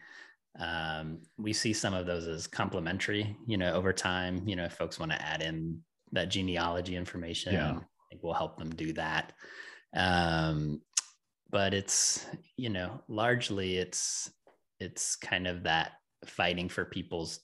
Um, 0.59 1.19
we 1.37 1.53
see 1.53 1.73
some 1.73 1.93
of 1.93 2.05
those 2.05 2.27
as 2.27 2.47
complementary, 2.47 3.37
you 3.47 3.57
know, 3.57 3.73
over 3.73 3.93
time, 3.93 4.47
you 4.47 4.55
know, 4.55 4.65
if 4.65 4.73
folks 4.73 4.99
want 4.99 5.11
to 5.11 5.21
add 5.21 5.41
in 5.41 5.81
that 6.11 6.29
genealogy 6.29 6.95
information, 6.95 7.53
yeah. 7.53 7.71
I 7.71 8.03
think 8.09 8.21
we'll 8.23 8.33
help 8.33 8.57
them 8.57 8.69
do 8.69 8.91
that. 8.93 9.33
Um, 9.95 10.81
but 11.49 11.73
it's, 11.73 12.25
you 12.57 12.69
know, 12.69 13.01
largely 13.07 13.77
it's, 13.77 14.29
it's 14.81 15.15
kind 15.15 15.47
of 15.47 15.63
that 15.63 15.93
fighting 16.25 16.69
for 16.69 16.85
people's 16.85 17.39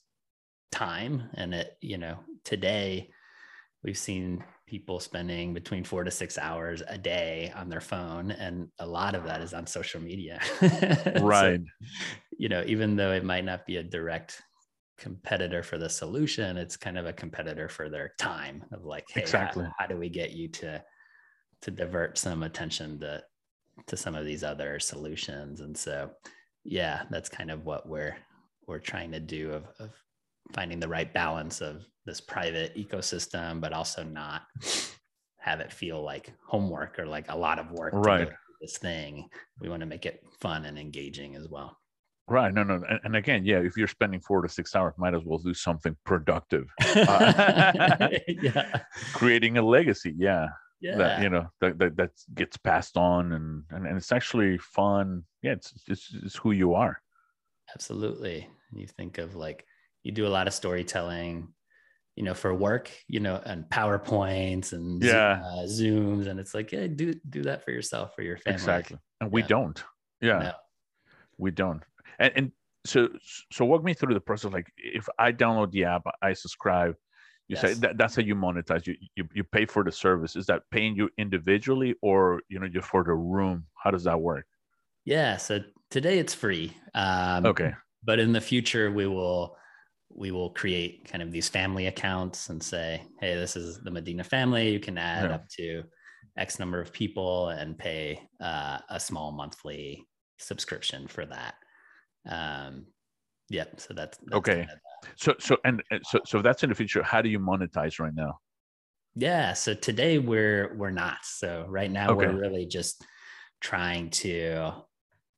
time. 0.71 1.29
And 1.35 1.53
it 1.53 1.77
you 1.81 1.97
know 1.97 2.19
today 2.43 3.09
we've 3.83 3.97
seen 3.97 4.43
people 4.65 4.99
spending 4.99 5.53
between 5.53 5.83
four 5.83 6.03
to 6.03 6.11
six 6.11 6.37
hours 6.37 6.83
a 6.87 6.97
day 6.97 7.53
on 7.55 7.69
their 7.69 7.79
phone 7.79 8.31
and 8.31 8.67
a 8.79 8.85
lot 8.85 9.15
of 9.15 9.23
that 9.23 9.41
is 9.41 9.53
on 9.53 9.65
social 9.65 10.01
media. 10.01 10.39
Right. 11.21 11.61
so, 11.61 11.87
you 12.37 12.49
know 12.49 12.63
even 12.67 12.95
though 12.95 13.11
it 13.13 13.23
might 13.23 13.45
not 13.45 13.65
be 13.65 13.77
a 13.77 13.83
direct 13.83 14.41
competitor 14.97 15.61
for 15.61 15.77
the 15.77 15.89
solution 15.89 16.57
it's 16.57 16.75
kind 16.75 16.97
of 16.97 17.05
a 17.05 17.13
competitor 17.13 17.69
for 17.69 17.87
their 17.87 18.13
time 18.17 18.65
of 18.71 18.83
like 18.83 19.05
hey 19.09 19.21
exactly. 19.21 19.63
how, 19.63 19.71
how 19.79 19.87
do 19.87 19.95
we 19.95 20.09
get 20.09 20.31
you 20.31 20.47
to 20.47 20.83
to 21.61 21.71
divert 21.71 22.17
some 22.17 22.43
attention 22.43 22.99
to 22.99 23.23
to 23.85 23.95
some 23.95 24.15
of 24.15 24.25
these 24.25 24.43
other 24.43 24.79
solutions? 24.79 25.61
And 25.61 25.77
so 25.77 26.09
yeah 26.67 27.03
that's 27.09 27.29
kind 27.29 27.49
of 27.49 27.65
what 27.65 27.87
we're 27.87 28.15
we're 28.67 28.79
trying 28.79 29.11
to 29.11 29.19
do 29.19 29.53
of, 29.53 29.63
of 29.79 29.89
finding 30.53 30.79
the 30.79 30.87
right 30.87 31.13
balance 31.13 31.61
of 31.61 31.85
this 32.05 32.21
private 32.21 32.75
ecosystem, 32.75 33.59
but 33.59 33.73
also 33.73 34.03
not 34.03 34.43
have 35.39 35.59
it 35.59 35.71
feel 35.71 36.03
like 36.03 36.33
homework 36.45 36.99
or 36.99 37.05
like 37.05 37.25
a 37.29 37.37
lot 37.37 37.59
of 37.59 37.71
work. 37.71 37.93
Right. 37.93 38.29
this 38.61 38.77
thing. 38.77 39.29
We 39.61 39.69
want 39.69 39.81
to 39.81 39.85
make 39.85 40.05
it 40.05 40.23
fun 40.39 40.65
and 40.65 40.77
engaging 40.77 41.35
as 41.35 41.47
well. 41.47 41.77
Right. 42.29 42.53
No, 42.53 42.63
no. 42.63 42.83
And, 42.89 42.99
and, 43.05 43.15
again, 43.15 43.45
yeah, 43.45 43.59
if 43.59 43.77
you're 43.77 43.87
spending 43.87 44.19
four 44.19 44.41
to 44.41 44.49
six 44.49 44.75
hours, 44.75 44.93
might 44.97 45.13
as 45.13 45.21
well 45.23 45.37
do 45.37 45.53
something 45.53 45.95
productive. 46.05 46.67
Uh, 46.97 48.09
yeah. 48.27 48.83
Creating 49.13 49.57
a 49.57 49.61
legacy. 49.61 50.13
Yeah. 50.17 50.47
Yeah. 50.79 50.97
That, 50.97 51.23
you 51.23 51.29
know, 51.29 51.47
that, 51.61 51.77
that, 51.79 51.97
that 51.97 52.11
gets 52.35 52.57
passed 52.57 52.97
on 52.97 53.33
and, 53.33 53.63
and, 53.71 53.87
and 53.87 53.97
it's 53.97 54.11
actually 54.11 54.57
fun. 54.59 55.23
Yeah. 55.41 55.53
It's, 55.53 55.73
it's, 55.87 56.13
it's 56.23 56.35
who 56.35 56.51
you 56.51 56.73
are. 56.75 57.01
Absolutely. 57.73 58.47
You 58.73 58.87
think 58.87 59.17
of 59.17 59.35
like, 59.35 59.65
you 60.03 60.11
do 60.11 60.27
a 60.27 60.29
lot 60.29 60.47
of 60.47 60.53
storytelling 60.53 61.49
you 62.17 62.23
know 62.23 62.33
for 62.33 62.53
work 62.53 62.91
you 63.07 63.19
know 63.19 63.39
and 63.45 63.63
powerpoints 63.65 64.73
and 64.73 65.01
yeah 65.01 65.39
uh, 65.45 65.65
zooms 65.65 66.27
and 66.27 66.39
it's 66.39 66.53
like 66.53 66.71
yeah 66.71 66.87
do 66.87 67.13
do 67.29 67.43
that 67.43 67.63
for 67.63 67.71
yourself 67.71 68.15
for 68.15 68.23
your 68.23 68.37
family 68.37 68.55
exactly 68.55 68.97
and 69.21 69.31
we 69.31 69.43
don't 69.43 69.83
yeah 70.19 70.39
no. 70.39 70.51
we 71.37 71.51
don't 71.51 71.83
and, 72.19 72.33
and 72.35 72.51
so 72.85 73.07
so 73.51 73.65
walk 73.65 73.83
me 73.83 73.93
through 73.93 74.13
the 74.13 74.19
process 74.19 74.51
like 74.51 74.71
if 74.77 75.07
i 75.19 75.31
download 75.31 75.71
the 75.71 75.83
app 75.83 76.03
i 76.21 76.33
subscribe 76.33 76.95
you 77.47 77.55
yes. 77.55 77.61
say 77.61 77.73
that, 77.75 77.97
that's 77.97 78.15
how 78.15 78.21
you 78.21 78.35
monetize 78.35 78.85
you, 78.87 78.95
you 79.15 79.27
you 79.33 79.43
pay 79.43 79.65
for 79.65 79.83
the 79.83 79.91
service 79.91 80.35
is 80.35 80.45
that 80.45 80.63
paying 80.71 80.95
you 80.95 81.09
individually 81.17 81.95
or 82.01 82.41
you 82.49 82.59
know 82.59 82.67
just 82.67 82.87
for 82.87 83.03
the 83.03 83.13
room 83.13 83.65
how 83.75 83.89
does 83.89 84.03
that 84.03 84.19
work 84.19 84.45
yeah 85.05 85.37
so 85.37 85.59
today 85.89 86.19
it's 86.19 86.33
free 86.33 86.75
um, 86.93 87.45
okay 87.45 87.73
but 88.03 88.19
in 88.19 88.33
the 88.33 88.41
future 88.41 88.91
we 88.91 89.07
will 89.07 89.57
we 90.09 90.31
will 90.31 90.49
create 90.49 91.07
kind 91.09 91.21
of 91.21 91.31
these 91.31 91.49
family 91.49 91.87
accounts 91.87 92.49
and 92.49 92.61
say, 92.61 93.03
hey, 93.19 93.35
this 93.35 93.55
is 93.55 93.79
the 93.83 93.91
Medina 93.91 94.23
family. 94.23 94.71
You 94.71 94.79
can 94.79 94.97
add 94.97 95.29
yeah. 95.29 95.35
up 95.35 95.47
to 95.57 95.83
X 96.37 96.59
number 96.59 96.81
of 96.81 96.91
people 96.91 97.49
and 97.49 97.77
pay 97.77 98.27
uh, 98.41 98.79
a 98.89 98.99
small 98.99 99.31
monthly 99.31 100.07
subscription 100.39 101.07
for 101.07 101.25
that. 101.25 101.55
Um, 102.27 102.87
yep. 103.49 103.69
Yeah, 103.73 103.79
so 103.79 103.93
that's, 103.93 104.17
that's 104.17 104.37
okay. 104.37 104.55
Kind 104.55 104.71
of 104.71 104.79
so 105.15 105.35
so 105.39 105.57
and 105.63 105.83
so 106.03 106.19
so 106.25 106.41
that's 106.41 106.63
in 106.63 106.69
the 106.69 106.75
future. 106.75 107.03
How 107.03 107.21
do 107.21 107.29
you 107.29 107.39
monetize 107.39 107.99
right 107.99 108.13
now? 108.13 108.39
Yeah. 109.15 109.53
So 109.53 109.73
today 109.73 110.19
we're 110.19 110.75
we're 110.75 110.91
not. 110.91 111.17
So 111.23 111.65
right 111.67 111.91
now 111.91 112.09
okay. 112.09 112.27
we're 112.27 112.39
really 112.39 112.65
just 112.65 113.03
trying 113.61 114.09
to, 114.11 114.71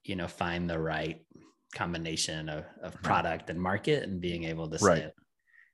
you 0.04 0.16
know, 0.16 0.28
find 0.28 0.70
the 0.70 0.80
right 0.80 1.26
combination 1.74 2.50
of, 2.50 2.66
of 2.84 2.94
mm-hmm. 2.94 3.06
product 3.06 3.50
and 3.50 3.62
market 3.62 4.04
and 4.04 4.20
being 4.20 4.44
able 4.44 4.70
to 4.70 4.80
say, 4.80 4.86
right. 4.86 5.12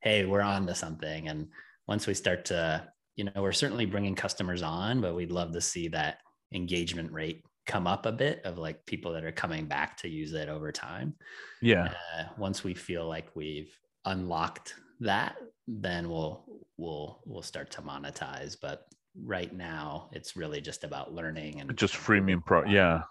hey, 0.01 0.25
we're 0.25 0.41
on 0.41 0.67
to 0.67 0.75
something. 0.75 1.27
And 1.27 1.47
once 1.87 2.05
we 2.05 2.13
start 2.13 2.45
to, 2.45 2.87
you 3.15 3.23
know, 3.23 3.31
we're 3.37 3.51
certainly 3.51 3.85
bringing 3.85 4.15
customers 4.15 4.61
on, 4.61 5.01
but 5.01 5.15
we'd 5.15 5.31
love 5.31 5.53
to 5.53 5.61
see 5.61 5.87
that 5.89 6.17
engagement 6.53 7.11
rate 7.11 7.43
come 7.65 7.87
up 7.87 8.05
a 8.05 8.11
bit 8.11 8.41
of 8.45 8.57
like 8.57 8.85
people 8.85 9.13
that 9.13 9.23
are 9.23 9.31
coming 9.31 9.65
back 9.65 9.97
to 9.97 10.09
use 10.09 10.33
it 10.33 10.49
over 10.49 10.71
time. 10.71 11.15
Yeah. 11.61 11.93
Uh, 12.17 12.25
once 12.37 12.63
we 12.63 12.73
feel 12.73 13.07
like 13.07 13.27
we've 13.35 13.77
unlocked 14.05 14.75
that, 14.99 15.35
then 15.67 16.09
we'll 16.09 16.45
we'll 16.77 17.21
we'll 17.25 17.41
start 17.41 17.71
to 17.71 17.81
monetize. 17.81 18.55
But 18.61 18.87
right 19.23 19.53
now, 19.53 20.09
it's 20.11 20.35
really 20.35 20.61
just 20.61 20.83
about 20.83 21.13
learning 21.13 21.61
and 21.61 21.75
just 21.77 21.95
freemium 21.95 22.45
pro. 22.45 22.65
Yeah 22.65 23.03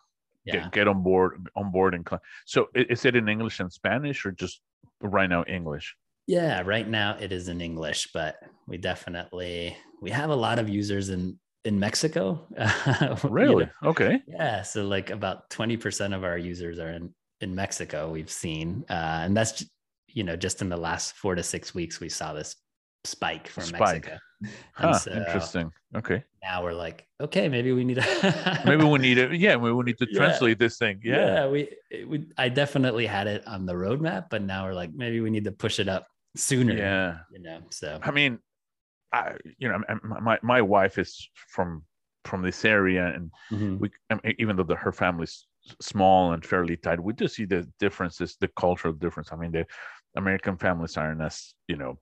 yeah. 0.44 0.62
get, 0.62 0.72
get 0.72 0.88
on 0.88 1.02
board 1.02 1.48
on 1.56 1.70
board 1.70 1.94
and 1.94 2.06
so 2.44 2.68
is 2.74 3.04
it 3.04 3.16
in 3.16 3.28
english 3.28 3.60
and 3.60 3.72
spanish 3.72 4.24
or 4.24 4.32
just 4.32 4.60
right 5.00 5.28
now 5.28 5.44
english 5.44 5.96
yeah 6.26 6.62
right 6.64 6.88
now 6.88 7.16
it 7.20 7.32
is 7.32 7.48
in 7.48 7.60
english 7.60 8.08
but 8.12 8.36
we 8.66 8.76
definitely 8.76 9.76
we 10.00 10.10
have 10.10 10.30
a 10.30 10.36
lot 10.36 10.58
of 10.58 10.68
users 10.68 11.08
in 11.08 11.38
in 11.64 11.78
mexico 11.78 12.44
really 13.24 13.64
you 13.64 13.70
know? 13.82 13.90
okay 13.90 14.22
yeah 14.26 14.62
so 14.62 14.84
like 14.86 15.10
about 15.10 15.48
20% 15.50 16.14
of 16.14 16.24
our 16.24 16.38
users 16.38 16.78
are 16.78 16.90
in 16.90 17.14
in 17.40 17.54
mexico 17.54 18.10
we've 18.10 18.30
seen 18.30 18.84
uh, 18.90 19.22
and 19.24 19.36
that's 19.36 19.64
you 20.08 20.24
know 20.24 20.36
just 20.36 20.62
in 20.62 20.68
the 20.68 20.76
last 20.76 21.16
four 21.16 21.34
to 21.34 21.42
six 21.42 21.74
weeks 21.74 22.00
we 22.00 22.08
saw 22.08 22.32
this 22.32 22.56
spike 23.04 23.48
from 23.48 23.64
spike. 23.64 23.80
Mexico. 23.80 24.18
Huh, 24.72 24.98
so 24.98 25.12
interesting. 25.12 25.72
Okay. 25.94 26.24
Now 26.42 26.62
we're 26.62 26.74
like, 26.74 27.06
okay, 27.20 27.48
maybe 27.48 27.72
we 27.72 27.84
need 27.84 27.94
to 27.96 28.62
maybe 28.66 28.84
we 28.84 28.98
need 28.98 29.18
it. 29.18 29.34
Yeah, 29.34 29.56
we 29.56 29.70
need 29.82 29.98
to 29.98 30.06
yeah. 30.10 30.18
translate 30.18 30.58
this 30.58 30.76
thing. 30.76 31.00
Yeah. 31.02 31.14
Yeah. 31.16 31.48
We, 31.48 31.68
we 32.06 32.26
I 32.36 32.48
definitely 32.48 33.06
had 33.06 33.26
it 33.26 33.46
on 33.46 33.66
the 33.66 33.74
roadmap, 33.74 34.26
but 34.30 34.42
now 34.42 34.66
we're 34.66 34.74
like, 34.74 34.92
maybe 34.92 35.20
we 35.20 35.30
need 35.30 35.44
to 35.44 35.52
push 35.52 35.78
it 35.78 35.88
up 35.88 36.06
sooner. 36.36 36.76
Yeah. 36.76 37.18
You 37.30 37.40
know, 37.40 37.60
so 37.70 38.00
I 38.02 38.10
mean, 38.10 38.38
I 39.14 39.36
you 39.58 39.68
know, 39.68 39.80
my 40.02 40.38
my 40.42 40.60
wife 40.60 40.98
is 40.98 41.28
from 41.48 41.84
from 42.24 42.42
this 42.42 42.64
area, 42.64 43.06
and 43.14 43.30
mm-hmm. 43.50 43.78
we 43.78 43.90
I 44.10 44.14
mean, 44.14 44.34
even 44.38 44.56
though 44.56 44.64
the, 44.64 44.76
her 44.76 44.92
family's 44.92 45.46
small 45.80 46.32
and 46.32 46.44
fairly 46.44 46.76
tight, 46.76 47.00
we 47.00 47.12
do 47.12 47.28
see 47.28 47.44
the 47.44 47.66
differences, 47.78 48.36
the 48.40 48.48
cultural 48.48 48.94
difference. 48.94 49.30
I 49.32 49.36
mean, 49.36 49.52
the 49.52 49.66
American 50.16 50.56
families 50.56 50.96
aren't 50.96 51.22
as 51.22 51.54
you 51.68 51.76
know 51.76 51.98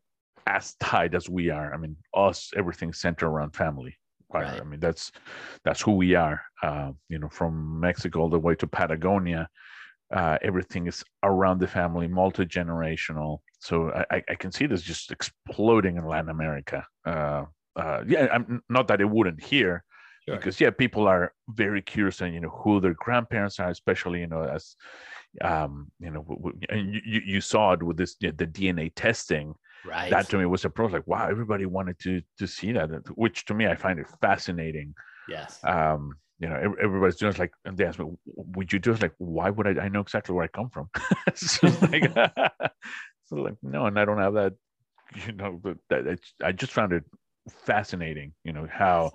as 0.46 0.74
tight 0.80 1.14
as 1.14 1.28
we 1.28 1.50
are. 1.50 1.74
I 1.74 1.76
mean, 1.76 1.96
us, 2.14 2.50
everything 2.56 2.92
centered 2.92 3.28
around 3.28 3.54
family. 3.54 3.96
Right. 4.32 4.60
I 4.60 4.64
mean, 4.64 4.80
that's 4.80 5.12
that's 5.64 5.82
who 5.82 5.92
we 5.92 6.14
are. 6.14 6.40
Uh, 6.62 6.92
you 7.08 7.18
know, 7.18 7.28
from 7.28 7.78
Mexico 7.78 8.20
all 8.20 8.30
the 8.30 8.38
way 8.38 8.54
to 8.54 8.66
Patagonia, 8.66 9.48
uh, 10.12 10.38
everything 10.40 10.86
is 10.86 11.04
around 11.22 11.60
the 11.60 11.66
family, 11.66 12.08
multi 12.08 12.46
generational. 12.46 13.40
So 13.62 13.92
I, 14.10 14.20
I, 14.28 14.34
can 14.34 14.50
see 14.50 14.66
this 14.66 14.82
just 14.82 15.12
exploding 15.12 15.96
in 15.96 16.04
Latin 16.04 16.30
America. 16.30 16.84
Uh, 17.06 17.44
uh, 17.76 18.02
yeah, 18.08 18.26
I'm 18.32 18.60
not 18.68 18.88
that 18.88 19.00
it 19.00 19.08
wouldn't 19.08 19.40
here, 19.40 19.84
sure. 20.26 20.36
because 20.36 20.60
yeah, 20.60 20.70
people 20.70 21.06
are 21.06 21.32
very 21.48 21.80
curious 21.80 22.20
and 22.20 22.34
you 22.34 22.40
know 22.40 22.48
who 22.48 22.80
their 22.80 22.94
grandparents 22.94 23.60
are, 23.60 23.70
especially 23.70 24.18
you 24.18 24.26
know 24.26 24.42
as 24.42 24.74
um, 25.42 25.92
you 26.00 26.10
know, 26.10 26.26
and 26.70 26.92
you, 26.92 27.22
you 27.24 27.40
saw 27.40 27.72
it 27.74 27.84
with 27.84 27.96
this 27.96 28.16
the 28.16 28.32
DNA 28.32 28.90
testing. 28.96 29.54
Right. 29.86 30.10
That 30.10 30.28
to 30.30 30.38
me 30.38 30.46
was 30.46 30.64
a 30.64 30.70
pro 30.70 30.86
like 30.86 31.06
wow 31.06 31.28
everybody 31.28 31.64
wanted 31.66 32.00
to 32.00 32.20
to 32.38 32.48
see 32.48 32.72
that 32.72 32.90
which 33.16 33.44
to 33.46 33.54
me 33.54 33.68
i 33.68 33.76
find 33.76 34.00
it 34.00 34.06
fascinating. 34.20 34.92
Yes. 35.28 35.60
Um 35.62 36.14
you 36.40 36.48
know 36.48 36.74
everybody's 36.82 37.16
doing 37.16 37.32
it 37.32 37.38
like 37.38 37.52
and 37.64 37.78
they 37.78 37.84
ask 37.84 38.00
me 38.00 38.06
would 38.26 38.72
you 38.72 38.80
do 38.80 38.92
it? 38.92 39.02
Like 39.02 39.14
why 39.18 39.50
would 39.50 39.66
i? 39.68 39.84
I 39.84 39.88
know 39.88 40.00
exactly 40.00 40.34
where 40.34 40.44
i 40.44 40.48
come 40.48 40.68
from. 40.68 40.90
So 41.36 41.68
like 41.90 42.12
like 43.40 43.56
no 43.62 43.86
and 43.86 43.98
i 43.98 44.04
don't 44.04 44.18
have 44.18 44.34
that 44.34 44.54
you 45.26 45.32
know 45.32 45.58
but 45.62 45.76
that 45.90 46.18
i 46.42 46.52
just 46.52 46.72
found 46.72 46.92
it 46.92 47.04
fascinating 47.48 48.32
you 48.44 48.52
know 48.52 48.68
how 48.70 49.10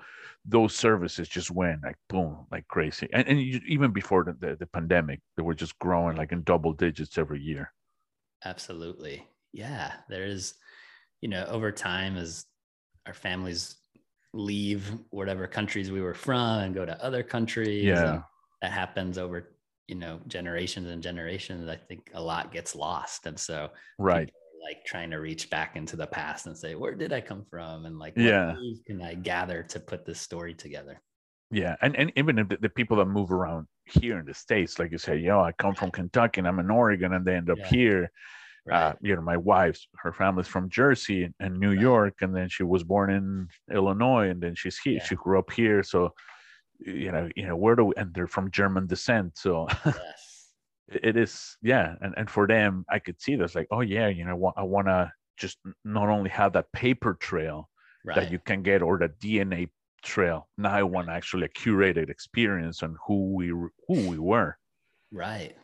those 0.46 0.76
services 0.76 1.28
just 1.28 1.50
went 1.50 1.82
like 1.84 1.96
boom 2.10 2.46
like 2.52 2.68
crazy 2.68 3.08
and, 3.14 3.28
and 3.28 3.42
you, 3.42 3.60
even 3.68 3.92
before 3.92 4.24
the, 4.24 4.34
the, 4.34 4.56
the 4.58 4.68
pandemic 4.68 5.20
they 5.36 5.44
were 5.44 5.54
just 5.54 5.78
growing 5.80 6.18
like 6.18 6.32
in 6.32 6.44
double 6.44 6.74
digits 6.74 7.18
every 7.18 7.42
year 7.42 7.72
Absolutely. 8.46 9.28
Yeah. 9.54 9.94
There 10.10 10.26
is, 10.26 10.56
you 11.22 11.30
know, 11.30 11.46
over 11.46 11.72
time 11.72 12.18
as 12.18 12.46
our 13.06 13.14
families 13.14 13.78
leave 14.34 14.94
whatever 15.10 15.48
countries 15.48 15.92
we 15.92 16.02
were 16.02 16.14
from 16.14 16.60
and 16.60 16.76
go 16.76 16.86
to 16.86 17.04
other 17.04 17.24
countries. 17.24 17.86
Yeah. 17.86 18.22
That 18.62 18.72
happens 18.72 19.18
over, 19.18 19.56
you 19.88 19.96
know, 19.96 20.20
generations 20.28 20.90
and 20.90 21.02
generations. 21.02 21.70
I 21.70 21.76
think 21.76 22.12
a 22.14 22.22
lot 22.22 22.52
gets 22.52 22.76
lost. 22.76 23.26
And 23.26 23.40
so 23.40 23.70
right 23.98 24.30
like 24.68 24.84
trying 24.86 25.10
to 25.12 25.18
reach 25.18 25.50
back 25.50 25.76
into 25.76 25.96
the 25.96 26.08
past 26.08 26.46
and 26.46 26.58
say, 26.58 26.76
where 26.76 26.94
did 26.94 27.14
I 27.14 27.22
come 27.22 27.46
from? 27.50 27.86
And 27.86 27.98
like, 28.00 28.14
yeah, 28.18 28.56
can 28.86 29.02
I 29.02 29.14
gather 29.14 29.64
to 29.64 29.80
put 29.80 30.06
this 30.06 30.20
story 30.20 30.54
together? 30.54 31.02
Yeah. 31.52 31.76
And, 31.82 31.96
and 31.96 32.12
even 32.18 32.40
if 32.40 32.50
the, 32.50 32.58
the, 32.58 32.70
people 32.70 32.98
that 32.98 33.06
move 33.06 33.32
around 33.32 33.68
here 33.86 34.20
in 34.20 34.26
the 34.26 34.34
States, 34.34 34.80
like 34.80 34.92
you 34.92 34.98
say, 34.98 35.18
yo, 35.18 35.40
I 35.40 35.54
come 35.54 35.74
from 35.74 35.92
Kentucky 36.00 36.40
and 36.40 36.48
I'm 36.48 36.60
in 36.60 36.70
Oregon 36.70 37.14
and 37.14 37.26
they 37.26 37.36
end 37.36 37.50
up 37.50 37.58
yeah. 37.60 37.68
here. 37.68 38.12
Right. 38.66 38.84
Uh, 38.84 38.94
you 39.02 39.16
know, 39.16 39.22
my 39.22 39.38
wife's 39.38 39.88
her 39.96 40.12
family's 40.12 40.48
from 40.48 40.70
Jersey 40.70 41.30
and 41.40 41.58
New 41.58 41.72
right. 41.72 41.80
York, 41.80 42.16
and 42.20 42.36
then 42.36 42.50
she 42.50 42.64
was 42.64 42.84
born 42.84 43.10
in 43.10 43.48
Illinois, 43.74 44.28
and 44.28 44.42
then 44.42 44.56
she's 44.56 44.78
here. 44.78 44.96
Yeah. 44.96 45.06
She 45.06 45.16
grew 45.16 45.40
up 45.40 45.50
here, 45.54 45.84
so 45.84 46.14
you 46.80 47.12
know, 47.12 47.30
you 47.36 47.48
know, 47.48 47.56
where 47.56 47.76
do 47.76 47.86
we, 47.86 47.94
and 47.98 48.14
they're 48.14 48.28
from 48.28 48.52
German 48.52 48.88
descent, 48.88 49.38
so 49.38 49.68
yes. 49.86 49.96
it 50.88 51.18
is 51.18 51.58
yeah 51.62 51.96
and, 52.02 52.14
and 52.18 52.30
for 52.30 52.48
them 52.48 52.86
i 52.90 52.98
could 52.98 53.22
see 53.22 53.36
this 53.36 53.56
like 53.56 53.68
oh 53.72 53.82
yeah 53.82 54.08
you 54.08 54.24
know 54.24 54.54
i 54.56 54.64
want 54.64 54.88
to 54.88 55.12
just 55.36 55.58
not 55.84 56.08
only 56.08 56.30
have 56.30 56.54
that 56.54 56.72
paper 56.72 57.14
trail 57.16 57.70
right. 58.06 58.16
that 58.16 58.32
you 58.32 58.40
can 58.40 58.64
get 58.64 58.82
or 58.82 58.98
the 58.98 59.10
dna 59.22 59.70
trail 60.02 60.48
now 60.58 60.72
i 60.72 60.82
want 60.82 61.10
actually 61.10 61.46
a 61.46 61.50
curated 61.50 62.10
experience 62.10 62.84
on 62.84 62.96
who 63.06 63.34
we 63.34 63.48
who 63.48 64.10
we 64.10 64.20
were. 64.20 64.58
Right. 65.12 65.56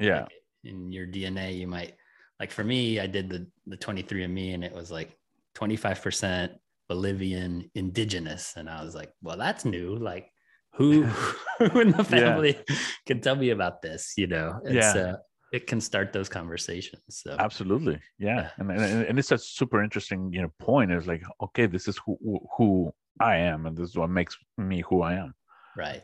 Yeah. 0.00 0.22
Like 0.22 0.32
in 0.64 0.90
your 0.90 1.06
dna 1.06 1.56
you 1.56 1.66
might 1.66 1.94
like 2.40 2.50
for 2.50 2.64
me 2.64 2.98
i 2.98 3.06
did 3.06 3.28
the 3.28 3.46
the 3.66 3.76
23andme 3.76 4.54
and 4.54 4.64
it 4.64 4.72
was 4.72 4.90
like 4.90 5.16
25% 5.54 6.50
bolivian 6.88 7.70
indigenous 7.74 8.54
and 8.56 8.68
i 8.68 8.82
was 8.82 8.94
like 8.94 9.12
well 9.22 9.36
that's 9.36 9.64
new 9.64 9.96
like 9.96 10.32
who, 10.74 11.02
who 11.58 11.80
in 11.80 11.92
the 11.92 12.04
family 12.04 12.58
yeah. 12.68 12.76
can 13.06 13.20
tell 13.20 13.36
me 13.36 13.50
about 13.50 13.82
this 13.82 14.14
you 14.16 14.26
know? 14.26 14.60
And 14.64 14.74
yeah. 14.74 14.92
so 14.92 15.16
it 15.52 15.66
can 15.66 15.80
start 15.80 16.12
those 16.12 16.28
conversations 16.28 17.02
so. 17.10 17.36
Absolutely. 17.38 18.00
Yeah, 18.18 18.36
yeah. 18.36 18.50
And, 18.56 18.70
and 18.70 19.06
and 19.06 19.18
it's 19.18 19.32
a 19.32 19.38
super 19.38 19.82
interesting 19.82 20.32
you 20.32 20.42
know 20.42 20.52
point. 20.58 20.90
Is 20.90 21.06
like 21.06 21.22
okay 21.42 21.66
this 21.66 21.88
is 21.88 22.00
who 22.04 22.16
who 22.56 22.92
i 23.20 23.36
am 23.36 23.66
and 23.66 23.76
this 23.76 23.90
is 23.90 23.96
what 23.96 24.08
makes 24.08 24.36
me 24.56 24.82
who 24.88 25.02
i 25.02 25.14
am. 25.14 25.34
Right. 25.76 26.02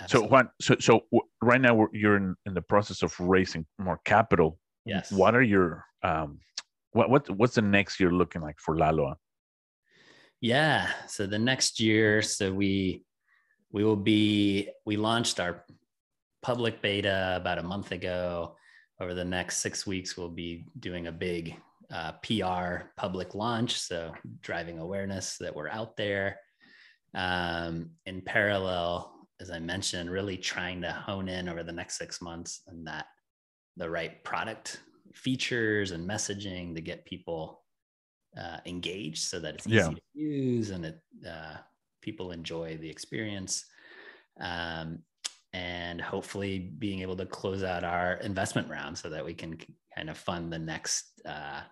Absolutely. 0.00 0.28
so 0.28 0.32
what 0.32 0.50
so 0.60 0.76
so 0.78 1.22
right 1.42 1.60
now 1.60 1.88
you're 1.92 2.16
in, 2.16 2.34
in 2.46 2.54
the 2.54 2.62
process 2.62 3.02
of 3.02 3.18
raising 3.20 3.66
more 3.78 4.00
capital. 4.04 4.58
Yes. 4.86 5.12
What 5.12 5.34
are 5.34 5.42
your 5.42 5.84
um 6.02 6.38
what 6.92 7.10
what 7.10 7.28
what's 7.30 7.56
the 7.56 7.62
next 7.62 8.00
year 8.00 8.10
looking 8.10 8.40
like 8.40 8.58
for 8.58 8.76
laloa? 8.76 9.16
Yeah. 10.40 10.90
So 11.08 11.26
the 11.26 11.38
next 11.38 11.80
year 11.80 12.22
so 12.22 12.52
we 12.52 13.04
we 13.72 13.84
will 13.84 13.96
be 13.96 14.68
we 14.84 14.96
launched 14.96 15.40
our 15.40 15.64
public 16.42 16.80
beta 16.82 17.34
about 17.36 17.58
a 17.58 17.62
month 17.62 17.92
ago. 17.92 18.56
Over 19.00 19.14
the 19.14 19.24
next 19.24 19.58
six 19.58 19.86
weeks 19.86 20.16
we'll 20.16 20.28
be 20.28 20.64
doing 20.78 21.06
a 21.06 21.12
big 21.12 21.56
uh, 21.92 22.12
pr 22.22 22.84
public 22.96 23.34
launch. 23.34 23.78
So 23.78 24.12
driving 24.40 24.78
awareness 24.78 25.36
that 25.38 25.54
we're 25.54 25.68
out 25.68 25.96
there. 25.96 26.38
Um, 27.14 27.90
in 28.06 28.20
parallel 28.20 29.20
as 29.40 29.50
i 29.50 29.58
mentioned 29.58 30.10
really 30.10 30.36
trying 30.36 30.80
to 30.82 30.92
hone 30.92 31.28
in 31.28 31.48
over 31.48 31.62
the 31.62 31.72
next 31.72 31.98
six 31.98 32.20
months 32.20 32.62
and 32.68 32.86
that 32.86 33.06
the 33.76 33.88
right 33.88 34.22
product 34.22 34.80
features 35.14 35.90
and 35.90 36.08
messaging 36.08 36.74
to 36.74 36.80
get 36.80 37.04
people 37.06 37.62
uh, 38.38 38.58
engaged 38.66 39.22
so 39.22 39.40
that 39.40 39.54
it's 39.54 39.66
easy 39.66 39.76
yeah. 39.76 39.88
to 39.88 40.00
use 40.14 40.70
and 40.70 40.84
it 40.84 41.00
uh, 41.26 41.56
people 42.00 42.32
enjoy 42.32 42.76
the 42.78 42.88
experience. 42.88 43.66
Um, 44.40 45.00
and 45.52 46.00
hopefully 46.00 46.58
being 46.78 47.00
able 47.00 47.16
to 47.16 47.26
close 47.26 47.62
out 47.64 47.82
our 47.82 48.14
investment 48.14 48.68
round 48.70 48.96
so 48.96 49.10
that 49.10 49.24
we 49.24 49.34
can 49.34 49.58
kind 49.94 50.08
of 50.08 50.16
fund 50.16 50.52
the 50.52 50.58
next 50.58 51.20
uh, 51.26 51.62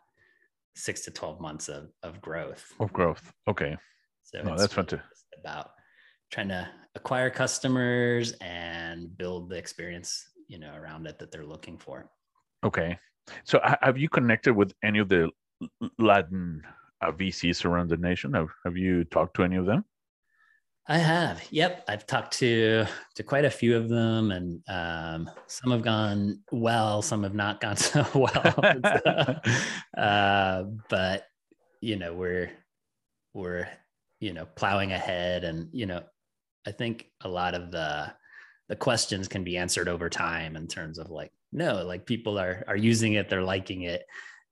six 0.74 1.02
to 1.02 1.10
12 1.10 1.40
months 1.40 1.68
of, 1.68 1.88
of 2.02 2.20
growth. 2.20 2.72
Of 2.80 2.92
growth. 2.92 3.32
Okay. 3.46 3.76
So 4.24 4.42
no, 4.42 4.56
that's 4.56 4.74
too. 4.74 5.00
about 5.40 5.70
trying 6.30 6.48
to 6.48 6.68
acquire 6.94 7.30
customers 7.30 8.32
and 8.40 9.16
build 9.16 9.48
the 9.48 9.56
experience, 9.56 10.28
you 10.48 10.58
know, 10.58 10.74
around 10.74 11.06
it 11.06 11.18
that 11.18 11.30
they're 11.30 11.46
looking 11.46 11.78
for. 11.78 12.10
Okay. 12.64 12.98
So 13.44 13.60
have 13.82 13.98
you 13.98 14.08
connected 14.08 14.54
with 14.54 14.72
any 14.82 14.98
of 14.98 15.08
the 15.08 15.30
Latin 15.98 16.62
uh, 17.00 17.12
VCs 17.12 17.64
around 17.64 17.90
the 17.90 17.96
nation? 17.96 18.34
Have, 18.34 18.48
have 18.64 18.76
you 18.76 19.04
talked 19.04 19.34
to 19.36 19.44
any 19.44 19.56
of 19.56 19.66
them? 19.66 19.84
I 20.90 20.96
have. 20.96 21.46
Yep, 21.50 21.84
I've 21.86 22.06
talked 22.06 22.38
to 22.38 22.86
to 23.14 23.22
quite 23.22 23.44
a 23.44 23.50
few 23.50 23.76
of 23.76 23.90
them, 23.90 24.30
and 24.30 24.62
um, 24.68 25.30
some 25.46 25.70
have 25.70 25.82
gone 25.82 26.40
well, 26.50 27.02
some 27.02 27.22
have 27.24 27.34
not 27.34 27.60
gone 27.60 27.76
so 27.76 28.06
well. 28.14 29.40
uh, 29.98 30.64
but 30.88 31.24
you 31.82 31.96
know, 31.96 32.14
we're 32.14 32.50
we're 33.34 33.68
you 34.20 34.32
know 34.32 34.46
plowing 34.56 34.92
ahead, 34.92 35.44
and 35.44 35.68
you 35.72 35.84
know, 35.84 36.02
I 36.66 36.72
think 36.72 37.10
a 37.20 37.28
lot 37.28 37.54
of 37.54 37.70
the 37.70 38.10
the 38.70 38.76
questions 38.76 39.28
can 39.28 39.44
be 39.44 39.58
answered 39.58 39.88
over 39.88 40.08
time 40.08 40.56
in 40.56 40.66
terms 40.68 40.98
of 40.98 41.10
like, 41.10 41.32
no, 41.52 41.84
like 41.84 42.06
people 42.06 42.38
are 42.38 42.64
are 42.66 42.76
using 42.76 43.12
it, 43.12 43.28
they're 43.28 43.42
liking 43.42 43.82
it. 43.82 44.04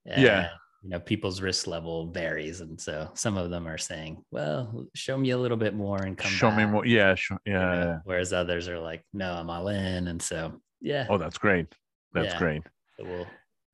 yeah 0.04 0.50
you 0.86 0.90
know 0.90 1.00
people's 1.00 1.40
risk 1.40 1.66
level 1.66 2.06
varies 2.12 2.60
and 2.60 2.80
so 2.80 3.10
some 3.14 3.36
of 3.36 3.50
them 3.50 3.66
are 3.66 3.76
saying 3.76 4.22
well 4.30 4.86
show 4.94 5.18
me 5.18 5.30
a 5.30 5.36
little 5.36 5.56
bit 5.56 5.74
more 5.74 6.00
and 6.04 6.16
come 6.16 6.30
show 6.30 6.48
back. 6.48 6.58
me 6.58 6.64
more 6.66 6.86
yeah 6.86 7.12
sure, 7.16 7.40
yeah, 7.44 7.52
you 7.52 7.80
know? 7.80 7.86
yeah, 7.86 7.98
whereas 8.04 8.32
others 8.32 8.68
are 8.68 8.78
like 8.78 9.02
no 9.12 9.32
i'm 9.32 9.50
all 9.50 9.66
in 9.66 10.06
and 10.06 10.22
so 10.22 10.52
yeah 10.80 11.04
oh 11.10 11.18
that's 11.18 11.38
great 11.38 11.66
that's 12.12 12.34
yeah. 12.34 12.38
great 12.38 12.62
so 12.96 13.04
we'll 13.04 13.26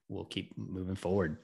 we'll 0.08 0.24
keep 0.24 0.56
moving 0.56 0.94
forward 0.96 1.36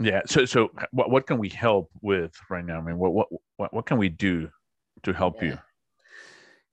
yeah 0.00 0.20
so 0.24 0.44
so 0.44 0.70
what, 0.92 1.10
what 1.10 1.26
can 1.26 1.36
we 1.36 1.48
help 1.48 1.90
with 2.00 2.32
right 2.48 2.64
now 2.64 2.78
i 2.78 2.80
mean 2.80 2.96
what 2.96 3.12
what 3.12 3.26
what, 3.56 3.74
what 3.74 3.86
can 3.86 3.98
we 3.98 4.08
do 4.08 4.48
to 5.02 5.12
help 5.12 5.42
yeah. 5.42 5.48
you 5.48 5.58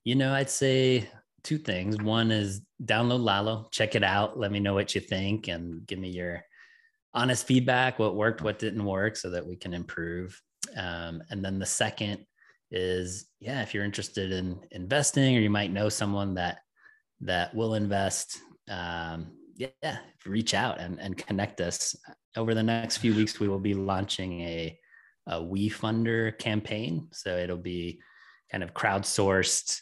you 0.04 0.14
know 0.14 0.32
i'd 0.34 0.48
say 0.48 1.10
two 1.42 1.58
things 1.58 2.00
one 2.00 2.30
is 2.30 2.60
download 2.84 3.24
lalo 3.24 3.66
check 3.72 3.96
it 3.96 4.04
out 4.04 4.38
let 4.38 4.52
me 4.52 4.60
know 4.60 4.74
what 4.74 4.94
you 4.94 5.00
think 5.00 5.48
and 5.48 5.84
give 5.84 5.98
me 5.98 6.10
your 6.10 6.44
honest 7.16 7.46
feedback, 7.46 7.98
what 7.98 8.14
worked, 8.14 8.42
what 8.42 8.58
didn't 8.58 8.84
work, 8.84 9.16
so 9.16 9.30
that 9.30 9.44
we 9.44 9.56
can 9.56 9.74
improve. 9.74 10.40
Um, 10.76 11.22
and 11.30 11.44
then 11.44 11.58
the 11.58 11.66
second 11.66 12.24
is, 12.70 13.26
yeah, 13.40 13.62
if 13.62 13.72
you're 13.72 13.84
interested 13.84 14.32
in 14.32 14.60
investing 14.70 15.36
or 15.36 15.40
you 15.40 15.50
might 15.50 15.72
know 15.72 15.88
someone 15.88 16.34
that 16.34 16.58
that 17.22 17.54
will 17.54 17.74
invest, 17.74 18.38
um, 18.70 19.32
yeah, 19.56 19.98
reach 20.26 20.52
out 20.52 20.78
and, 20.78 21.00
and 21.00 21.16
connect 21.16 21.60
us. 21.60 21.96
Over 22.36 22.54
the 22.54 22.62
next 22.62 22.98
few 22.98 23.14
weeks, 23.14 23.40
we 23.40 23.48
will 23.48 23.58
be 23.58 23.72
launching 23.72 24.42
a, 24.42 24.78
a 25.26 25.40
WeFunder 25.40 26.38
campaign. 26.38 27.08
So 27.12 27.36
it'll 27.36 27.56
be 27.56 28.00
kind 28.52 28.62
of 28.62 28.74
crowdsourced 28.74 29.80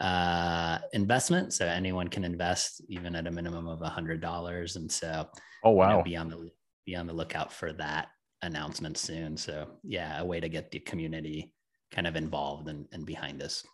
uh, 0.00 0.78
investment. 0.94 1.52
So 1.52 1.66
anyone 1.66 2.08
can 2.08 2.24
invest 2.24 2.80
even 2.88 3.14
at 3.14 3.26
a 3.26 3.30
minimum 3.30 3.68
of 3.68 3.82
a 3.82 3.88
hundred 3.88 4.20
dollars. 4.20 4.76
And 4.76 4.90
so, 4.90 5.28
oh 5.64 5.70
wow, 5.70 5.90
you 5.90 5.96
know, 5.96 6.02
be 6.02 6.16
on 6.16 6.30
the 6.30 6.50
be 6.86 6.96
on 6.96 7.06
the 7.06 7.12
lookout 7.12 7.52
for 7.52 7.72
that 7.74 8.08
announcement 8.42 8.98
soon. 8.98 9.36
So 9.36 9.68
yeah, 9.82 10.20
a 10.20 10.24
way 10.24 10.40
to 10.40 10.48
get 10.48 10.70
the 10.70 10.80
community 10.80 11.52
kind 11.90 12.06
of 12.06 12.16
involved 12.16 12.68
and, 12.68 12.86
and 12.92 13.06
behind 13.06 13.42
us. 13.42 13.64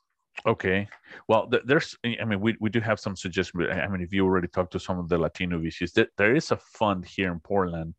Okay. 0.47 0.89
Well, 1.29 1.51
there's, 1.65 1.97
I 2.05 2.25
mean, 2.25 2.41
we, 2.41 2.57
we 2.61 2.71
do 2.71 2.81
have 2.81 3.01
some 3.01 3.17
suggestions. 3.17 3.67
I 3.71 3.89
mean, 3.89 4.03
if 4.03 4.13
you 4.13 4.25
already 4.25 4.49
talked 4.49 4.73
to 4.73 4.81
some 4.81 4.99
of 4.99 5.09
the 5.09 5.19
Latino 5.19 5.59
VCs, 5.59 5.93
there, 5.93 6.09
there 6.17 6.35
is 6.35 6.51
a 6.53 6.57
fund 6.57 7.05
here 7.05 7.33
in 7.33 7.41
Portland. 7.41 7.95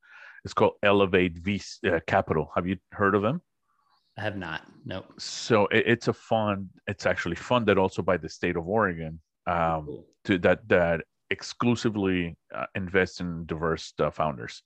It's 0.45 0.53
called 0.53 0.73
Elevate 0.83 1.43
VC 1.43 1.93
uh, 1.93 1.99
Capital. 2.07 2.49
Have 2.55 2.65
you 2.65 2.77
heard 2.91 3.13
of 3.13 3.21
them? 3.21 3.41
I 4.17 4.21
have 4.21 4.37
not. 4.37 4.61
Nope. 4.85 5.13
So 5.17 5.67
it, 5.67 5.83
it's 5.85 6.07
a 6.07 6.13
fund. 6.13 6.69
It's 6.87 7.05
actually 7.05 7.35
funded 7.35 7.77
also 7.77 8.01
by 8.01 8.17
the 8.17 8.29
state 8.29 8.55
of 8.55 8.67
Oregon 8.67 9.19
um, 9.47 9.85
cool. 9.85 10.05
to 10.25 10.37
that 10.39 10.67
that 10.69 11.01
exclusively 11.29 12.37
uh, 12.53 12.65
invest 12.75 13.21
in 13.21 13.45
diverse 13.45 13.93
uh, 13.99 14.09
founders. 14.09 14.63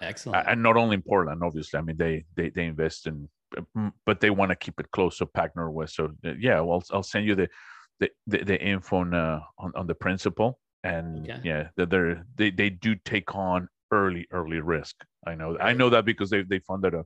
Excellent. 0.00 0.46
And 0.48 0.62
not 0.62 0.76
only 0.76 0.94
in 0.94 1.02
Portland, 1.02 1.42
obviously. 1.42 1.78
I 1.78 1.82
mean, 1.82 1.96
they 1.96 2.24
they 2.36 2.50
they 2.50 2.66
invest 2.66 3.06
in, 3.06 3.28
but 4.06 4.20
they 4.20 4.30
want 4.30 4.50
to 4.50 4.56
keep 4.56 4.80
it 4.80 4.90
close 4.92 5.18
to 5.18 5.26
Pac 5.26 5.56
Northwest. 5.56 5.96
So 5.96 6.12
uh, 6.24 6.34
yeah, 6.38 6.60
well, 6.60 6.82
I'll 6.92 7.02
send 7.02 7.26
you 7.26 7.34
the 7.34 7.48
the 7.98 8.10
the, 8.26 8.44
the 8.44 8.62
info 8.62 8.98
on, 8.98 9.14
uh, 9.14 9.40
on 9.58 9.72
on 9.74 9.86
the 9.86 9.94
principal, 9.94 10.58
and 10.84 11.28
okay. 11.28 11.40
yeah, 11.44 11.68
they're 11.76 12.24
they 12.36 12.50
they 12.50 12.70
do 12.70 12.94
take 13.04 13.34
on 13.34 13.68
early 13.92 14.26
early 14.32 14.60
risk. 14.60 14.96
I 15.26 15.34
know 15.34 15.58
I 15.58 15.74
know 15.74 15.90
that 15.90 16.04
because 16.04 16.30
they 16.30 16.42
they 16.42 16.60
funded 16.60 16.94
a 16.94 17.04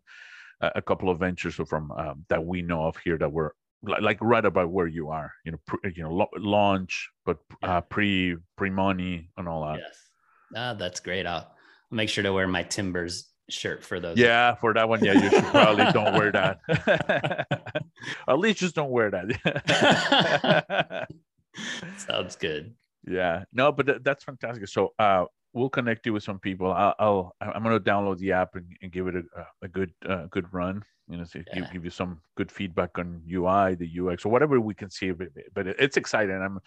a 0.61 0.83
couple 0.83 1.11
of 1.11 1.19
ventures 1.19 1.57
from 1.69 1.91
um, 1.93 2.25
that 2.29 2.45
we 2.45 2.63
know 2.63 2.87
of 2.87 2.97
here 3.05 3.19
that 3.19 3.31
were 3.31 3.55
like 3.83 4.19
right 4.21 4.45
about 4.45 4.71
where 4.71 4.87
you 4.87 5.11
are 5.11 5.31
you 5.45 5.53
know 5.53 5.59
pre, 5.67 5.79
you 5.95 6.03
know 6.03 6.27
launch 6.39 7.11
but 7.27 7.39
uh, 7.63 7.81
pre 7.83 8.37
pre 8.57 8.71
money 8.71 9.29
and 9.37 9.49
all 9.49 9.67
that 9.67 9.79
yes 9.79 10.11
ah, 10.57 10.73
that's 10.73 11.01
great 11.01 11.27
i'll 11.27 11.55
make 11.95 12.09
sure 12.09 12.25
to 12.25 12.33
wear 12.33 12.49
my 12.49 12.63
Timbers 12.63 13.31
shirt 13.49 13.85
for 13.85 14.01
those. 14.01 14.19
Yeah, 14.19 14.55
for 14.55 14.75
that 14.75 14.89
one, 14.89 15.05
yeah, 15.05 15.13
you 15.15 15.31
should 15.31 15.45
probably 15.45 15.91
don't 15.93 16.15
wear 16.15 16.33
that. 16.33 17.47
At 18.29 18.39
least 18.39 18.59
just 18.59 18.75
don't 18.75 18.91
wear 18.91 19.11
that. 19.11 21.09
Sounds 21.99 22.37
good. 22.37 22.75
Yeah, 23.07 23.45
no, 23.53 23.71
but 23.71 23.87
th- 23.87 23.99
that's 24.03 24.25
fantastic. 24.25 24.67
So, 24.69 24.93
uh, 24.99 25.27
we'll 25.53 25.69
connect 25.69 26.05
you 26.05 26.13
with 26.13 26.23
some 26.23 26.39
people. 26.39 26.73
I'll, 26.73 26.95
I'll 26.99 27.37
I'm 27.41 27.63
gonna 27.63 27.81
download 27.81 28.19
the 28.19 28.33
app 28.33 28.57
and, 28.57 28.67
and 28.83 28.91
give 28.91 29.07
it 29.07 29.15
a, 29.15 29.47
a 29.63 29.69
good 29.69 29.93
uh, 30.07 30.27
good 30.31 30.53
run. 30.53 30.83
You 31.09 31.19
know, 31.19 31.25
see, 31.25 31.45
yeah. 31.47 31.61
give, 31.61 31.73
give 31.73 31.85
you 31.85 31.91
some 31.91 32.21
good 32.37 32.51
feedback 32.51 32.99
on 32.99 33.23
UI, 33.31 33.75
the 33.75 33.89
UX, 34.01 34.25
or 34.25 34.31
whatever 34.31 34.59
we 34.59 34.75
can 34.75 34.91
see. 34.91 35.11
But, 35.11 35.29
but 35.55 35.67
it's 35.67 35.97
exciting. 35.97 36.35
I'm 36.35 36.61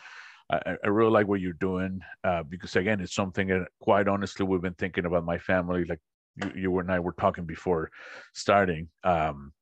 I, 0.49 0.77
I 0.83 0.87
really 0.87 1.11
like 1.11 1.27
what 1.27 1.41
you're 1.41 1.53
doing 1.53 1.99
uh, 2.23 2.43
because 2.43 2.75
again, 2.75 3.01
it's 3.01 3.13
something 3.15 3.47
that 3.47 3.67
quite 3.81 4.07
honestly 4.07 4.45
we've 4.45 4.61
been 4.61 4.73
thinking 4.75 5.05
about 5.05 5.25
my 5.25 5.37
family. 5.37 5.83
Like 5.85 5.99
you, 6.35 6.51
you 6.55 6.79
and 6.79 6.91
I 6.91 6.99
were 6.99 7.13
talking 7.13 7.45
before 7.45 7.91
starting. 8.33 8.89
Um, 9.03 9.53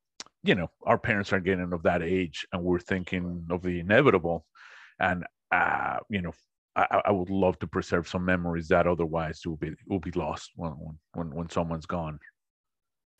you 0.44 0.54
know, 0.54 0.70
our 0.84 1.00
parents 1.00 1.34
are 1.34 1.40
getting 1.40 1.74
of 1.74 1.84
that 1.84 2.04
age, 2.04 2.46
and 2.54 2.64
we're 2.64 2.80
thinking 2.80 3.48
of 3.50 3.64
the 3.64 3.80
inevitable. 3.80 4.46
And 5.00 5.26
uh, 5.52 5.98
you 6.10 6.22
know, 6.22 6.34
I, 6.76 7.02
I, 7.06 7.12
would 7.12 7.30
love 7.30 7.58
to 7.60 7.68
preserve 7.68 8.08
some 8.08 8.26
memories 8.26 8.68
that 8.68 8.86
otherwise 8.86 9.42
will 9.46 9.58
be 9.58 9.72
will 9.88 10.00
be 10.00 10.12
lost 10.12 10.52
when 10.56 10.74
when 11.14 11.34
when 11.34 11.50
someone's 11.50 11.88
gone. 11.88 12.20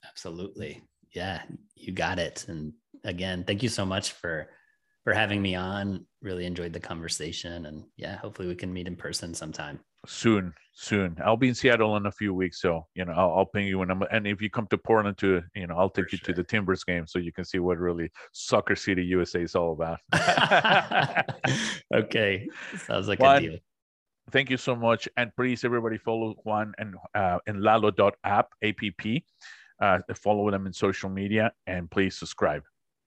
Absolutely, 0.08 0.84
yeah, 1.16 1.42
you 1.76 1.94
got 1.94 2.20
it. 2.20 2.46
And 2.48 2.74
again, 3.04 3.44
thank 3.44 3.64
you 3.64 3.70
so 3.70 3.86
much 3.86 4.12
for 4.12 4.50
for 5.06 5.14
having 5.14 5.42
me 5.42 5.56
on. 5.56 6.06
Really 6.22 6.46
enjoyed 6.46 6.74
the 6.74 6.80
conversation, 6.80 7.68
and 7.68 7.86
yeah, 7.96 8.18
hopefully 8.18 8.50
we 8.50 8.56
can 8.56 8.74
meet 8.74 8.88
in 8.88 8.98
person 8.98 9.34
sometime 9.34 9.80
soon. 10.06 10.54
Soon, 10.78 11.16
I'll 11.24 11.38
be 11.38 11.48
in 11.48 11.56
Seattle 11.56 11.96
in 11.96 12.06
a 12.06 12.12
few 12.12 12.34
weeks, 12.34 12.60
so 12.60 12.86
you 12.96 13.06
know 13.06 13.14
I'll, 13.14 13.38
I'll 13.38 13.46
ping 13.46 13.66
you 13.66 13.80
when 13.80 13.90
I'm. 13.90 14.02
And 14.12 14.28
if 14.28 14.42
you 14.42 14.50
come 14.50 14.68
to 14.68 14.78
Portland, 14.78 15.18
to 15.20 15.42
you 15.56 15.68
know 15.68 15.78
I'll 15.78 15.90
take 15.90 16.10
For 16.10 16.16
you 16.16 16.18
sure. 16.18 16.34
to 16.34 16.42
the 16.42 16.44
Timbers 16.44 16.84
game 16.84 17.08
so 17.08 17.20
you 17.20 17.32
can 17.32 17.46
see 17.46 17.60
what 17.60 17.78
really 17.78 18.12
Soccer 18.34 18.76
City 18.76 19.06
USA 19.06 19.42
is 19.44 19.56
all 19.56 19.72
about. 19.72 20.00
okay, 21.94 22.50
sounds 22.78 23.08
like 23.08 23.20
Juan, 23.20 23.38
a 23.38 23.42
deal. 23.42 23.60
Thank 24.32 24.50
you 24.50 24.58
so 24.58 24.76
much, 24.76 25.08
and 25.16 25.32
please 25.38 25.64
everybody 25.64 25.98
follow 25.98 26.34
Juan 26.44 26.74
and 26.78 26.96
uh, 27.14 27.38
and 27.48 27.62
Lalo.app 27.62 28.18
app. 28.24 28.50
Uh, 29.82 30.00
follow 30.16 30.50
them 30.52 30.66
in 30.66 30.74
social 30.74 31.10
media, 31.10 31.52
and 31.68 31.90
please 31.92 32.18
subscribe. 32.18 32.64